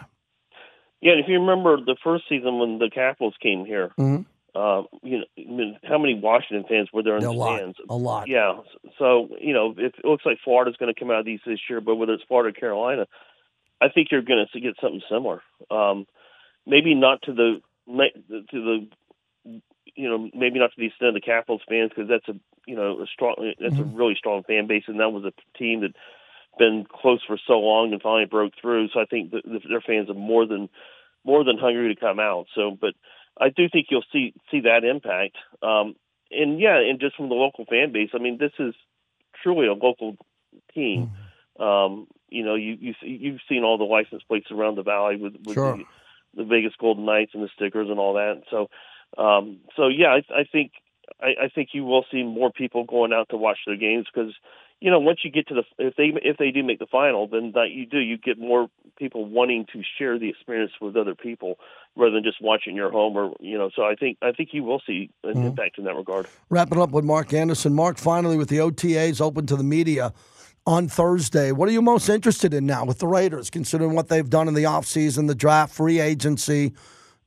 Yeah, 1.01 1.13
and 1.13 1.21
if 1.21 1.27
you 1.27 1.39
remember 1.39 1.77
the 1.77 1.95
first 2.03 2.25
season 2.27 2.59
when 2.59 2.79
the 2.79 2.89
Capitals 2.93 3.35
came 3.41 3.65
here, 3.65 3.91
mm-hmm. 3.99 4.23
uh, 4.59 4.83
you 5.03 5.19
know, 5.19 5.25
I 5.37 5.41
mean, 5.41 5.77
how 5.83 5.99
many 5.99 6.19
Washington 6.19 6.65
fans 6.67 6.89
were 6.91 7.03
there 7.03 7.17
in 7.17 7.23
a 7.23 7.27
the 7.27 7.33
lot, 7.33 7.59
stands? 7.59 7.77
A 7.87 7.95
lot. 7.95 8.27
Yeah. 8.27 8.57
So 8.97 9.29
you 9.39 9.53
know, 9.53 9.75
it 9.77 9.93
looks 10.03 10.25
like 10.25 10.39
Florida's 10.43 10.75
going 10.77 10.93
to 10.93 10.99
come 10.99 11.11
out 11.11 11.19
of 11.19 11.25
these 11.25 11.39
this 11.45 11.59
year, 11.69 11.81
but 11.81 11.95
whether 11.95 12.13
it's 12.13 12.23
Florida 12.27 12.49
or 12.49 12.59
Carolina, 12.59 13.05
I 13.79 13.89
think 13.89 14.07
you're 14.11 14.23
going 14.23 14.45
to 14.51 14.59
get 14.59 14.73
something 14.81 15.01
similar. 15.09 15.41
Um, 15.69 16.07
maybe 16.65 16.95
not 16.95 17.21
to 17.23 17.33
the 17.33 17.61
to 17.87 18.43
the 18.51 18.87
you 19.97 20.09
know, 20.09 20.29
maybe 20.33 20.59
not 20.59 20.71
to 20.71 20.77
the 20.77 20.85
extent 20.87 21.09
of 21.09 21.13
the 21.15 21.21
Capitals 21.21 21.61
fans 21.67 21.89
because 21.89 22.09
that's 22.09 22.27
a 22.29 22.39
you 22.65 22.75
know 22.75 23.01
a 23.01 23.07
strong 23.07 23.35
that's 23.59 23.73
mm-hmm. 23.73 23.93
a 23.93 23.97
really 23.97 24.15
strong 24.15 24.43
fan 24.43 24.67
base, 24.67 24.83
and 24.87 24.99
that 24.99 25.11
was 25.11 25.25
a 25.25 25.57
team 25.57 25.81
that 25.81 25.93
been 26.57 26.85
close 26.89 27.21
for 27.25 27.37
so 27.47 27.59
long 27.59 27.93
and 27.93 28.01
finally 28.01 28.25
broke 28.25 28.53
through. 28.59 28.89
So 28.89 28.99
I 28.99 29.05
think 29.05 29.31
that 29.31 29.43
their 29.45 29.81
fans 29.81 30.09
are 30.09 30.13
more 30.13 30.45
than 30.45 30.69
more 31.23 31.43
than 31.43 31.57
hungry 31.57 31.93
to 31.93 31.99
come 31.99 32.19
out. 32.19 32.47
So, 32.55 32.77
but 32.79 32.93
I 33.39 33.49
do 33.49 33.67
think 33.69 33.87
you'll 33.89 34.03
see 34.11 34.33
see 34.51 34.61
that 34.61 34.83
impact. 34.83 35.37
Um, 35.61 35.95
and 36.31 36.59
yeah, 36.59 36.79
and 36.79 36.99
just 36.99 37.15
from 37.15 37.29
the 37.29 37.35
local 37.35 37.65
fan 37.65 37.91
base, 37.91 38.09
I 38.13 38.19
mean, 38.19 38.37
this 38.37 38.53
is 38.59 38.73
truly 39.43 39.67
a 39.67 39.73
local 39.73 40.17
team. 40.73 41.11
Mm-hmm. 41.59 41.63
Um, 41.63 42.07
you 42.29 42.43
know, 42.43 42.55
you 42.55 42.77
you 42.79 42.93
you've 43.01 43.41
seen 43.47 43.63
all 43.63 43.77
the 43.77 43.83
license 43.83 44.23
plates 44.23 44.51
around 44.51 44.75
the 44.75 44.83
valley 44.83 45.15
with, 45.15 45.35
with 45.45 45.55
sure. 45.55 45.77
the, 45.77 46.43
the 46.43 46.43
Vegas 46.43 46.73
Golden 46.79 47.05
Knights 47.05 47.31
and 47.33 47.43
the 47.43 47.49
stickers 47.55 47.89
and 47.89 47.99
all 47.99 48.15
that. 48.15 48.43
So 48.51 48.69
um, 49.17 49.59
so 49.75 49.87
yeah, 49.87 50.07
I, 50.07 50.41
I 50.41 50.43
think 50.51 50.71
I, 51.21 51.45
I 51.45 51.47
think 51.53 51.69
you 51.73 51.83
will 51.83 52.05
see 52.11 52.23
more 52.23 52.51
people 52.51 52.83
going 52.83 53.13
out 53.13 53.29
to 53.29 53.37
watch 53.37 53.59
their 53.65 53.77
games 53.77 54.05
because 54.13 54.33
you 54.79 54.91
know 54.91 54.99
once 54.99 55.19
you 55.23 55.31
get 55.31 55.47
to 55.47 55.55
the 55.55 55.63
if 55.79 55.95
they 55.95 56.11
if 56.21 56.37
they 56.37 56.51
do 56.51 56.63
make 56.63 56.79
the 56.79 56.85
final, 56.85 57.27
then 57.27 57.51
that 57.55 57.71
you 57.71 57.85
do 57.85 57.99
you 57.99 58.17
get 58.17 58.37
more 58.37 58.67
people 58.97 59.25
wanting 59.25 59.65
to 59.73 59.81
share 59.97 60.19
the 60.19 60.29
experience 60.29 60.71
with 60.81 60.95
other 60.95 61.15
people 61.15 61.55
rather 61.95 62.11
than 62.11 62.23
just 62.23 62.41
watching 62.41 62.75
your 62.75 62.91
home 62.91 63.15
or 63.15 63.33
you 63.39 63.57
know. 63.57 63.69
So 63.75 63.83
I 63.83 63.95
think 63.95 64.17
I 64.21 64.31
think 64.31 64.49
you 64.51 64.63
will 64.63 64.81
see 64.85 65.09
an 65.23 65.33
mm-hmm. 65.33 65.47
impact 65.47 65.77
in 65.77 65.85
that 65.85 65.95
regard. 65.95 66.27
Wrapping 66.49 66.79
up 66.79 66.91
with 66.91 67.05
Mark 67.05 67.33
Anderson. 67.33 67.73
Mark, 67.73 67.97
finally 67.97 68.37
with 68.37 68.49
the 68.49 68.57
OTAs 68.57 69.21
open 69.21 69.45
to 69.47 69.55
the 69.55 69.63
media 69.63 70.13
on 70.65 70.87
Thursday. 70.87 71.51
What 71.51 71.69
are 71.69 71.71
you 71.71 71.81
most 71.81 72.09
interested 72.09 72.53
in 72.53 72.65
now 72.65 72.85
with 72.85 72.99
the 72.99 73.07
Raiders, 73.07 73.49
considering 73.49 73.95
what 73.95 74.09
they've 74.09 74.29
done 74.29 74.47
in 74.47 74.53
the 74.53 74.65
offseason, 74.65 75.27
the 75.27 75.35
draft, 75.35 75.73
free 75.73 75.99
agency? 75.99 76.73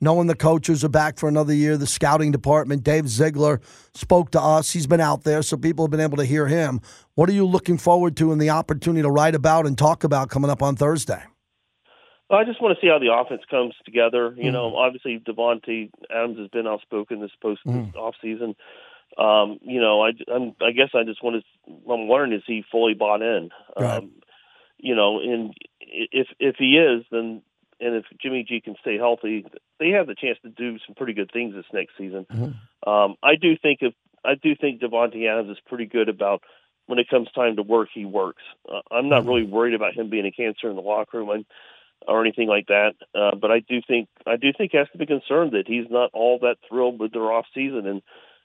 Knowing 0.01 0.27
the 0.27 0.35
coaches 0.35 0.85
are 0.85 0.89
back 0.89 1.19
for 1.19 1.29
another 1.29 1.53
year, 1.53 1.77
the 1.77 1.87
scouting 1.87 2.31
department. 2.31 2.83
Dave 2.83 3.09
Ziegler 3.09 3.61
spoke 3.95 4.31
to 4.33 4.41
us. 4.41 4.73
He's 4.73 4.87
been 4.87 5.01
out 5.01 5.25
there, 5.25 5.43
so 5.43 5.57
people 5.57 5.85
have 5.85 5.91
been 5.91 6.01
able 6.01 6.17
to 6.17 6.25
hear 6.25 6.47
him. 6.47 6.81
What 7.15 7.29
are 7.29 7.33
you 7.33 7.47
looking 7.47 7.79
forward 7.79 8.17
to 8.19 8.33
and 8.33 8.41
the 8.41 8.51
opportunity 8.51 9.03
to 9.03 9.11
write 9.11 9.35
about 9.35 9.67
and 9.67 9.77
talk 9.77 10.05
about 10.05 10.31
coming 10.31 10.51
up 10.51 10.63
on 10.63 10.77
Thursday? 10.77 11.23
Well, 12.29 12.39
I 12.39 12.45
just 12.45 12.63
want 12.63 12.77
to 12.77 12.81
see 12.81 12.89
how 12.89 13.01
the 13.01 13.13
offense 13.13 13.43
comes 13.51 13.75
together. 13.85 14.33
You 14.37 14.51
mm. 14.51 14.53
know, 14.53 14.77
obviously 14.77 15.19
Davante 15.19 15.91
Adams 16.15 16.39
has 16.39 16.49
been 16.49 16.67
outspoken 16.67 17.21
this 17.21 17.33
post 17.43 17.61
mm. 17.67 17.95
off 17.97 18.15
season. 18.23 18.55
Um, 19.19 19.59
you 19.63 19.81
know, 19.81 20.03
I, 20.03 20.11
I'm, 20.33 20.55
I 20.63 20.71
guess 20.71 20.91
I 20.95 21.03
just 21.03 21.23
want 21.25 21.43
to. 21.43 21.73
I'm 21.93 22.07
wondering 22.07 22.33
is 22.33 22.45
he 22.47 22.63
fully 22.71 22.95
bought 22.95 23.23
in? 23.23 23.51
Um, 23.77 24.13
you 24.79 24.95
know, 24.95 25.19
and 25.19 25.53
if 25.81 26.29
if 26.39 26.55
he 26.57 26.79
is, 26.79 27.05
then 27.11 27.43
and 27.81 27.97
if 27.97 28.05
Jimmy 28.21 28.45
G 28.47 28.61
can 28.61 28.77
stay 28.81 28.97
healthy, 28.97 29.45
they 29.79 29.91
have 29.91 30.07
the 30.07 30.15
chance 30.15 30.39
to 30.43 30.51
do 30.51 30.79
some 30.87 30.95
pretty 30.95 31.13
good 31.13 31.31
things 31.33 31.55
this 31.55 31.65
next 31.73 31.93
season. 31.99 32.27
Mm-hmm. 32.31 32.89
Um, 32.89 33.17
I 33.23 33.37
do 33.37 33.57
think 33.61 33.79
if 33.83 33.95
I 34.25 34.35
do 34.35 34.55
think 34.55 34.81
Davante 34.81 35.31
Adams 35.31 35.51
is 35.51 35.63
pretty 35.67 35.87
good 35.87 36.09
about 36.09 36.43
when 36.87 36.99
it 36.99 37.09
comes 37.09 37.31
time 37.33 37.57
to 37.57 37.63
work, 37.63 37.89
he 37.93 38.05
works. 38.05 38.43
Uh, 38.69 38.81
I'm 38.91 39.09
not 39.09 39.21
mm-hmm. 39.21 39.29
really 39.29 39.45
worried 39.45 39.75
about 39.75 39.95
him 39.95 40.11
being 40.11 40.27
a 40.27 40.33
cancer 40.33 40.69
in 40.69 40.77
the 40.77 40.83
locker 40.83 41.19
room 41.19 41.31
I'm, 41.31 41.47
or 42.07 42.21
anything 42.21 42.49
like 42.49 42.67
that. 42.67 42.95
Uh, 43.15 43.37
but 43.37 43.51
I 43.51 43.61
do 43.61 43.81
think 43.87 44.09
I 44.27 44.37
do 44.37 44.53
think 44.57 44.73
has 44.73 44.89
to 44.93 44.99
be 44.99 45.07
concerned 45.07 45.53
that 45.53 45.67
he's 45.67 45.87
not 45.91 46.11
all 46.13 46.39
that 46.41 46.57
thrilled 46.69 46.99
with 46.99 47.13
their 47.13 47.33
off 47.33 47.47
season 47.55 47.87
and 47.87 48.03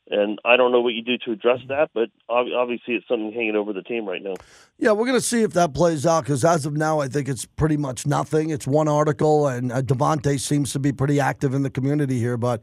and 0.09 0.39
I 0.45 0.55
don't 0.55 0.71
know 0.71 0.81
what 0.81 0.93
you 0.93 1.01
do 1.01 1.17
to 1.25 1.31
address 1.31 1.59
that, 1.67 1.89
but 1.93 2.09
obviously 2.29 2.95
it's 2.95 3.07
something 3.07 3.31
hanging 3.31 3.55
over 3.55 3.73
the 3.73 3.81
team 3.81 4.07
right 4.07 4.21
now. 4.21 4.35
Yeah, 4.77 4.91
we're 4.91 5.05
going 5.05 5.17
to 5.17 5.25
see 5.25 5.41
if 5.41 5.53
that 5.53 5.73
plays 5.73 6.05
out 6.05 6.23
because 6.23 6.45
as 6.45 6.65
of 6.65 6.73
now, 6.73 6.99
I 6.99 7.07
think 7.07 7.27
it's 7.27 7.45
pretty 7.45 7.77
much 7.77 8.05
nothing. 8.05 8.51
It's 8.51 8.67
one 8.67 8.87
article, 8.87 9.47
and 9.47 9.71
uh, 9.71 9.81
Davante 9.81 10.39
seems 10.39 10.71
to 10.73 10.79
be 10.79 10.91
pretty 10.91 11.19
active 11.19 11.53
in 11.53 11.63
the 11.63 11.71
community 11.71 12.19
here, 12.19 12.37
but 12.37 12.61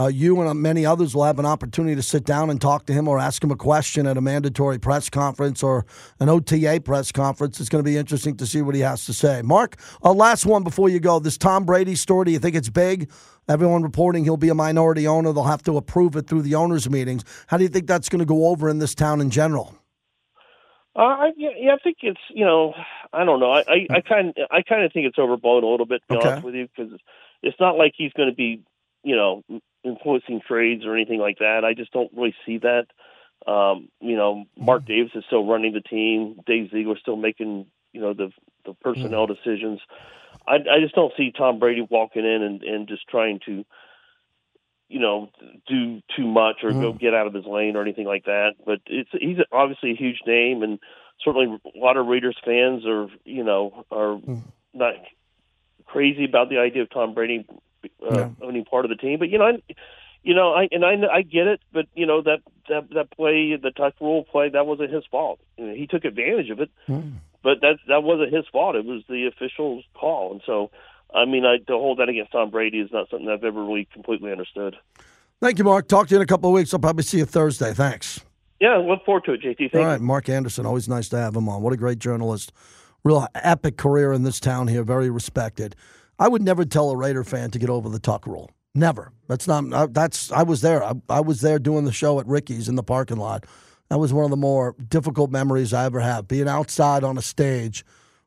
uh, 0.00 0.06
you 0.06 0.40
and 0.40 0.48
uh, 0.48 0.54
many 0.54 0.86
others 0.86 1.14
will 1.14 1.24
have 1.24 1.38
an 1.38 1.44
opportunity 1.44 1.94
to 1.94 2.02
sit 2.02 2.24
down 2.24 2.48
and 2.48 2.58
talk 2.58 2.86
to 2.86 2.92
him 2.92 3.06
or 3.06 3.18
ask 3.18 3.44
him 3.44 3.50
a 3.50 3.56
question 3.56 4.06
at 4.06 4.16
a 4.16 4.20
mandatory 4.20 4.78
press 4.78 5.10
conference 5.10 5.62
or 5.62 5.84
an 6.20 6.28
OTA 6.30 6.80
press 6.82 7.12
conference. 7.12 7.60
It's 7.60 7.68
going 7.68 7.84
to 7.84 7.88
be 7.90 7.98
interesting 7.98 8.36
to 8.38 8.46
see 8.46 8.62
what 8.62 8.74
he 8.74 8.80
has 8.80 9.04
to 9.04 9.12
say. 9.12 9.42
Mark, 9.42 9.76
a 10.00 10.12
last 10.12 10.46
one 10.46 10.62
before 10.62 10.88
you 10.88 11.00
go. 11.00 11.18
This 11.18 11.36
Tom 11.36 11.66
Brady 11.66 11.94
story, 11.94 12.24
do 12.24 12.30
you 12.30 12.38
think 12.38 12.56
it's 12.56 12.70
big? 12.70 13.10
Everyone 13.46 13.82
reporting 13.82 14.24
he'll 14.24 14.38
be 14.38 14.48
a 14.48 14.54
minority 14.54 15.06
owner. 15.06 15.34
They'll 15.34 15.44
have 15.44 15.62
to 15.64 15.76
approve 15.76 16.16
it 16.16 16.26
through 16.26 16.42
the 16.42 16.54
owners' 16.54 16.88
meetings. 16.88 17.22
How 17.48 17.58
do 17.58 17.64
you 17.64 17.68
think 17.68 17.86
that's 17.86 18.08
going 18.08 18.20
to 18.20 18.26
go 18.26 18.46
over 18.46 18.70
in 18.70 18.78
this 18.78 18.94
town 18.94 19.20
in 19.20 19.28
general? 19.28 19.76
Uh, 20.96 21.00
I, 21.00 21.30
yeah, 21.36 21.74
I 21.74 21.78
think 21.82 21.98
it's 22.02 22.20
you 22.30 22.44
know 22.44 22.74
I 23.12 23.24
don't 23.24 23.38
know 23.38 23.52
I 23.52 23.86
I 23.90 24.00
kind 24.00 24.34
I 24.50 24.62
kind 24.62 24.82
of 24.82 24.92
think 24.92 25.06
it's 25.06 25.18
overblown 25.18 25.62
a 25.62 25.66
little 25.66 25.86
bit 25.86 26.02
to 26.02 26.14
be 26.14 26.16
okay. 26.18 26.28
honest 26.28 26.44
with 26.44 26.54
you 26.54 26.68
because 26.74 26.92
it's 27.42 27.60
not 27.60 27.76
like 27.76 27.92
he's 27.96 28.12
going 28.12 28.28
to 28.28 28.34
be 28.34 28.62
you 29.04 29.14
know 29.14 29.42
influencing 29.84 30.40
trades 30.46 30.84
or 30.84 30.94
anything 30.94 31.20
like 31.20 31.38
that. 31.38 31.64
I 31.64 31.74
just 31.74 31.92
don't 31.92 32.10
really 32.14 32.34
see 32.46 32.58
that. 32.58 32.86
Um, 33.50 33.88
you 34.00 34.16
know, 34.16 34.44
Mark 34.56 34.82
mm-hmm. 34.82 34.92
Davis 34.92 35.12
is 35.14 35.24
still 35.26 35.46
running 35.46 35.72
the 35.72 35.80
team. 35.80 36.40
Dave 36.46 36.70
Ziegler 36.70 36.94
is 36.94 37.00
still 37.00 37.16
making 37.16 37.66
you 37.92 38.00
know 38.00 38.12
the 38.12 38.30
the 38.66 38.74
personnel 38.74 39.26
mm-hmm. 39.26 39.34
decisions. 39.34 39.80
I, 40.46 40.54
I 40.54 40.80
just 40.80 40.94
don't 40.94 41.12
see 41.16 41.32
Tom 41.36 41.58
Brady 41.58 41.86
walking 41.88 42.24
in 42.24 42.42
and, 42.42 42.62
and 42.62 42.88
just 42.88 43.06
trying 43.08 43.40
to, 43.46 43.64
you 44.88 44.98
know, 44.98 45.30
do 45.66 46.00
too 46.16 46.26
much 46.26 46.56
or 46.62 46.70
mm. 46.70 46.80
go 46.80 46.92
get 46.92 47.14
out 47.14 47.26
of 47.26 47.34
his 47.34 47.44
lane 47.44 47.76
or 47.76 47.82
anything 47.82 48.06
like 48.06 48.24
that. 48.24 48.54
But 48.64 48.80
it's 48.86 49.10
he's 49.12 49.38
obviously 49.52 49.92
a 49.92 49.96
huge 49.96 50.20
name, 50.26 50.62
and 50.62 50.78
certainly 51.24 51.60
a 51.74 51.78
lot 51.78 51.96
of 51.96 52.06
Raiders 52.06 52.36
fans 52.44 52.84
are, 52.86 53.08
you 53.24 53.44
know, 53.44 53.84
are 53.90 54.16
mm. 54.16 54.42
not 54.74 54.94
crazy 55.86 56.24
about 56.24 56.48
the 56.48 56.58
idea 56.58 56.82
of 56.82 56.90
Tom 56.90 57.14
Brady 57.14 57.46
uh, 57.84 58.14
yeah. 58.14 58.28
owning 58.42 58.64
part 58.64 58.84
of 58.84 58.90
the 58.90 58.96
team. 58.96 59.18
But 59.18 59.30
you 59.30 59.38
know, 59.38 59.46
I, 59.46 59.74
you 60.22 60.34
know, 60.34 60.52
I 60.52 60.68
and 60.70 60.84
I 60.84 60.94
I 61.12 61.22
get 61.22 61.46
it, 61.46 61.60
but 61.72 61.86
you 61.94 62.06
know 62.06 62.22
that 62.22 62.40
that 62.68 62.88
that 62.94 63.10
play, 63.10 63.56
the 63.56 63.70
tuck 63.70 63.94
rule 64.00 64.24
play, 64.24 64.48
that 64.50 64.66
wasn't 64.66 64.92
his 64.92 65.04
fault. 65.10 65.40
You 65.56 65.66
know, 65.66 65.74
he 65.74 65.86
took 65.86 66.04
advantage 66.04 66.50
of 66.50 66.60
it. 66.60 66.70
Mm 66.88 67.14
but 67.42 67.60
that 67.60 67.78
that 67.88 68.02
wasn't 68.02 68.32
his 68.32 68.44
fault. 68.52 68.76
It 68.76 68.84
was 68.84 69.02
the 69.08 69.26
official's 69.26 69.84
call, 69.94 70.32
and 70.32 70.40
so 70.44 70.70
I 71.14 71.24
mean, 71.24 71.44
I, 71.44 71.58
to 71.58 71.72
hold 71.72 71.98
that 71.98 72.08
against 72.08 72.32
Tom 72.32 72.50
Brady 72.50 72.80
is 72.80 72.90
not 72.92 73.08
something 73.10 73.28
I've 73.28 73.44
ever 73.44 73.62
really 73.62 73.88
completely 73.92 74.30
understood. 74.30 74.76
Thank 75.40 75.58
you, 75.58 75.64
Mark. 75.64 75.88
Talk 75.88 76.08
to 76.08 76.14
you 76.14 76.18
in 76.18 76.22
a 76.22 76.26
couple 76.26 76.50
of 76.50 76.54
weeks. 76.54 76.72
I'll 76.74 76.80
probably 76.80 77.02
see 77.02 77.18
you 77.18 77.24
Thursday. 77.24 77.72
Thanks. 77.72 78.20
Yeah, 78.60 78.76
look 78.76 79.04
forward 79.06 79.24
to 79.24 79.32
it, 79.32 79.40
JT. 79.40 79.72
Thank 79.72 79.74
All 79.74 79.84
right, 79.84 80.00
you. 80.00 80.06
Mark 80.06 80.28
Anderson. 80.28 80.66
Always 80.66 80.88
nice 80.88 81.08
to 81.10 81.18
have 81.18 81.34
him 81.34 81.48
on. 81.48 81.62
What 81.62 81.72
a 81.72 81.78
great 81.78 81.98
journalist. 81.98 82.52
Real 83.04 83.26
epic 83.34 83.78
career 83.78 84.12
in 84.12 84.22
this 84.22 84.38
town 84.38 84.68
here. 84.68 84.82
Very 84.82 85.08
respected. 85.08 85.74
I 86.20 86.28
would 86.28 86.42
never 86.42 86.66
tell 86.66 86.90
a 86.90 86.96
Raider 86.96 87.24
fan 87.24 87.50
to 87.50 87.58
get 87.58 87.70
over 87.70 87.88
the 87.88 87.98
tuck 87.98 88.26
rule. 88.26 88.50
Never. 88.74 89.10
That's 89.26 89.48
not. 89.48 89.94
That's. 89.94 90.30
I 90.30 90.42
was 90.44 90.60
there. 90.60 90.84
I, 90.84 90.92
I 91.08 91.20
was 91.20 91.40
there 91.40 91.58
doing 91.58 91.86
the 91.86 91.92
show 91.92 92.20
at 92.20 92.26
Ricky's 92.26 92.68
in 92.68 92.76
the 92.76 92.82
parking 92.82 93.16
lot. 93.16 93.46
That 93.88 93.98
was 93.98 94.12
one 94.12 94.24
of 94.24 94.30
the 94.30 94.36
more 94.36 94.76
difficult 94.88 95.30
memories 95.30 95.72
I 95.72 95.86
ever 95.86 95.98
have. 95.98 96.28
Being 96.28 96.46
outside 96.46 97.02
on 97.02 97.18
a 97.18 97.22
stage 97.22 97.84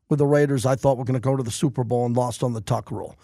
with 0.10 0.19
the 0.19 0.25
Raiders, 0.25 0.65
I 0.65 0.75
thought 0.75 0.97
were 0.97 1.06
going 1.06 1.13
to 1.13 1.21
go 1.21 1.38
to 1.38 1.43
the 1.43 1.51
Super 1.51 1.86
Bowl 1.86 2.06
and 2.06 2.17
lost 2.17 2.43
on 2.43 2.51
the 2.51 2.62
tuck 2.62 2.91
rule. 2.91 3.15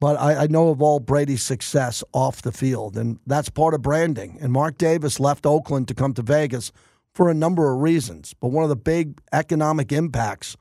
But 0.00 0.18
I, 0.18 0.42
I, 0.42 0.46
know 0.48 0.68
of 0.68 0.82
all 0.82 1.00
Brady's 1.00 1.42
success 1.42 2.04
off 2.12 2.42
the 2.42 2.52
field, 2.52 2.98
and 2.98 3.18
that's 3.26 3.48
part 3.48 3.72
of 3.72 3.80
branding. 3.82 4.36
And 4.40 4.52
Mark 4.52 4.76
Davis 4.76 5.20
left 5.20 5.46
Oakland 5.46 5.88
to 5.88 5.94
come 5.94 6.12
to 6.14 6.22
Vegas 6.22 6.72
for 7.14 7.30
a 7.30 7.34
number 7.34 7.72
of 7.72 7.80
reasons. 7.80 8.34
But 8.38 8.48
one 8.48 8.62
of 8.62 8.68
the 8.68 8.76
big 8.76 9.20
economic 9.32 9.92
impacts 9.92 10.56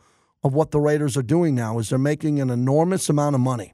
of 0.45 0.53
what 0.53 0.69
the 0.69 0.79
Raiders 0.79 1.17
are 1.17 1.23
doing 1.23 1.55
now 1.55 1.79
is 1.79 1.89
they're 1.89 1.97
making 1.97 2.39
an 2.39 2.51
enormous 2.51 3.09
amount 3.09 3.33
of 3.33 3.41
money. 3.41 3.73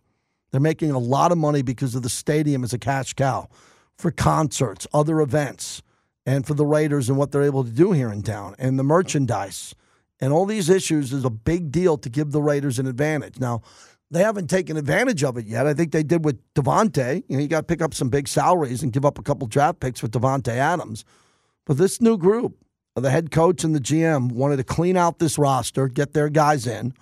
They're 0.52 0.62
making 0.62 0.92
a 0.92 1.00
lot 1.00 1.34
of 1.34 1.38
money 1.38 1.62
because 1.62 1.96
of 1.96 2.02
the 2.02 2.10
stadium 2.10 2.64
as 2.64 2.72
a 2.72 2.80
cash 2.80 3.14
cow 3.14 3.50
for 3.98 4.10
concerts, 4.10 4.88
other 4.94 5.20
events 5.20 5.82
and 6.26 6.48
for 6.48 6.54
the 6.54 6.66
Raiders 6.66 7.10
and 7.10 7.18
what 7.18 7.34
they're 7.34 7.44
able 7.44 7.66
to 7.66 7.70
do 7.70 7.92
here 7.92 8.10
in 8.10 8.22
town 8.24 8.56
and 8.58 8.80
the 8.80 8.86
merchandise 8.86 9.76
and 10.22 10.32
all 10.32 10.46
these 10.46 10.70
issues 10.70 11.12
is 11.12 11.26
a 11.26 11.30
big 11.30 11.74
deal 11.74 11.98
to 11.98 12.10
give 12.10 12.32
the 12.32 12.42
Raiders 12.42 12.80
an 12.80 12.88
advantage. 12.88 13.38
Now, 13.38 13.64
they 14.10 14.22
haven't 14.22 14.50
taken 14.50 14.78
advantage 14.78 15.26
of 15.26 15.36
it 15.36 15.48
yet. 15.48 15.68
I 15.68 15.74
think 15.74 15.92
they 15.92 16.04
did 16.04 16.24
with 16.24 16.40
Davante. 16.54 17.24
You 17.28 17.36
know, 17.36 17.42
you 17.42 17.50
got 17.50 17.62
to 17.62 17.64
pick 17.66 17.82
up 17.82 17.94
some 17.94 18.08
big 18.08 18.30
salaries 18.30 18.82
and 18.82 18.94
give 18.94 19.06
up 19.06 19.20
a 19.20 19.24
couple 19.24 19.46
draft 19.46 19.82
picks 19.82 20.02
with 20.02 20.12
Davante 20.12 20.56
Adams. 20.56 21.04
But 21.66 21.78
this 21.78 22.00
new 22.00 22.18
group, 22.18 22.56
the 23.02 23.12
head 23.12 23.32
coach 23.32 23.64
and 23.64 23.76
the 23.76 23.80
GM, 23.80 24.32
wanted 24.32 24.58
to 24.58 24.64
clean 24.64 24.98
out 24.98 25.20
this 25.20 25.38
roster, 25.38 25.88
get 25.88 26.14
their 26.14 26.30
guys 26.30 26.66
in. 26.68 26.94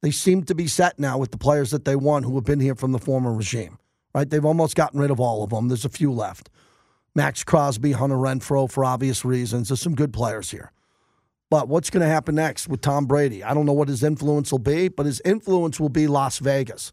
They 0.00 0.10
seem 0.10 0.44
to 0.44 0.54
be 0.54 0.66
set 0.66 0.98
now 0.98 1.18
with 1.18 1.32
the 1.32 1.38
players 1.38 1.70
that 1.70 1.84
they 1.84 1.96
want 1.96 2.24
who 2.24 2.34
have 2.36 2.44
been 2.44 2.60
here 2.60 2.74
from 2.74 2.92
the 2.92 2.98
former 2.98 3.32
regime. 3.32 3.78
Right? 4.14 4.28
They've 4.28 4.44
almost 4.44 4.76
gotten 4.76 5.00
rid 5.00 5.10
of 5.10 5.20
all 5.20 5.42
of 5.42 5.50
them. 5.50 5.68
There's 5.68 5.84
a 5.84 5.90
few 5.90 6.12
left. 6.12 6.50
Maxx 7.14 7.42
Crosby, 7.44 7.92
Hunter 7.92 8.16
Renfrow, 8.16 8.70
for 8.70 8.84
obvious 8.84 9.24
reasons. 9.24 9.68
There's 9.68 9.80
some 9.80 9.94
good 9.94 10.12
players 10.12 10.50
here. 10.50 10.72
But 11.50 11.68
what's 11.68 11.90
going 11.90 12.02
to 12.02 12.12
happen 12.12 12.34
next 12.34 12.68
with 12.68 12.80
Tom 12.80 13.06
Brady? 13.06 13.42
I 13.42 13.54
don't 13.54 13.66
know 13.66 13.72
what 13.72 13.88
his 13.88 14.04
influence 14.04 14.52
will 14.52 14.58
be, 14.58 14.88
but 14.88 15.06
his 15.06 15.20
influence 15.24 15.80
will 15.80 15.88
be 15.88 16.06
Las 16.06 16.38
Vegas. 16.38 16.92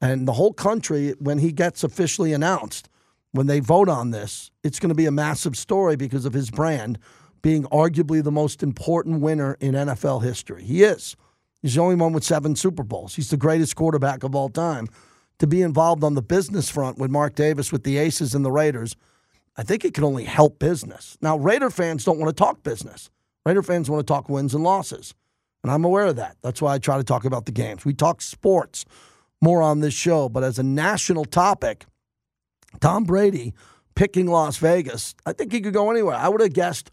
And 0.00 0.28
the 0.28 0.34
whole 0.34 0.52
country, 0.52 1.14
when 1.18 1.38
he 1.38 1.52
gets 1.52 1.82
officially 1.82 2.32
announced, 2.32 2.88
when 3.32 3.46
they 3.46 3.60
vote 3.60 3.88
on 3.88 4.10
this, 4.10 4.50
it's 4.62 4.78
going 4.78 4.90
to 4.90 4.94
be 4.94 5.06
a 5.06 5.10
massive 5.10 5.56
story 5.56 5.96
because 5.96 6.24
of 6.24 6.34
his 6.34 6.50
brand 6.50 6.98
being 7.44 7.64
arguably 7.64 8.24
the 8.24 8.32
most 8.32 8.62
important 8.62 9.20
winner 9.20 9.54
in 9.60 9.74
NFL 9.74 10.24
history. 10.24 10.64
He 10.64 10.82
is. 10.82 11.14
He's 11.60 11.74
the 11.74 11.82
only 11.82 11.94
one 11.94 12.14
with 12.14 12.24
seven 12.24 12.56
Super 12.56 12.82
Bowls. 12.82 13.16
He's 13.16 13.28
the 13.28 13.36
greatest 13.36 13.76
quarterback 13.76 14.22
of 14.22 14.34
all 14.34 14.48
time. 14.48 14.88
To 15.40 15.46
be 15.46 15.60
involved 15.60 16.02
on 16.04 16.14
the 16.14 16.22
business 16.22 16.70
front 16.70 16.96
with 16.96 17.10
Mark 17.10 17.34
Davis, 17.34 17.70
with 17.70 17.84
the 17.84 17.98
Aces 17.98 18.34
and 18.34 18.46
the 18.46 18.50
Raiders, 18.50 18.96
I 19.58 19.62
think 19.62 19.84
it 19.84 19.92
can 19.92 20.04
only 20.04 20.24
help 20.24 20.58
business. 20.58 21.18
Now, 21.20 21.36
Raider 21.36 21.68
fans 21.68 22.02
don't 22.02 22.18
want 22.18 22.34
to 22.34 22.34
talk 22.34 22.62
business. 22.62 23.10
Raider 23.44 23.62
fans 23.62 23.90
want 23.90 24.06
to 24.06 24.10
talk 24.10 24.30
wins 24.30 24.54
and 24.54 24.64
losses. 24.64 25.14
And 25.62 25.70
I'm 25.70 25.84
aware 25.84 26.06
of 26.06 26.16
that. 26.16 26.38
That's 26.40 26.62
why 26.62 26.72
I 26.72 26.78
try 26.78 26.96
to 26.96 27.04
talk 27.04 27.26
about 27.26 27.44
the 27.44 27.52
games. 27.52 27.84
We 27.84 27.92
talk 27.92 28.22
sports 28.22 28.86
more 29.42 29.60
on 29.60 29.80
this 29.80 29.92
show, 29.92 30.30
but 30.30 30.44
as 30.44 30.58
a 30.58 30.62
national 30.62 31.26
topic, 31.26 31.84
Tom 32.80 33.04
Brady 33.04 33.52
picking 33.94 34.28
Las 34.28 34.56
Vegas, 34.56 35.14
I 35.26 35.34
think 35.34 35.52
he 35.52 35.60
could 35.60 35.74
go 35.74 35.90
anywhere. 35.90 36.16
I 36.16 36.28
would 36.28 36.40
have 36.40 36.54
guessed 36.54 36.90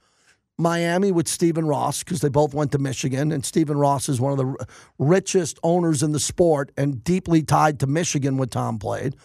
Miami 0.62 1.12
with 1.12 1.28
Stephen 1.28 1.66
Ross 1.66 2.04
because 2.04 2.22
they 2.22 2.30
both 2.30 2.54
went 2.54 2.72
to 2.72 2.78
Michigan, 2.78 3.32
and 3.32 3.46
Stephen 3.46 3.78
Ross 3.78 4.08
is 4.08 4.22
one 4.22 4.32
of 4.32 4.38
the 4.38 4.68
richest 5.00 5.60
owners 5.64 6.04
in 6.04 6.12
the 6.12 6.20
sport 6.20 6.72
and 6.78 7.04
deeply 7.04 7.42
tied 7.42 7.80
to 7.80 7.88
Michigan 7.88 8.38
when 8.38 8.50
Tom 8.50 8.80
played. 8.80 9.16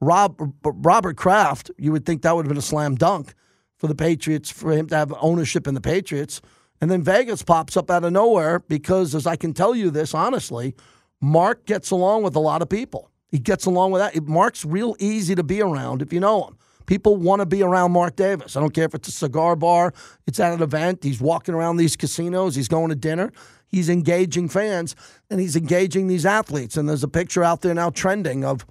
Rob, 0.00 0.54
Robert 0.62 1.16
Kraft, 1.16 1.70
you 1.78 1.92
would 1.92 2.04
think 2.04 2.22
that 2.22 2.34
would 2.34 2.44
have 2.44 2.50
been 2.50 2.58
a 2.58 2.62
slam 2.62 2.94
dunk 2.94 3.34
for 3.76 3.86
the 3.86 3.94
Patriots, 3.94 4.50
for 4.50 4.72
him 4.72 4.86
to 4.88 4.96
have 4.96 5.12
ownership 5.20 5.66
in 5.66 5.74
the 5.74 5.80
Patriots. 5.80 6.40
And 6.80 6.90
then 6.90 7.02
Vegas 7.02 7.42
pops 7.42 7.76
up 7.76 7.90
out 7.90 8.04
of 8.04 8.12
nowhere 8.12 8.60
because, 8.60 9.14
as 9.14 9.26
I 9.26 9.36
can 9.36 9.52
tell 9.52 9.74
you 9.74 9.90
this 9.90 10.14
honestly, 10.14 10.74
Mark 11.20 11.66
gets 11.66 11.90
along 11.90 12.22
with 12.22 12.36
a 12.36 12.40
lot 12.40 12.62
of 12.62 12.68
people. 12.68 13.10
He 13.28 13.38
gets 13.38 13.66
along 13.66 13.90
with 13.90 14.00
that. 14.00 14.22
Mark's 14.24 14.64
real 14.64 14.94
easy 14.98 15.34
to 15.34 15.42
be 15.42 15.60
around 15.60 16.02
if 16.02 16.12
you 16.12 16.20
know 16.20 16.44
him. 16.44 16.58
People 16.86 17.16
want 17.16 17.40
to 17.40 17.46
be 17.46 17.62
around 17.62 17.92
Mark 17.92 18.16
Davis. 18.16 18.56
I 18.56 18.60
don't 18.60 18.72
care 18.72 18.84
if 18.84 18.94
it's 18.94 19.08
a 19.08 19.12
cigar 19.12 19.56
bar, 19.56 19.92
it's 20.26 20.40
at 20.40 20.52
an 20.52 20.62
event, 20.62 21.02
he's 21.02 21.20
walking 21.20 21.54
around 21.54 21.76
these 21.76 21.96
casinos, 21.96 22.54
he's 22.54 22.68
going 22.68 22.88
to 22.88 22.94
dinner. 22.94 23.32
He's 23.68 23.88
engaging 23.88 24.48
fans 24.48 24.94
and 25.28 25.40
he's 25.40 25.56
engaging 25.56 26.06
these 26.06 26.24
athletes. 26.24 26.76
And 26.76 26.88
there's 26.88 27.02
a 27.02 27.08
picture 27.08 27.42
out 27.42 27.62
there 27.62 27.74
now 27.74 27.90
trending 27.90 28.44
of 28.44 28.64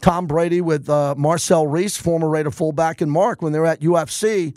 Tom 0.00 0.26
Brady 0.26 0.60
with 0.60 0.90
uh, 0.90 1.14
Marcel 1.16 1.66
Reese, 1.66 1.96
former 1.96 2.28
Raider 2.28 2.50
fullback, 2.50 3.00
and 3.00 3.10
Mark 3.10 3.40
when 3.40 3.52
they 3.52 3.60
were 3.60 3.66
at 3.66 3.80
UFC 3.80 4.54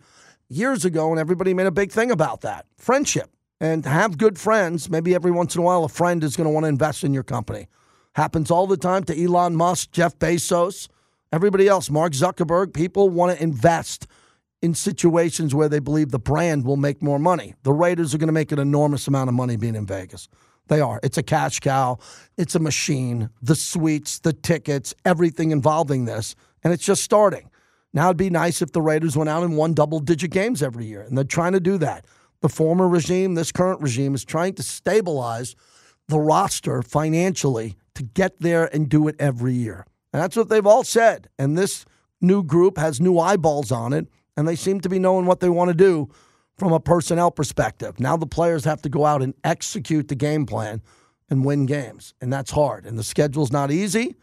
years 0.50 0.86
ago, 0.86 1.12
and 1.12 1.20
everybody 1.20 1.54
made 1.54 1.68
a 1.68 1.72
big 1.72 1.92
thing 1.92 2.12
about 2.12 2.42
that 2.42 2.66
friendship. 2.78 3.30
And 3.62 3.86
have 3.86 4.18
good 4.18 4.38
friends. 4.38 4.90
Maybe 4.90 5.16
every 5.16 5.32
once 5.32 5.56
in 5.56 5.62
a 5.62 5.64
while, 5.64 5.86
a 5.86 5.90
friend 5.90 6.24
is 6.26 6.36
going 6.36 6.46
to 6.46 6.52
want 6.52 6.66
to 6.66 6.68
invest 6.68 7.06
in 7.06 7.14
your 7.14 7.24
company. 7.24 7.68
Happens 8.14 8.52
all 8.52 8.68
the 8.68 8.76
time 8.76 9.06
to 9.06 9.24
Elon 9.24 9.56
Musk, 9.56 9.92
Jeff 9.92 10.20
Bezos, 10.20 10.90
everybody 11.32 11.68
else, 11.68 11.90
Mark 11.90 12.14
Zuckerberg. 12.14 12.74
People 12.74 13.10
want 13.10 13.38
to 13.38 13.44
invest 13.44 14.08
in 14.62 14.74
situations 14.74 15.54
where 15.54 15.70
they 15.70 15.80
believe 15.80 16.12
the 16.12 16.20
brand 16.20 16.66
will 16.66 16.78
make 16.78 17.02
more 17.02 17.20
money. 17.20 17.54
The 17.64 17.74
Raiders 17.74 18.16
are 18.16 18.18
going 18.18 18.28
to 18.28 18.34
make 18.34 18.52
an 18.52 18.60
enormous 18.60 19.08
amount 19.08 19.30
of 19.30 19.36
money 19.36 19.58
being 19.58 19.76
in 19.76 19.86
Vegas. 19.86 20.28
They 20.68 20.82
are. 20.82 21.00
It's 21.04 21.18
a 21.18 21.24
cash 21.24 21.60
cow. 21.60 22.00
It's 22.38 22.56
a 22.56 22.60
machine. 22.60 23.30
The 23.42 23.56
suites, 23.56 24.20
the 24.20 24.34
tickets, 24.34 24.96
everything 25.06 25.52
involving 25.52 26.06
this. 26.06 26.36
And 26.64 26.74
it's 26.74 26.84
just 26.84 27.04
starting. 27.04 27.52
Now 27.94 28.06
it'd 28.08 28.18
be 28.18 28.30
nice 28.30 28.62
if 28.62 28.72
the 28.72 28.82
Raiders 28.82 29.16
went 29.16 29.30
out 29.30 29.44
and 29.44 29.56
won 29.56 29.74
double 29.74 30.00
digit 30.00 30.32
games 30.32 30.64
every 30.64 30.86
year. 30.86 31.02
And 31.02 31.18
they're 31.18 31.24
trying 31.24 31.54
to 31.54 31.60
do 31.60 31.78
that. 31.78 32.06
The 32.42 32.50
former 32.50 32.88
regime, 32.88 33.36
this 33.36 33.52
current 33.52 33.82
regime, 33.82 34.16
is 34.16 34.26
trying 34.26 34.56
to 34.56 34.64
stabilize 34.64 35.56
the 36.08 36.20
roster 36.20 36.82
financially 36.82 37.76
to 37.94 38.04
get 38.04 38.40
there 38.40 38.66
and 38.74 38.90
do 38.90 39.08
it 39.08 39.16
every 39.20 39.54
year. 39.54 39.86
And 40.16 40.24
that's 40.24 40.38
what 40.38 40.48
they've 40.48 40.66
all 40.66 40.86
said. 40.86 41.28
And 41.38 41.58
this 41.58 41.84
new 42.22 42.42
group 42.42 42.78
has 42.78 43.02
new 43.02 43.20
eyeballs 43.20 43.70
on 43.70 43.92
it. 43.92 44.08
And 44.38 44.48
they 44.48 44.56
seem 44.56 44.80
to 44.80 44.88
be 44.88 44.98
knowing 44.98 45.26
what 45.26 45.42
they 45.42 45.50
want 45.50 45.72
to 45.72 45.74
do 45.74 46.08
from 46.58 46.72
a 46.72 46.80
personnel 46.80 47.32
perspective. 47.32 48.00
Now 48.00 48.16
the 48.16 48.26
players 48.26 48.64
have 48.64 48.82
to 48.84 48.90
go 48.90 49.06
out 49.06 49.22
and 49.22 49.34
execute 49.44 50.08
the 50.08 50.16
game 50.16 50.46
plan 50.46 50.82
and 51.30 51.44
win 51.44 51.66
games. 51.66 52.14
And 52.22 52.32
that's 52.32 52.52
hard. 52.52 52.86
And 52.86 52.98
the 52.98 53.04
schedule's 53.04 53.52
not 53.52 53.72
easy. 53.72 54.16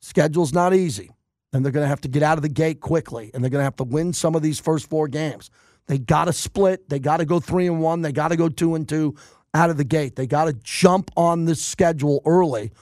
Schedule's 0.00 0.54
not 0.54 0.72
easy. 0.72 1.10
And 1.52 1.62
they're 1.62 1.72
going 1.72 1.84
to 1.84 1.88
have 1.88 2.00
to 2.00 2.08
get 2.08 2.22
out 2.22 2.38
of 2.38 2.42
the 2.42 2.48
gate 2.48 2.80
quickly. 2.80 3.30
And 3.34 3.44
they're 3.44 3.50
going 3.50 3.60
to 3.60 3.64
have 3.64 3.76
to 3.76 3.84
win 3.84 4.14
some 4.14 4.34
of 4.34 4.40
these 4.40 4.58
first 4.58 4.88
four 4.88 5.08
games. 5.08 5.50
They 5.88 5.98
got 5.98 6.24
to 6.24 6.32
split. 6.32 6.88
They 6.88 7.00
got 7.00 7.18
to 7.18 7.26
go 7.26 7.38
three 7.38 7.66
and 7.66 7.82
one. 7.82 8.00
They 8.00 8.12
got 8.12 8.28
to 8.28 8.36
go 8.36 8.48
two 8.48 8.76
and 8.76 8.88
two 8.88 9.14
out 9.52 9.68
of 9.68 9.76
the 9.76 9.84
gate. 9.84 10.16
They 10.16 10.26
got 10.26 10.46
to 10.46 10.54
jump 10.54 11.10
on 11.18 11.44
this 11.44 11.62
schedule 11.62 12.22
early 12.24 12.72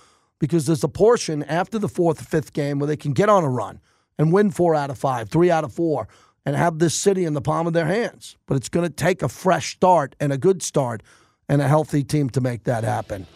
because 0.42 0.66
there's 0.66 0.82
a 0.82 0.88
portion 0.88 1.44
after 1.44 1.78
the 1.78 1.88
fourth 1.88 2.26
fifth 2.26 2.52
game 2.52 2.80
where 2.80 2.88
they 2.88 2.96
can 2.96 3.12
get 3.12 3.28
on 3.28 3.44
a 3.44 3.48
run 3.48 3.78
and 4.18 4.32
win 4.32 4.50
four 4.50 4.74
out 4.74 4.90
of 4.90 4.98
five, 4.98 5.28
three 5.28 5.52
out 5.52 5.62
of 5.62 5.72
four 5.72 6.08
and 6.44 6.56
have 6.56 6.80
this 6.80 6.96
city 6.96 7.24
in 7.24 7.34
the 7.34 7.40
palm 7.40 7.68
of 7.68 7.74
their 7.74 7.86
hands. 7.86 8.36
But 8.46 8.56
it's 8.56 8.68
going 8.68 8.84
to 8.84 8.92
take 8.92 9.22
a 9.22 9.28
fresh 9.28 9.74
start 9.74 10.16
and 10.18 10.32
a 10.32 10.36
good 10.36 10.60
start 10.60 11.04
and 11.48 11.62
a 11.62 11.68
healthy 11.68 12.02
team 12.02 12.28
to 12.30 12.40
make 12.40 12.64
that 12.64 12.82
happen. 12.82 13.28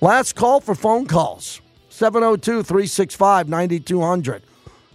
Last 0.00 0.36
call 0.36 0.58
for 0.58 0.74
phone 0.74 1.04
calls 1.04 1.60
702 1.90 2.62
365 2.62 3.46
9200. 3.46 4.42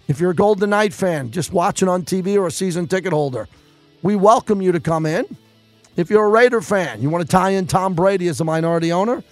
If 0.07 0.19
you're 0.19 0.31
a 0.31 0.35
Golden 0.35 0.71
Knight 0.71 0.91
fan, 0.91 1.29
just 1.29 1.53
watching 1.53 1.87
on 1.87 2.01
TV 2.01 2.35
or 2.35 2.47
a 2.47 2.51
season 2.51 2.87
ticket 2.87 3.13
holder, 3.13 3.47
we 4.01 4.15
welcome 4.15 4.59
you 4.59 4.71
to 4.71 4.79
come 4.79 5.05
in. 5.05 5.37
If 5.95 6.09
you're 6.09 6.25
a 6.25 6.29
Raider 6.29 6.61
fan, 6.61 7.03
you 7.03 7.11
want 7.11 7.21
to 7.21 7.31
tie 7.31 7.51
in 7.51 7.67
Tom 7.67 7.93
Brady 7.93 8.27
as 8.27 8.41
a 8.41 8.43
minority 8.43 8.91
owner, 8.91 9.23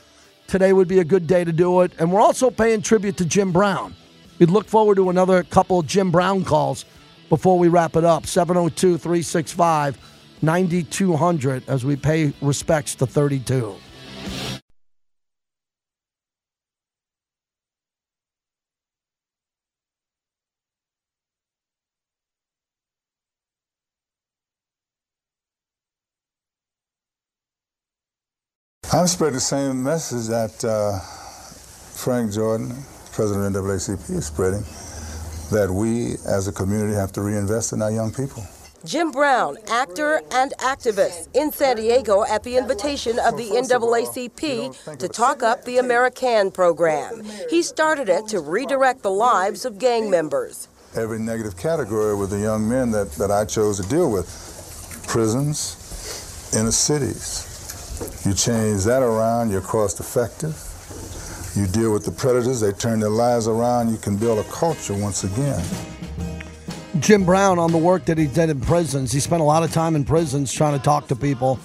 today 0.48 0.74
would 0.74 0.88
be 0.88 1.00
a 1.00 1.04
good 1.04 1.28
day 1.28 1.44
to 1.44 1.52
do 1.52 1.82
it. 1.82 1.92
And 2.00 2.12
we're 2.12 2.22
also 2.22 2.50
paying 2.50 2.82
tribute 2.82 3.18
to 3.18 3.26
Jim 3.26 3.52
Brown. 3.52 3.96
We'd 4.40 4.50
look 4.50 4.68
forward 4.68 4.96
to 4.96 5.10
another 5.10 5.44
couple 5.44 5.80
of 5.80 5.88
Jim 5.88 6.12
Brown 6.12 6.44
calls 6.46 6.86
before 7.30 7.60
we 7.60 7.68
wrap 7.68 7.96
it 7.96 8.06
up 8.06 8.26
702 8.26 8.98
365 8.98 9.98
9200 10.42 11.68
as 11.68 11.84
we 11.84 11.96
pay 11.96 12.34
respects 12.42 12.96
to 12.96 13.08
32. 13.08 13.76
I'm 28.98 29.06
spreading 29.06 29.36
the 29.36 29.42
same 29.42 29.84
message 29.84 30.26
that 30.30 30.66
uh, 30.66 30.98
Frank 31.94 32.32
Jordan, 32.32 32.76
president 33.12 33.56
of 33.56 33.64
NAACP, 33.64 34.10
is 34.10 34.26
spreading 34.26 34.64
that 35.52 35.70
we 35.72 36.14
as 36.28 36.48
a 36.48 36.52
community 36.52 36.96
have 36.96 37.12
to 37.12 37.22
reinvest 37.22 37.74
in 37.74 37.84
our 37.84 37.92
young 37.92 38.12
people. 38.12 38.44
Jim 38.86 39.12
Brown, 39.12 39.60
actor 39.68 40.24
and 40.32 40.52
activist 40.58 41.28
in 41.36 41.52
San 41.52 41.76
Diego 41.76 42.24
at 42.24 42.42
the 42.42 42.58
invitation 42.58 43.20
of 43.20 43.38
the 43.38 43.52
NAACP 43.52 44.98
to 44.98 45.08
talk 45.08 45.44
up 45.44 45.64
the 45.64 45.78
Amer-I-Can 45.78 46.50
program. 46.50 47.24
He 47.52 47.62
started 47.62 48.10
it 48.10 48.28
to 48.30 48.40
redirect 48.40 49.04
the 49.04 49.12
lives 49.12 49.64
of 49.64 49.78
gang 49.78 50.10
members. 50.10 50.70
every 50.96 51.20
negative 51.20 51.56
category 51.56 52.16
with 52.16 52.32
the 52.32 52.40
young 52.40 52.68
men 52.68 52.90
that, 52.90 53.12
that 53.12 53.30
I 53.30 53.46
chose 53.46 53.80
to 53.80 53.88
deal 53.88 54.12
with. 54.12 54.26
Prisons, 55.08 56.50
inner 56.58 56.72
cities. 56.72 57.47
You 58.26 58.34
change 58.34 58.84
that 58.84 59.02
around, 59.02 59.52
you're 59.52 59.62
cost 59.62 60.00
effective. 60.00 60.56
You 61.56 61.66
deal 61.68 61.92
with 61.92 62.06
the 62.06 62.12
predators, 62.12 62.62
they 62.62 62.72
turn 62.72 63.00
their 63.00 63.10
lives 63.10 63.48
around, 63.48 63.90
you 63.90 63.98
can 63.98 64.18
build 64.18 64.38
a 64.38 64.50
culture 64.50 64.94
once 64.94 65.24
again. 65.24 65.64
Jim 67.00 67.26
Brown 67.26 67.60
on 67.60 67.72
the 67.72 67.78
work 67.78 68.06
that 68.06 68.18
he 68.18 68.28
did 68.28 68.50
in 68.50 68.60
prisons. 68.62 69.12
He 69.12 69.20
spent 69.20 69.42
a 69.42 69.46
lot 69.46 69.64
of 69.64 69.72
time 69.72 69.96
in 69.96 70.04
prisons 70.04 70.52
trying 70.52 70.78
to 70.78 70.84
talk 70.84 71.08
to 71.08 71.16
people 71.16 71.60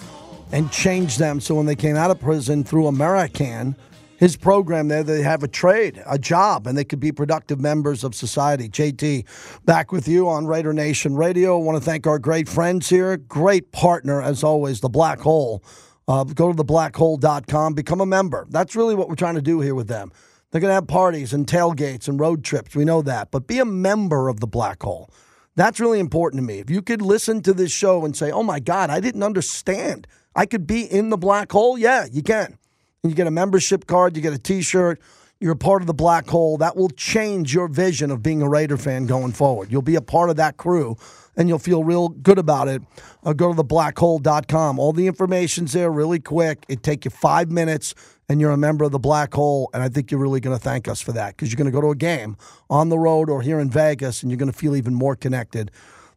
and 0.52 0.70
change 0.70 1.16
them 1.16 1.40
so 1.40 1.54
when 1.54 1.66
they 1.66 1.76
came 1.76 1.96
out 1.96 2.10
of 2.10 2.20
prison 2.20 2.64
through 2.64 2.86
Amer-I-Can, 2.88 3.74
his 4.18 4.36
program 4.36 4.88
there, 4.88 5.02
they 5.02 5.22
have 5.22 5.42
a 5.42 5.48
trade, 5.48 6.00
a 6.06 6.18
job, 6.18 6.66
and 6.66 6.78
they 6.78 6.84
could 6.84 7.00
be 7.00 7.10
productive 7.10 7.58
members 7.58 8.04
of 8.04 8.14
society. 8.14 8.68
JT, 8.68 9.24
back 9.64 9.90
with 9.90 10.06
you 10.06 10.28
on 10.28 10.46
Raider 10.46 10.72
Nation 10.72 11.16
Radio. 11.16 11.58
I 11.58 11.62
want 11.62 11.76
to 11.76 11.84
thank 11.84 12.06
our 12.06 12.20
great 12.20 12.48
friends 12.48 12.88
here, 12.88 13.16
great 13.16 13.72
partner 13.72 14.22
as 14.22 14.44
always, 14.44 14.80
the 14.80 14.88
Black 14.88 15.18
Hole. 15.18 15.64
Uh, 16.08 16.24
go 16.24 16.52
to 16.52 16.62
theblackhole.com, 16.62 17.74
become 17.74 18.00
a 18.00 18.06
member. 18.06 18.46
That's 18.50 18.74
really 18.74 18.94
what 18.94 19.08
we're 19.08 19.14
trying 19.14 19.36
to 19.36 19.42
do 19.42 19.60
here 19.60 19.74
with 19.74 19.88
them. 19.88 20.12
They're 20.50 20.60
going 20.60 20.70
to 20.70 20.74
have 20.74 20.86
parties 20.86 21.32
and 21.32 21.46
tailgates 21.46 22.08
and 22.08 22.20
road 22.20 22.44
trips. 22.44 22.74
We 22.74 22.84
know 22.84 23.02
that. 23.02 23.30
But 23.30 23.46
be 23.46 23.58
a 23.58 23.64
member 23.64 24.28
of 24.28 24.40
the 24.40 24.46
Black 24.46 24.82
Hole. 24.82 25.10
That's 25.54 25.80
really 25.80 26.00
important 26.00 26.40
to 26.40 26.46
me. 26.46 26.58
If 26.58 26.70
you 26.70 26.82
could 26.82 27.02
listen 27.02 27.40
to 27.42 27.52
this 27.52 27.72
show 27.72 28.04
and 28.04 28.16
say, 28.16 28.30
oh 28.30 28.42
my 28.42 28.58
God, 28.58 28.90
I 28.90 29.00
didn't 29.00 29.22
understand 29.22 30.06
I 30.34 30.46
could 30.46 30.66
be 30.66 30.82
in 30.82 31.10
the 31.10 31.18
black 31.18 31.52
hole. 31.52 31.76
Yeah, 31.76 32.06
you 32.10 32.22
can. 32.22 32.58
And 33.02 33.10
you 33.10 33.14
get 33.14 33.26
a 33.26 33.32
membership 33.32 33.86
card, 33.86 34.16
you 34.16 34.22
get 34.22 34.32
a 34.32 34.38
t 34.38 34.62
shirt, 34.62 35.00
you're 35.42 35.52
a 35.52 35.56
part 35.56 35.82
of 35.82 35.88
the 35.88 35.94
black 35.94 36.28
hole. 36.28 36.56
That 36.56 36.76
will 36.76 36.90
change 36.90 37.52
your 37.52 37.66
vision 37.66 38.12
of 38.12 38.22
being 38.22 38.42
a 38.42 38.48
Raider 38.48 38.76
fan 38.76 39.06
going 39.06 39.32
forward. 39.32 39.72
You'll 39.72 39.82
be 39.82 39.96
a 39.96 40.00
part 40.00 40.30
of 40.30 40.36
that 40.36 40.56
crew 40.56 40.96
and 41.36 41.48
you'll 41.48 41.58
feel 41.58 41.82
real 41.82 42.10
good 42.10 42.38
about 42.38 42.68
it. 42.68 42.80
Uh, 43.24 43.32
go 43.32 43.52
to 43.52 43.62
theblackhole.com. 43.62 44.78
All 44.78 44.92
the 44.92 45.08
information's 45.08 45.72
there 45.72 45.90
really 45.90 46.20
quick. 46.20 46.64
It 46.68 46.84
take 46.84 47.04
you 47.04 47.10
five 47.10 47.50
minutes 47.50 47.94
and 48.28 48.40
you're 48.40 48.52
a 48.52 48.56
member 48.56 48.84
of 48.84 48.92
the 48.92 49.00
black 49.00 49.34
hole. 49.34 49.68
And 49.74 49.82
I 49.82 49.88
think 49.88 50.10
you're 50.10 50.20
really 50.20 50.40
going 50.40 50.56
to 50.56 50.62
thank 50.62 50.86
us 50.86 51.00
for 51.00 51.10
that 51.12 51.36
because 51.36 51.50
you're 51.50 51.58
going 51.58 51.70
to 51.70 51.72
go 51.72 51.80
to 51.80 51.90
a 51.90 51.96
game 51.96 52.36
on 52.70 52.88
the 52.88 52.98
road 52.98 53.28
or 53.28 53.42
here 53.42 53.58
in 53.58 53.68
Vegas 53.68 54.22
and 54.22 54.30
you're 54.30 54.38
going 54.38 54.52
to 54.52 54.56
feel 54.56 54.76
even 54.76 54.94
more 54.94 55.16
connected 55.16 55.72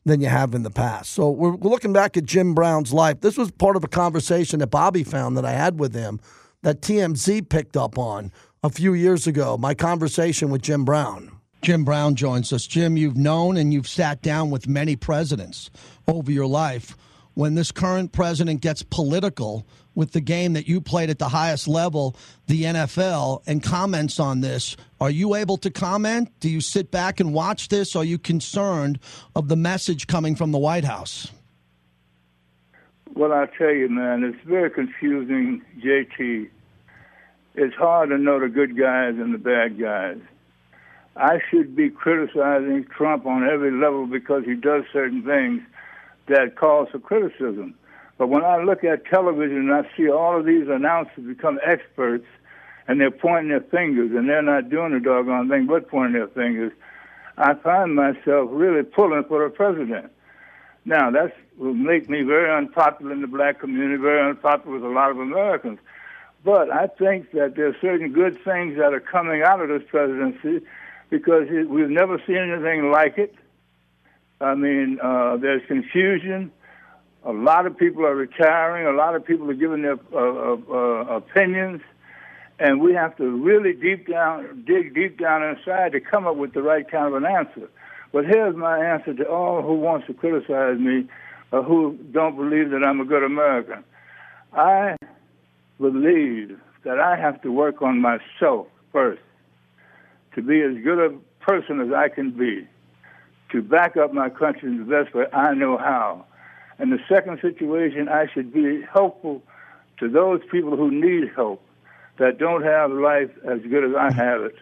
than 0.05 0.21
you 0.21 0.27
have 0.27 0.53
in 0.53 0.61
the 0.61 0.69
past. 0.69 1.11
So 1.13 1.31
we're 1.31 1.55
looking 1.55 1.93
back 1.93 2.15
at 2.15 2.25
Jim 2.25 2.53
Brown's 2.53 2.93
life. 2.93 3.21
This 3.21 3.37
was 3.37 3.49
part 3.49 3.75
of 3.75 3.83
a 3.83 3.87
conversation 3.87 4.59
that 4.59 4.67
Bobby 4.67 5.03
found 5.03 5.35
that 5.35 5.45
I 5.45 5.53
had 5.53 5.79
with 5.79 5.95
him 5.95 6.19
that 6.61 6.81
TMZ 6.81 7.47
picked 7.49 7.77
up 7.77 7.97
on 7.97 8.31
a 8.65 8.69
few 8.71 8.95
years 8.95 9.27
ago. 9.27 9.57
My 9.57 9.75
conversation 9.75 10.49
with 10.49 10.63
Jim 10.63 10.85
Brown. 10.85 11.31
Jim 11.61 11.85
Brown 11.85 12.15
joins 12.15 12.51
us. 12.51 12.65
Jim, 12.65 12.97
you've 12.97 13.15
known 13.15 13.57
and 13.57 13.71
you've 13.71 13.87
sat 13.87 14.23
down 14.23 14.49
with 14.49 14.67
many 14.67 14.95
presidents 14.95 15.69
over 16.07 16.31
your 16.31 16.47
life. 16.47 16.97
When 17.35 17.53
this 17.53 17.71
current 17.71 18.11
president 18.11 18.61
gets 18.61 18.81
political, 18.81 19.67
with 19.93 20.13
the 20.13 20.19
game 20.19 20.53
that 20.53 20.67
you 20.67 20.81
played 20.81 21.11
at 21.11 21.19
the 21.19 21.29
highest 21.29 21.67
level, 21.67 22.17
the 22.47 22.63
NFL, 22.63 23.43
and 23.45 23.63
comments 23.63 24.19
on 24.19 24.41
this. 24.41 24.75
Are 24.99 25.11
you 25.11 25.35
able 25.35 25.57
to 25.57 25.69
comment? 25.69 26.31
Do 26.39 26.49
you 26.49 26.59
sit 26.59 26.91
back 26.91 27.19
and 27.19 27.33
watch 27.33 27.69
this? 27.69 27.95
Are 27.95 28.03
you 28.03 28.17
concerned 28.17 28.99
of 29.35 29.47
the 29.47 29.55
message 29.55 30.07
coming 30.07 30.35
from 30.35 30.51
the 30.51 30.57
White 30.57 30.83
House? 30.83 31.31
Well, 33.13 33.31
I 33.31 33.45
tell 33.57 33.71
you, 33.71 33.87
man, 33.87 34.23
it's 34.25 34.45
very 34.45 34.69
confusing, 34.69 35.61
JT. 35.79 36.49
It's 37.57 37.75
hard 37.75 38.09
to 38.09 38.17
know 38.17 38.37
the 38.37 38.49
good 38.49 38.77
guys 38.77 39.15
and 39.17 39.33
the 39.33 39.37
bad 39.37 39.79
guys. 39.79 40.17
I 41.15 41.39
should 41.49 41.73
be 41.73 41.89
criticizing 41.89 42.85
Trump 42.85 43.25
on 43.25 43.47
every 43.47 43.71
level 43.71 44.07
because 44.07 44.43
he 44.43 44.55
does 44.55 44.83
certain 44.91 45.23
things 45.23 45.61
that 46.27 46.57
cause 46.57 46.89
for 46.91 46.99
criticism. 46.99 47.75
But 48.17 48.27
when 48.27 48.43
I 48.43 48.61
look 48.61 48.83
at 48.83 49.05
television 49.05 49.69
and 49.69 49.73
I 49.73 49.89
see 49.95 50.09
all 50.09 50.37
of 50.37 50.45
these 50.45 50.67
announcers 50.67 51.23
become 51.25 51.57
experts 51.65 52.25
and 52.89 52.99
they're 52.99 53.09
pointing 53.09 53.49
their 53.49 53.61
fingers 53.61 54.11
and 54.13 54.27
they're 54.27 54.41
not 54.41 54.69
doing 54.69 54.91
the 54.91 54.99
doggone 54.99 55.47
thing 55.47 55.65
but 55.65 55.87
pointing 55.87 56.19
their 56.19 56.27
fingers, 56.27 56.73
I 57.37 57.53
find 57.53 57.95
myself 57.95 58.49
really 58.51 58.83
pulling 58.83 59.23
for 59.29 59.47
the 59.47 59.49
president. 59.49 60.11
Now, 60.83 61.09
that 61.11 61.37
will 61.57 61.73
make 61.73 62.09
me 62.09 62.23
very 62.23 62.53
unpopular 62.53 63.13
in 63.13 63.21
the 63.21 63.27
black 63.27 63.61
community, 63.61 64.01
very 64.01 64.29
unpopular 64.29 64.75
with 64.75 64.83
a 64.83 64.93
lot 64.93 65.11
of 65.11 65.19
Americans. 65.19 65.79
But 66.45 66.71
I 66.71 66.85
think 66.85 67.31
that 67.31 67.55
there 67.55 67.69
are 67.69 67.75
certain 67.81 68.13
good 68.13 68.37
things 68.45 68.77
that 68.77 68.93
are 68.93 68.99
coming 68.99 69.41
out 69.41 69.61
of 69.61 69.67
this 69.67 69.81
presidency 69.89 70.63
because 71.09 71.49
we've 71.49 71.89
never 71.89 72.21
seen 72.27 72.37
anything 72.37 72.91
like 72.91 73.17
it. 73.17 73.33
I 74.39 74.53
mean, 74.53 74.99
uh, 75.01 75.37
there's 75.37 75.63
confusion. 75.67 76.51
A 77.23 77.31
lot 77.33 77.65
of 77.65 77.75
people 77.75 78.05
are 78.05 78.13
retiring. 78.13 78.85
A 78.85 78.91
lot 78.91 79.15
of 79.15 79.25
people 79.25 79.49
are 79.49 79.55
giving 79.55 79.81
their 79.81 79.97
uh, 80.13 80.17
uh, 80.17 80.57
uh, 80.71 81.15
opinions, 81.17 81.81
and 82.59 82.79
we 82.79 82.93
have 82.93 83.17
to 83.17 83.27
really 83.27 83.73
deep 83.73 84.07
down, 84.07 84.63
dig 84.67 84.93
deep 84.93 85.19
down 85.19 85.41
inside 85.41 85.93
to 85.93 85.99
come 85.99 86.27
up 86.27 86.35
with 86.35 86.53
the 86.53 86.61
right 86.61 86.87
kind 86.87 87.07
of 87.07 87.15
an 87.15 87.25
answer. 87.25 87.67
But 88.13 88.25
here's 88.25 88.55
my 88.55 88.77
answer 88.77 89.15
to 89.15 89.27
all 89.27 89.63
who 89.63 89.73
wants 89.73 90.05
to 90.07 90.13
criticize 90.13 90.77
me 90.77 91.07
or 91.51 91.63
who 91.63 91.97
don't 92.11 92.35
believe 92.35 92.69
that 92.69 92.83
I'm 92.83 93.01
a 93.01 93.05
good 93.05 93.23
American. 93.23 93.83
I 94.53 94.95
believe 95.79 96.59
that 96.83 96.99
I 96.99 97.15
have 97.15 97.41
to 97.41 97.51
work 97.51 97.81
on 97.81 98.01
myself 98.01 98.67
first 98.91 99.21
to 100.35 100.41
be 100.41 100.61
as 100.61 100.75
good 100.83 100.99
a 100.99 101.17
person 101.43 101.79
as 101.79 101.93
I 101.93 102.09
can 102.09 102.31
be, 102.31 102.67
to 103.51 103.61
back 103.61 103.97
up 103.97 104.13
my 104.13 104.29
country 104.29 104.69
in 104.69 104.77
the 104.77 104.85
best 104.85 105.13
way 105.13 105.25
I 105.31 105.53
know 105.53 105.77
how 105.77 106.25
and 106.77 106.91
the 106.91 106.99
second 107.07 107.39
situation, 107.41 108.09
I 108.09 108.27
should 108.33 108.53
be 108.53 108.81
helpful 108.91 109.41
to 109.99 110.09
those 110.09 110.41
people 110.51 110.75
who 110.75 110.91
need 110.91 111.31
help 111.35 111.61
that 112.17 112.37
don't 112.37 112.63
have 112.63 112.91
life 112.91 113.31
as 113.45 113.61
good 113.61 113.83
as 113.83 113.95
I 113.95 114.11
have 114.11 114.41
it. 114.41 114.55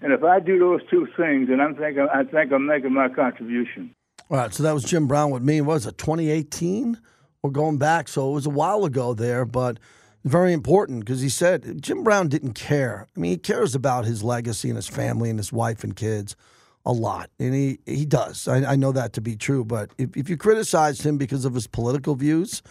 And 0.00 0.12
if 0.12 0.22
I 0.22 0.40
do 0.40 0.58
those 0.58 0.80
two 0.88 1.08
things, 1.16 1.48
then 1.48 1.60
I'm 1.60 1.74
thinking, 1.74 2.06
I 2.12 2.22
think 2.24 2.52
I'm 2.52 2.66
making 2.66 2.92
my 2.92 3.08
contribution. 3.08 3.94
All 4.30 4.36
right, 4.36 4.52
so 4.52 4.62
that 4.62 4.72
was 4.72 4.84
Jim 4.84 5.06
Brown 5.06 5.30
with 5.30 5.42
me. 5.42 5.60
What 5.60 5.74
was 5.74 5.86
it, 5.86 5.98
2018? 5.98 6.98
We're 7.42 7.50
going 7.50 7.78
back, 7.78 8.08
so 8.08 8.30
it 8.30 8.34
was 8.34 8.46
a 8.46 8.50
while 8.50 8.84
ago 8.84 9.14
there, 9.14 9.44
but 9.44 9.78
very 10.26 10.52
important 10.52 11.00
because 11.00 11.20
he 11.20 11.28
said 11.28 11.82
Jim 11.82 12.02
Brown 12.02 12.28
didn't 12.28 12.54
care. 12.54 13.06
I 13.16 13.20
mean, 13.20 13.30
he 13.30 13.38
cares 13.38 13.74
about 13.74 14.04
his 14.04 14.22
legacy 14.22 14.68
and 14.68 14.76
his 14.76 14.88
family 14.88 15.30
and 15.30 15.38
his 15.38 15.52
wife 15.52 15.84
and 15.84 15.94
kids 15.94 16.36
a 16.84 16.92
lot, 16.92 17.30
and 17.38 17.54
he 17.54 17.78
he 17.84 18.04
does. 18.04 18.46
I, 18.46 18.72
I 18.72 18.76
know 18.76 18.92
that 18.92 19.12
to 19.14 19.20
be 19.20 19.36
true. 19.36 19.64
But 19.64 19.90
if, 19.98 20.16
if 20.16 20.28
you 20.28 20.36
criticized 20.36 21.02
him 21.02 21.18
because 21.18 21.44
of 21.44 21.54
his 21.54 21.66
political 21.66 22.14
views, 22.14 22.62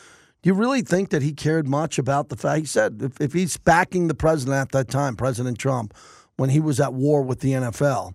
do 0.41 0.49
you 0.49 0.53
really 0.53 0.82
think 0.82 1.10
that 1.10 1.22
he 1.22 1.34
cared 1.34 1.68
much 1.68 1.97
about 1.97 2.30
the 2.30 2.36
fact? 2.36 2.60
He 2.60 2.66
said 2.66 3.01
if, 3.01 3.20
if 3.20 3.34
he's 3.34 3.58
backing 3.58 4.08
the 4.08 4.14
president 4.14 4.58
at 4.58 4.72
that 4.72 4.89
time, 4.89 5.16
President 5.16 5.58
Trump, 5.58 5.93
when 6.38 6.49
he 6.49 6.60
was 6.60 6.80
at 6.80 6.93
war 6.93 7.22
with 7.22 7.39
the 7.39 7.51
NFL, 7.51 8.14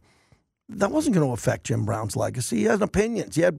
that 0.69 0.91
wasn't 0.91 1.15
going 1.15 1.27
to 1.27 1.33
affect 1.33 1.65
Jim 1.65 1.85
Brown's 1.85 2.17
legacy. 2.17 2.59
He 2.59 2.65
had 2.65 2.83
opinions. 2.83 3.37
He 3.37 3.43
had 3.43 3.59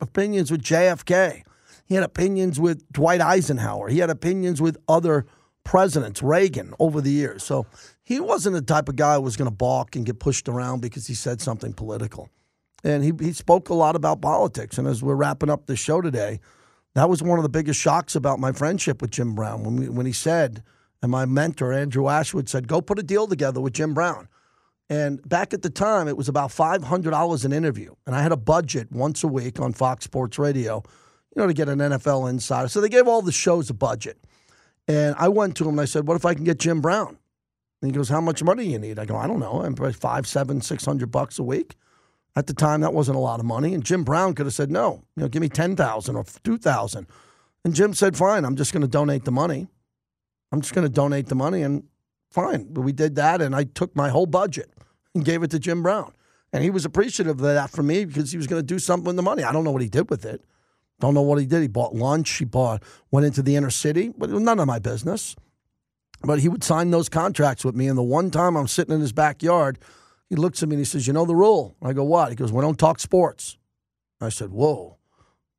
opinions 0.00 0.50
with 0.50 0.62
JFK. 0.62 1.42
He 1.86 1.94
had 1.94 2.04
opinions 2.04 2.60
with 2.60 2.90
Dwight 2.92 3.20
Eisenhower. 3.20 3.88
He 3.88 3.98
had 3.98 4.10
opinions 4.10 4.60
with 4.60 4.76
other 4.88 5.26
presidents, 5.64 6.22
Reagan, 6.22 6.74
over 6.78 7.00
the 7.00 7.10
years. 7.10 7.42
So 7.42 7.66
he 8.04 8.20
wasn't 8.20 8.54
the 8.54 8.62
type 8.62 8.88
of 8.88 8.96
guy 8.96 9.14
who 9.14 9.22
was 9.22 9.36
going 9.36 9.50
to 9.50 9.56
balk 9.56 9.96
and 9.96 10.04
get 10.04 10.18
pushed 10.18 10.48
around 10.48 10.80
because 10.80 11.06
he 11.06 11.14
said 11.14 11.40
something 11.40 11.72
political. 11.72 12.28
And 12.84 13.02
he, 13.02 13.12
he 13.20 13.32
spoke 13.32 13.68
a 13.68 13.74
lot 13.74 13.96
about 13.96 14.20
politics. 14.20 14.78
And 14.78 14.86
as 14.86 15.02
we're 15.02 15.16
wrapping 15.16 15.50
up 15.50 15.66
the 15.66 15.76
show 15.76 16.00
today, 16.00 16.40
that 16.94 17.08
was 17.08 17.22
one 17.22 17.38
of 17.38 17.42
the 17.42 17.48
biggest 17.48 17.80
shocks 17.80 18.14
about 18.14 18.38
my 18.38 18.52
friendship 18.52 19.02
with 19.02 19.10
Jim 19.10 19.34
Brown 19.34 19.64
when, 19.64 19.76
we, 19.76 19.88
when 19.88 20.06
he 20.06 20.12
said, 20.12 20.62
and 21.02 21.10
my 21.10 21.26
mentor, 21.26 21.72
Andrew 21.72 22.08
Ashwood, 22.08 22.48
said, 22.48 22.68
go 22.68 22.80
put 22.80 22.98
a 22.98 23.02
deal 23.02 23.26
together 23.26 23.60
with 23.60 23.74
Jim 23.74 23.92
Brown. 23.92 24.28
And 24.88 25.26
back 25.28 25.52
at 25.52 25.62
the 25.62 25.70
time, 25.70 26.06
it 26.08 26.16
was 26.16 26.28
about 26.28 26.50
$500 26.50 27.44
an 27.44 27.52
interview. 27.52 27.94
And 28.06 28.14
I 28.14 28.22
had 28.22 28.32
a 28.32 28.36
budget 28.36 28.92
once 28.92 29.24
a 29.24 29.28
week 29.28 29.60
on 29.60 29.72
Fox 29.72 30.04
Sports 30.04 30.38
Radio, 30.38 30.82
you 31.36 31.42
know, 31.42 31.46
to 31.46 31.54
get 31.54 31.68
an 31.68 31.78
NFL 31.78 32.28
insider. 32.28 32.66
So 32.66 32.80
they 32.80 32.88
gave 32.88 33.06
all 33.06 33.22
the 33.22 33.30
shows 33.30 33.70
a 33.70 33.74
budget. 33.74 34.18
And 34.88 35.14
I 35.18 35.28
went 35.28 35.56
to 35.58 35.64
him 35.64 35.70
and 35.70 35.80
I 35.80 35.84
said, 35.84 36.08
what 36.08 36.16
if 36.16 36.24
I 36.24 36.34
can 36.34 36.44
get 36.44 36.58
Jim 36.58 36.80
Brown? 36.80 37.18
And 37.82 37.90
he 37.90 37.96
goes, 37.96 38.08
"How 38.08 38.20
much 38.20 38.42
money 38.42 38.64
do 38.64 38.70
you 38.70 38.78
need?" 38.78 38.98
I 38.98 39.04
go, 39.04 39.16
"I 39.16 39.26
don't 39.26 39.38
know. 39.38 39.62
I'm 39.62 39.74
probably 39.74 39.92
five, 39.92 40.26
seven, 40.26 40.60
six 40.60 40.84
hundred 40.84 41.10
bucks 41.10 41.38
a 41.38 41.42
week." 41.42 41.76
At 42.34 42.46
the 42.46 42.54
time, 42.54 42.80
that 42.82 42.92
wasn't 42.92 43.16
a 43.16 43.20
lot 43.20 43.40
of 43.40 43.46
money, 43.46 43.74
and 43.74 43.84
Jim 43.84 44.04
Brown 44.04 44.34
could 44.34 44.46
have 44.46 44.54
said, 44.54 44.70
"No, 44.70 45.04
you 45.16 45.22
know, 45.22 45.28
give 45.28 45.42
me 45.42 45.48
ten 45.48 45.76
thousand 45.76 46.16
or 46.16 46.24
two 46.42 46.58
thousand. 46.58 47.06
And 47.64 47.74
Jim 47.74 47.94
said, 47.94 48.16
"Fine, 48.16 48.44
I'm 48.44 48.56
just 48.56 48.72
going 48.72 48.82
to 48.82 48.88
donate 48.88 49.24
the 49.24 49.30
money. 49.30 49.68
I'm 50.52 50.60
just 50.60 50.74
going 50.74 50.86
to 50.86 50.92
donate 50.92 51.26
the 51.26 51.34
money." 51.34 51.62
And 51.62 51.84
fine, 52.30 52.66
But 52.70 52.80
we 52.82 52.92
did 52.92 53.14
that, 53.16 53.40
and 53.40 53.54
I 53.54 53.64
took 53.64 53.94
my 53.94 54.08
whole 54.08 54.26
budget 54.26 54.70
and 55.14 55.24
gave 55.24 55.42
it 55.42 55.50
to 55.50 55.58
Jim 55.58 55.82
Brown, 55.82 56.12
and 56.52 56.64
he 56.64 56.70
was 56.70 56.84
appreciative 56.84 57.36
of 57.40 57.54
that 57.54 57.70
for 57.70 57.82
me 57.82 58.04
because 58.04 58.32
he 58.32 58.36
was 58.36 58.46
going 58.46 58.60
to 58.60 58.66
do 58.66 58.78
something 58.78 59.06
with 59.06 59.16
the 59.16 59.22
money. 59.22 59.44
I 59.44 59.52
don't 59.52 59.64
know 59.64 59.72
what 59.72 59.82
he 59.82 59.88
did 59.88 60.08
with 60.10 60.24
it. 60.24 60.42
Don't 61.00 61.14
know 61.14 61.22
what 61.22 61.38
he 61.38 61.46
did. 61.46 61.62
He 61.62 61.68
bought 61.68 61.94
lunch. 61.94 62.30
He 62.30 62.44
bought 62.44 62.82
went 63.10 63.26
into 63.26 63.42
the 63.42 63.56
inner 63.56 63.70
city, 63.70 64.12
but 64.16 64.30
it 64.30 64.32
was 64.32 64.42
none 64.42 64.58
of 64.58 64.66
my 64.66 64.78
business. 64.78 65.36
But 66.22 66.40
he 66.40 66.48
would 66.48 66.64
sign 66.64 66.90
those 66.90 67.08
contracts 67.08 67.64
with 67.64 67.74
me. 67.74 67.88
And 67.88 67.98
the 67.98 68.02
one 68.02 68.30
time 68.30 68.56
I'm 68.56 68.66
sitting 68.68 68.94
in 68.94 69.00
his 69.00 69.12
backyard 69.12 69.78
He 70.30 70.36
looks 70.36 70.62
at 70.62 70.68
me 70.68 70.74
and 70.74 70.80
he 70.80 70.84
says, 70.84 71.06
You 71.06 71.12
know 71.12 71.26
the 71.26 71.36
rule? 71.36 71.76
I 71.82 71.92
go, 71.92 72.04
What? 72.04 72.30
He 72.30 72.34
goes, 72.34 72.52
We 72.52 72.62
don't 72.62 72.78
talk 72.78 72.98
sports. 72.98 73.58
I 74.20 74.30
said, 74.30 74.50
Whoa, 74.50 74.96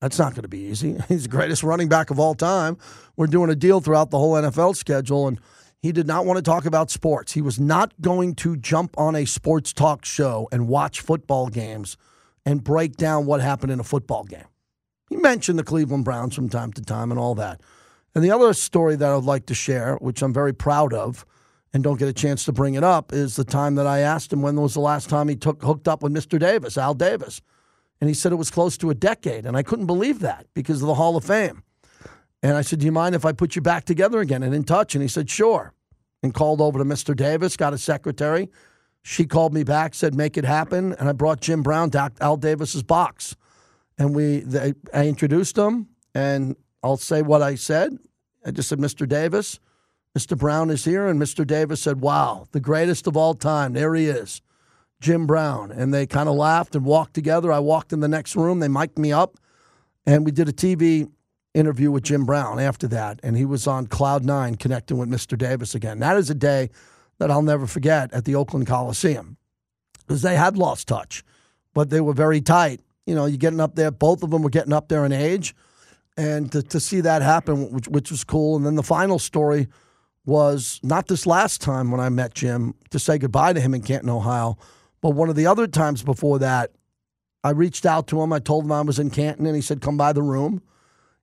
that's 0.01 0.17
not 0.17 0.33
going 0.33 0.41
to 0.41 0.49
be 0.49 0.59
easy. 0.59 0.97
He's 1.07 1.23
the 1.23 1.29
greatest 1.29 1.63
running 1.63 1.87
back 1.87 2.09
of 2.09 2.19
all 2.19 2.33
time. 2.33 2.77
We're 3.15 3.27
doing 3.27 3.49
a 3.51 3.55
deal 3.55 3.79
throughout 3.81 4.09
the 4.09 4.17
whole 4.17 4.33
NFL 4.33 4.75
schedule. 4.75 5.27
And 5.27 5.39
he 5.79 5.91
did 5.91 6.07
not 6.07 6.25
want 6.25 6.37
to 6.37 6.41
talk 6.43 6.65
about 6.65 6.89
sports. 6.89 7.33
He 7.33 7.41
was 7.41 7.59
not 7.59 7.93
going 8.01 8.33
to 8.35 8.57
jump 8.57 8.97
on 8.97 9.15
a 9.15 9.25
sports 9.25 9.71
talk 9.73 10.05
show 10.05 10.49
and 10.51 10.67
watch 10.67 11.01
football 11.01 11.47
games 11.49 11.97
and 12.45 12.63
break 12.63 12.97
down 12.97 13.25
what 13.25 13.41
happened 13.41 13.71
in 13.71 13.79
a 13.79 13.83
football 13.83 14.23
game. 14.23 14.45
He 15.09 15.15
mentioned 15.15 15.57
the 15.57 15.63
Cleveland 15.63 16.05
Browns 16.05 16.35
from 16.35 16.49
time 16.49 16.73
to 16.73 16.81
time 16.81 17.11
and 17.11 17.19
all 17.19 17.35
that. 17.35 17.61
And 18.13 18.23
the 18.23 18.31
other 18.31 18.53
story 18.53 18.95
that 18.95 19.09
I 19.09 19.15
would 19.15 19.25
like 19.25 19.45
to 19.47 19.53
share, 19.53 19.95
which 19.95 20.21
I'm 20.21 20.33
very 20.33 20.53
proud 20.53 20.93
of, 20.93 21.25
and 21.73 21.83
don't 21.83 21.99
get 21.99 22.07
a 22.07 22.13
chance 22.13 22.45
to 22.45 22.51
bring 22.51 22.73
it 22.73 22.83
up, 22.83 23.13
is 23.13 23.35
the 23.35 23.43
time 23.43 23.75
that 23.75 23.85
I 23.85 23.99
asked 23.99 24.33
him 24.33 24.41
when 24.41 24.55
was 24.55 24.73
the 24.73 24.79
last 24.79 25.09
time 25.09 25.27
he 25.27 25.35
took 25.35 25.61
hooked 25.61 25.87
up 25.87 26.01
with 26.01 26.13
Mr. 26.13 26.39
Davis, 26.39 26.77
Al 26.77 26.93
Davis. 26.93 27.41
And 27.99 28.09
he 28.09 28.13
said 28.13 28.31
it 28.31 28.35
was 28.37 28.51
close 28.51 28.77
to 28.77 28.89
a 28.89 28.95
decade. 28.95 29.45
And 29.45 29.57
I 29.57 29.63
couldn't 29.63 29.85
believe 29.85 30.19
that 30.19 30.47
because 30.53 30.81
of 30.81 30.87
the 30.87 30.95
Hall 30.95 31.17
of 31.17 31.25
Fame. 31.25 31.63
And 32.43 32.55
I 32.55 32.61
said, 32.61 32.79
Do 32.79 32.85
you 32.85 32.91
mind 32.91 33.15
if 33.15 33.25
I 33.25 33.31
put 33.31 33.55
you 33.55 33.61
back 33.61 33.85
together 33.85 34.19
again 34.19 34.43
and 34.43 34.53
in 34.53 34.63
touch? 34.63 34.95
And 34.95 35.01
he 35.01 35.07
said, 35.07 35.29
Sure. 35.29 35.73
And 36.23 36.33
called 36.33 36.61
over 36.61 36.79
to 36.79 36.85
Mr. 36.85 37.15
Davis, 37.15 37.57
got 37.57 37.73
a 37.73 37.77
secretary. 37.77 38.49
She 39.03 39.25
called 39.25 39.53
me 39.53 39.63
back, 39.63 39.93
said, 39.93 40.15
Make 40.15 40.37
it 40.37 40.45
happen. 40.45 40.93
And 40.93 41.09
I 41.09 41.11
brought 41.13 41.41
Jim 41.41 41.63
Brown 41.63 41.91
to 41.91 42.11
Al 42.21 42.37
Davis's 42.37 42.83
box. 42.83 43.35
And 43.97 44.15
we, 44.15 44.39
they, 44.39 44.73
I 44.93 45.07
introduced 45.07 45.55
them, 45.55 45.89
and 46.13 46.55
I'll 46.83 46.97
say 46.97 47.21
what 47.21 47.41
I 47.41 47.55
said. 47.55 47.97
I 48.45 48.51
just 48.51 48.69
said, 48.69 48.79
Mr. 48.79 49.07
Davis, 49.07 49.59
Mr. 50.17 50.37
Brown 50.37 50.69
is 50.69 50.85
here. 50.85 51.07
And 51.07 51.21
Mr. 51.21 51.45
Davis 51.45 51.81
said, 51.81 52.01
Wow, 52.01 52.47
the 52.51 52.59
greatest 52.59 53.07
of 53.07 53.17
all 53.17 53.33
time. 53.33 53.73
There 53.73 53.93
he 53.95 54.05
is, 54.05 54.41
Jim 54.99 55.27
Brown. 55.27 55.71
And 55.71 55.93
they 55.93 56.05
kind 56.05 56.29
of 56.29 56.35
laughed 56.35 56.75
and 56.75 56.85
walked 56.85 57.13
together. 57.13 57.51
I 57.51 57.59
walked 57.59 57.93
in 57.93 57.99
the 57.99 58.07
next 58.07 58.35
room. 58.35 58.59
They 58.59 58.67
mic'd 58.67 58.97
me 58.97 59.11
up, 59.11 59.37
and 60.05 60.25
we 60.25 60.31
did 60.31 60.49
a 60.49 60.53
TV 60.53 61.09
interview 61.53 61.91
with 61.91 62.03
Jim 62.03 62.25
Brown 62.25 62.59
after 62.59 62.87
that, 62.87 63.19
and 63.23 63.35
he 63.35 63.45
was 63.45 63.67
on 63.67 63.87
Cloud 63.87 64.23
Nine 64.23 64.55
connecting 64.55 64.97
with 64.97 65.09
Mr. 65.09 65.37
Davis 65.37 65.73
again. 65.73 65.99
That 65.99 66.17
is 66.17 66.29
a 66.29 66.35
day 66.35 66.69
that 67.17 67.31
I'll 67.31 67.41
never 67.41 67.65
forget 67.65 68.13
at 68.13 68.25
the 68.25 68.35
Oakland 68.35 68.67
Coliseum 68.67 69.37
because 70.05 70.21
they 70.21 70.35
had 70.35 70.55
lost 70.55 70.87
touch, 70.87 71.23
but 71.73 71.89
they 71.89 71.99
were 71.99 72.13
very 72.13 72.41
tight. 72.41 72.81
You 73.07 73.15
know, 73.15 73.25
you're 73.25 73.37
getting 73.37 73.59
up 73.59 73.73
there, 73.75 73.89
both 73.89 74.21
of 74.21 74.29
them 74.29 74.43
were 74.43 74.51
getting 74.51 74.73
up 74.73 74.87
there 74.89 75.05
in 75.05 75.11
age, 75.11 75.55
and 76.15 76.51
to, 76.51 76.61
to 76.61 76.79
see 76.79 77.01
that 77.01 77.23
happen, 77.23 77.71
which, 77.71 77.87
which 77.87 78.11
was 78.11 78.23
cool. 78.23 78.55
And 78.55 78.65
then 78.65 78.75
the 78.75 78.83
final 78.83 79.17
story 79.17 79.67
was 80.25 80.79
not 80.83 81.07
this 81.07 81.25
last 81.25 81.61
time 81.61 81.89
when 81.89 81.99
I 81.99 82.09
met 82.09 82.35
Jim 82.35 82.75
to 82.91 82.99
say 82.99 83.17
goodbye 83.17 83.53
to 83.53 83.61
him 83.61 83.73
in 83.73 83.81
Canton, 83.81 84.09
Ohio, 84.09 84.57
but 85.01 85.11
one 85.11 85.29
of 85.29 85.35
the 85.35 85.47
other 85.47 85.65
times 85.65 86.03
before 86.03 86.37
that. 86.39 86.71
I 87.43 87.51
reached 87.51 87.85
out 87.85 88.07
to 88.07 88.21
him. 88.21 88.33
I 88.33 88.39
told 88.39 88.65
him 88.65 88.73
I 88.73 88.81
was 88.81 88.99
in 88.99 89.09
Canton, 89.09 89.45
and 89.45 89.55
he 89.55 89.61
said, 89.61 89.79
Come 89.79 89.95
by 89.95 90.11
the 90.11 90.23
room 90.23 90.61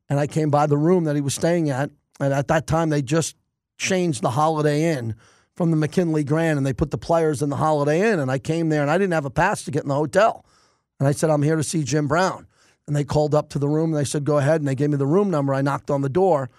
and 0.08 0.20
I 0.20 0.26
came 0.26 0.50
by 0.50 0.66
the 0.66 0.76
room 0.76 1.04
that 1.04 1.14
he 1.14 1.20
was 1.20 1.34
staying 1.34 1.70
at. 1.70 1.90
And 2.20 2.32
at 2.32 2.48
that 2.48 2.66
time, 2.66 2.90
they 2.90 3.02
just 3.02 3.36
changed 3.78 4.22
the 4.22 4.30
Holiday 4.30 4.92
Inn 4.92 5.14
from 5.54 5.70
the 5.70 5.76
McKinley 5.76 6.24
Grand 6.24 6.58
and 6.58 6.66
they 6.66 6.72
put 6.72 6.90
the 6.90 6.98
players 6.98 7.42
in 7.42 7.48
the 7.48 7.56
Holiday 7.56 8.12
Inn. 8.12 8.20
And 8.20 8.30
I 8.30 8.38
came 8.38 8.68
there 8.68 8.82
and 8.82 8.90
I 8.90 8.98
didn't 8.98 9.14
have 9.14 9.24
a 9.24 9.30
pass 9.30 9.64
to 9.64 9.70
get 9.70 9.82
in 9.82 9.88
the 9.88 9.94
hotel. 9.94 10.44
And 10.98 11.08
I 11.08 11.12
said, 11.12 11.30
I'm 11.30 11.42
here 11.42 11.56
to 11.56 11.62
see 11.62 11.82
Jim 11.82 12.06
Brown. 12.08 12.46
And 12.86 12.94
they 12.94 13.04
called 13.04 13.34
up 13.34 13.48
to 13.50 13.58
the 13.58 13.68
room 13.68 13.90
and 13.90 13.98
they 13.98 14.04
said, 14.04 14.24
Go 14.24 14.38
ahead. 14.38 14.60
And 14.60 14.68
they 14.68 14.74
gave 14.74 14.90
me 14.90 14.96
the 14.96 15.06
room 15.06 15.30
number. 15.30 15.54
I 15.54 15.62
knocked 15.62 15.90
on 15.90 16.02
the 16.02 16.08
door 16.08 16.50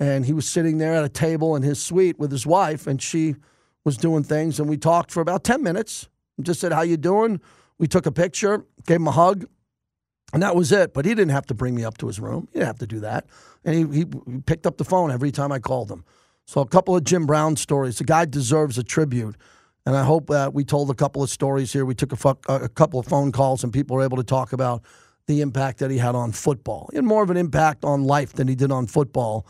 and 0.00 0.26
he 0.26 0.32
was 0.32 0.48
sitting 0.48 0.78
there 0.78 0.94
at 0.94 1.04
a 1.04 1.08
table 1.08 1.56
in 1.56 1.62
his 1.62 1.82
suite 1.82 2.18
with 2.18 2.32
his 2.32 2.46
wife 2.46 2.86
and 2.86 3.00
she 3.00 3.36
was 3.84 3.96
doing 3.96 4.24
things. 4.24 4.58
And 4.58 4.68
we 4.68 4.76
talked 4.76 5.10
for 5.10 5.20
about 5.20 5.44
10 5.44 5.62
minutes. 5.62 6.08
Just 6.40 6.60
said, 6.60 6.72
How 6.72 6.82
you 6.82 6.96
doing? 6.96 7.40
We 7.78 7.86
took 7.86 8.06
a 8.06 8.12
picture, 8.12 8.64
gave 8.86 8.96
him 8.96 9.08
a 9.08 9.12
hug, 9.12 9.46
and 10.32 10.42
that 10.42 10.56
was 10.56 10.72
it. 10.72 10.94
But 10.94 11.04
he 11.04 11.14
didn't 11.14 11.32
have 11.32 11.46
to 11.46 11.54
bring 11.54 11.74
me 11.74 11.84
up 11.84 11.98
to 11.98 12.06
his 12.06 12.18
room. 12.18 12.48
He 12.52 12.58
didn't 12.58 12.68
have 12.68 12.78
to 12.78 12.86
do 12.86 13.00
that. 13.00 13.26
And 13.64 13.74
he, 13.74 13.98
he 13.98 14.04
picked 14.46 14.66
up 14.66 14.78
the 14.78 14.84
phone 14.84 15.10
every 15.10 15.30
time 15.30 15.52
I 15.52 15.58
called 15.58 15.90
him. 15.90 16.04
So 16.46 16.60
a 16.60 16.66
couple 16.66 16.96
of 16.96 17.04
Jim 17.04 17.26
Brown 17.26 17.56
stories. 17.56 17.98
The 17.98 18.04
guy 18.04 18.24
deserves 18.24 18.76
a 18.78 18.82
tribute. 18.82 19.36
And 19.86 19.96
I 19.96 20.04
hope 20.04 20.28
that 20.28 20.54
we 20.54 20.64
told 20.64 20.90
a 20.90 20.94
couple 20.94 21.22
of 21.22 21.30
stories 21.30 21.72
here. 21.72 21.84
We 21.84 21.94
took 21.94 22.12
a, 22.12 22.16
fu- 22.16 22.38
a 22.48 22.68
couple 22.68 22.98
of 22.98 23.06
phone 23.06 23.32
calls 23.32 23.62
and 23.62 23.72
people 23.72 23.96
were 23.96 24.02
able 24.02 24.16
to 24.16 24.24
talk 24.24 24.52
about 24.52 24.82
the 25.26 25.40
impact 25.40 25.78
that 25.78 25.90
he 25.90 25.98
had 25.98 26.14
on 26.14 26.32
football. 26.32 26.88
He 26.90 26.96
had 26.96 27.04
more 27.04 27.22
of 27.22 27.30
an 27.30 27.36
impact 27.36 27.84
on 27.84 28.04
life 28.04 28.32
than 28.32 28.48
he 28.48 28.54
did 28.54 28.72
on 28.72 28.86
football. 28.86 29.46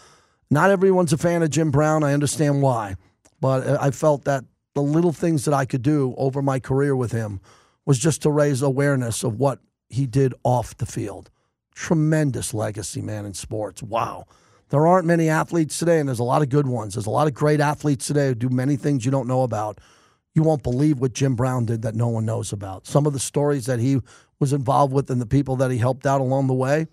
Not 0.51 0.70
everyone's 0.70 1.12
a 1.12 1.18
fan 1.18 1.43
of 1.43 1.51
Jim 1.51 1.70
Brown. 1.70 2.05
I 2.05 2.12
understand 2.12 2.62
why. 2.62 2.97
But 3.41 3.80
I 3.80 3.91
felt 3.91 4.24
that 4.24 4.45
the 4.74 4.82
little 4.82 5.12
things 5.12 5.45
that 5.45 5.55
I 5.55 5.64
could 5.64 5.82
do 5.82 6.14
over 6.16 6.43
my 6.43 6.59
career 6.59 6.97
with 6.97 7.12
him 7.12 7.41
was 7.87 7.99
just 7.99 8.22
to 8.22 8.30
raise 8.30 8.62
awareness 8.62 9.22
of 9.22 9.39
what 9.39 9.61
he 9.89 10.07
did 10.07 10.35
off 10.43 10.76
the 10.76 10.87
field. 10.87 11.30
Tremendous 11.74 12.55
legacy, 12.55 13.03
man, 13.03 13.24
in 13.24 13.35
sports. 13.35 13.82
Wow. 13.82 14.26
There 14.70 14.87
aren't 14.87 15.07
many 15.07 15.28
athletes 15.28 15.78
today, 15.78 16.01
and 16.01 16.09
there's 16.09 16.18
a 16.18 16.24
lot 16.24 16.43
of 16.43 16.49
good 16.49 16.66
ones. 16.66 16.95
There's 16.95 17.07
a 17.07 17.11
lot 17.11 17.26
of 17.28 17.35
great 17.35 17.61
athletes 17.61 18.07
today 18.07 18.28
who 18.28 18.35
do 18.35 18.49
many 18.49 18.76
things 18.76 19.05
you 19.05 19.11
don't 19.11 19.28
know 19.28 19.43
about. 19.43 19.78
You 20.35 20.43
won't 20.43 20.62
believe 20.62 20.99
what 20.99 21.12
Jim 21.12 21.37
Brown 21.37 21.64
did 21.64 21.82
that 21.82 21.95
no 21.95 22.09
one 22.09 22.26
knows 22.26 22.53
about. 22.53 22.87
Some 22.87 23.07
of 23.07 23.12
the 23.12 23.20
stories 23.20 23.66
that 23.66 23.78
he 23.78 24.01
was 24.41 24.53
involved 24.53 24.93
with 24.93 25.11
and 25.11 25.20
the 25.20 25.26
people 25.26 25.57
that 25.57 25.70
he 25.70 25.78
helped 25.78 26.07
out 26.07 26.20
along 26.20 26.49
the 26.49 26.55
way, 26.55 26.87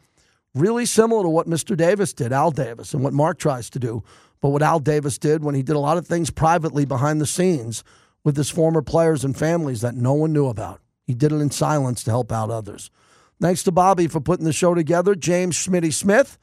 really 0.54 0.86
similar 0.86 1.24
to 1.24 1.30
what 1.30 1.48
Mr. 1.48 1.76
Davis 1.76 2.14
did, 2.14 2.32
Al 2.32 2.52
Davis, 2.52 2.94
and 2.94 3.04
what 3.04 3.14
Mark 3.14 3.40
tries 3.40 3.70
to 3.72 3.80
do. 3.80 4.04
But 4.42 4.50
what 4.50 4.62
Al 4.62 4.80
Davis 4.80 5.18
did 5.18 5.44
when 5.44 5.56
he 5.56 5.64
did 5.64 5.76
a 5.76 5.80
lot 5.80 5.98
of 5.98 6.06
things 6.06 6.30
privately 6.30 6.86
behind 6.86 7.20
the 7.20 7.26
scenes 7.26 7.84
with 8.24 8.38
his 8.38 8.50
former 8.50 8.82
players 8.82 9.24
and 9.24 9.38
families 9.38 9.82
that 9.82 9.96
no 9.96 10.14
one 10.14 10.34
knew 10.34 10.48
about. 10.48 10.80
He 11.06 11.14
did 11.14 11.32
it 11.32 11.42
in 11.42 11.52
silence 11.52 12.04
to 12.04 12.12
help 12.12 12.32
out 12.32 12.52
others. 12.52 12.92
Thanks 13.40 13.64
to 13.64 13.72
Bobby 13.72 14.08
for 14.08 14.22
putting 14.22 14.46
the 14.46 14.54
show 14.54 14.76
together. 14.76 15.16
James 15.16 15.56
Schmitty 15.56 15.92
Smith, 15.92 16.38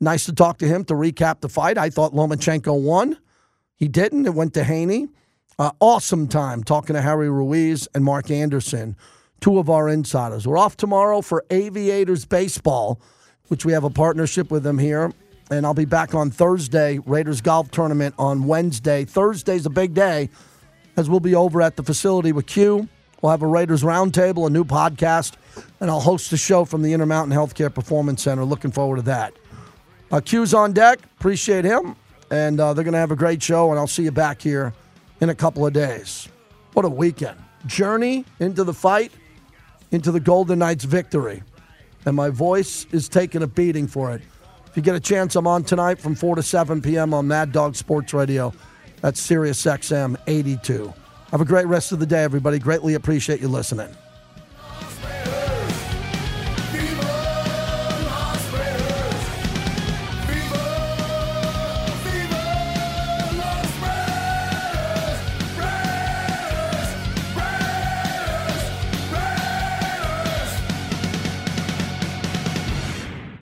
nice 0.00 0.24
to 0.26 0.32
talk 0.32 0.58
to 0.58 0.68
him 0.68 0.84
to 0.84 0.94
recap 0.94 1.40
the 1.40 1.48
fight. 1.48 1.76
I 1.76 1.90
thought 1.90 2.12
Lomachenko 2.12 2.80
won. 2.80 3.18
He 3.74 3.88
didn't. 3.88 4.26
It 4.26 4.34
went 4.34 4.54
to 4.54 4.62
Haney. 4.62 5.08
Uh, 5.56 5.70
awesome 5.78 6.26
time 6.26 6.64
talking 6.64 6.94
to 6.94 7.02
Harry 7.02 7.30
Ruiz 7.30 7.86
and 7.94 8.04
Mark 8.04 8.28
Anderson, 8.30 8.96
two 9.40 9.58
of 9.58 9.70
our 9.70 9.88
insiders. 9.88 10.48
We're 10.48 10.58
off 10.58 10.76
tomorrow 10.76 11.20
for 11.20 11.44
Aviators 11.50 12.24
Baseball, 12.24 13.00
which 13.48 13.64
we 13.64 13.72
have 13.72 13.84
a 13.84 13.90
partnership 13.90 14.50
with 14.50 14.64
them 14.64 14.78
here. 14.78 15.12
And 15.50 15.64
I'll 15.64 15.74
be 15.74 15.84
back 15.84 16.12
on 16.12 16.30
Thursday, 16.30 16.98
Raiders 17.06 17.40
Golf 17.40 17.70
Tournament 17.70 18.16
on 18.18 18.48
Wednesday. 18.48 19.04
Thursday's 19.04 19.64
a 19.64 19.70
big 19.70 19.94
day 19.94 20.28
as 20.96 21.08
we'll 21.08 21.20
be 21.20 21.36
over 21.36 21.62
at 21.62 21.76
the 21.76 21.84
facility 21.84 22.32
with 22.32 22.46
Q. 22.46 22.88
We'll 23.22 23.30
have 23.30 23.42
a 23.42 23.46
Raiders 23.46 23.84
Roundtable, 23.84 24.48
a 24.48 24.50
new 24.50 24.64
podcast, 24.64 25.34
and 25.78 25.88
I'll 25.88 26.00
host 26.00 26.30
the 26.30 26.36
show 26.36 26.64
from 26.64 26.82
the 26.82 26.92
Intermountain 26.92 27.36
Healthcare 27.36 27.72
Performance 27.72 28.22
Center. 28.22 28.44
Looking 28.44 28.72
forward 28.72 28.96
to 28.96 29.02
that. 29.02 29.34
Uh, 30.10 30.20
Q's 30.20 30.52
on 30.52 30.72
deck. 30.72 30.98
Appreciate 31.18 31.64
him. 31.64 31.94
And 32.30 32.58
uh, 32.58 32.74
they're 32.74 32.84
going 32.84 32.92
to 32.94 32.98
have 32.98 33.12
a 33.12 33.16
great 33.16 33.42
show, 33.42 33.70
and 33.70 33.78
I'll 33.78 33.86
see 33.86 34.02
you 34.02 34.10
back 34.10 34.42
here 34.42 34.72
in 35.20 35.28
a 35.30 35.34
couple 35.34 35.66
of 35.66 35.72
days. 35.72 36.28
What 36.72 36.84
a 36.84 36.88
weekend. 36.88 37.38
Journey 37.66 38.24
into 38.40 38.64
the 38.64 38.74
fight, 38.74 39.12
into 39.90 40.12
the 40.12 40.20
Golden 40.20 40.58
Knights 40.58 40.84
victory. 40.84 41.42
And 42.04 42.14
my 42.16 42.30
voice 42.30 42.86
is 42.92 43.08
taking 43.08 43.42
a 43.42 43.46
beating 43.46 43.86
for 43.86 44.12
it. 44.14 44.22
If 44.66 44.76
you 44.76 44.82
get 44.82 44.96
a 44.96 45.00
chance, 45.00 45.36
I'm 45.36 45.46
on 45.46 45.64
tonight 45.64 45.98
from 46.00 46.14
4 46.14 46.36
to 46.36 46.42
7 46.42 46.82
p.m. 46.82 47.14
on 47.14 47.28
Mad 47.28 47.52
Dog 47.52 47.76
Sports 47.76 48.12
Radio. 48.12 48.52
That's 49.00 49.20
Sirius 49.20 49.62
XM 49.62 50.16
82. 50.26 50.92
Have 51.30 51.40
a 51.40 51.44
great 51.44 51.66
rest 51.66 51.92
of 51.92 52.00
the 52.00 52.06
day, 52.06 52.24
everybody. 52.24 52.58
Greatly 52.58 52.94
appreciate 52.94 53.40
you 53.40 53.48
listening. 53.48 53.94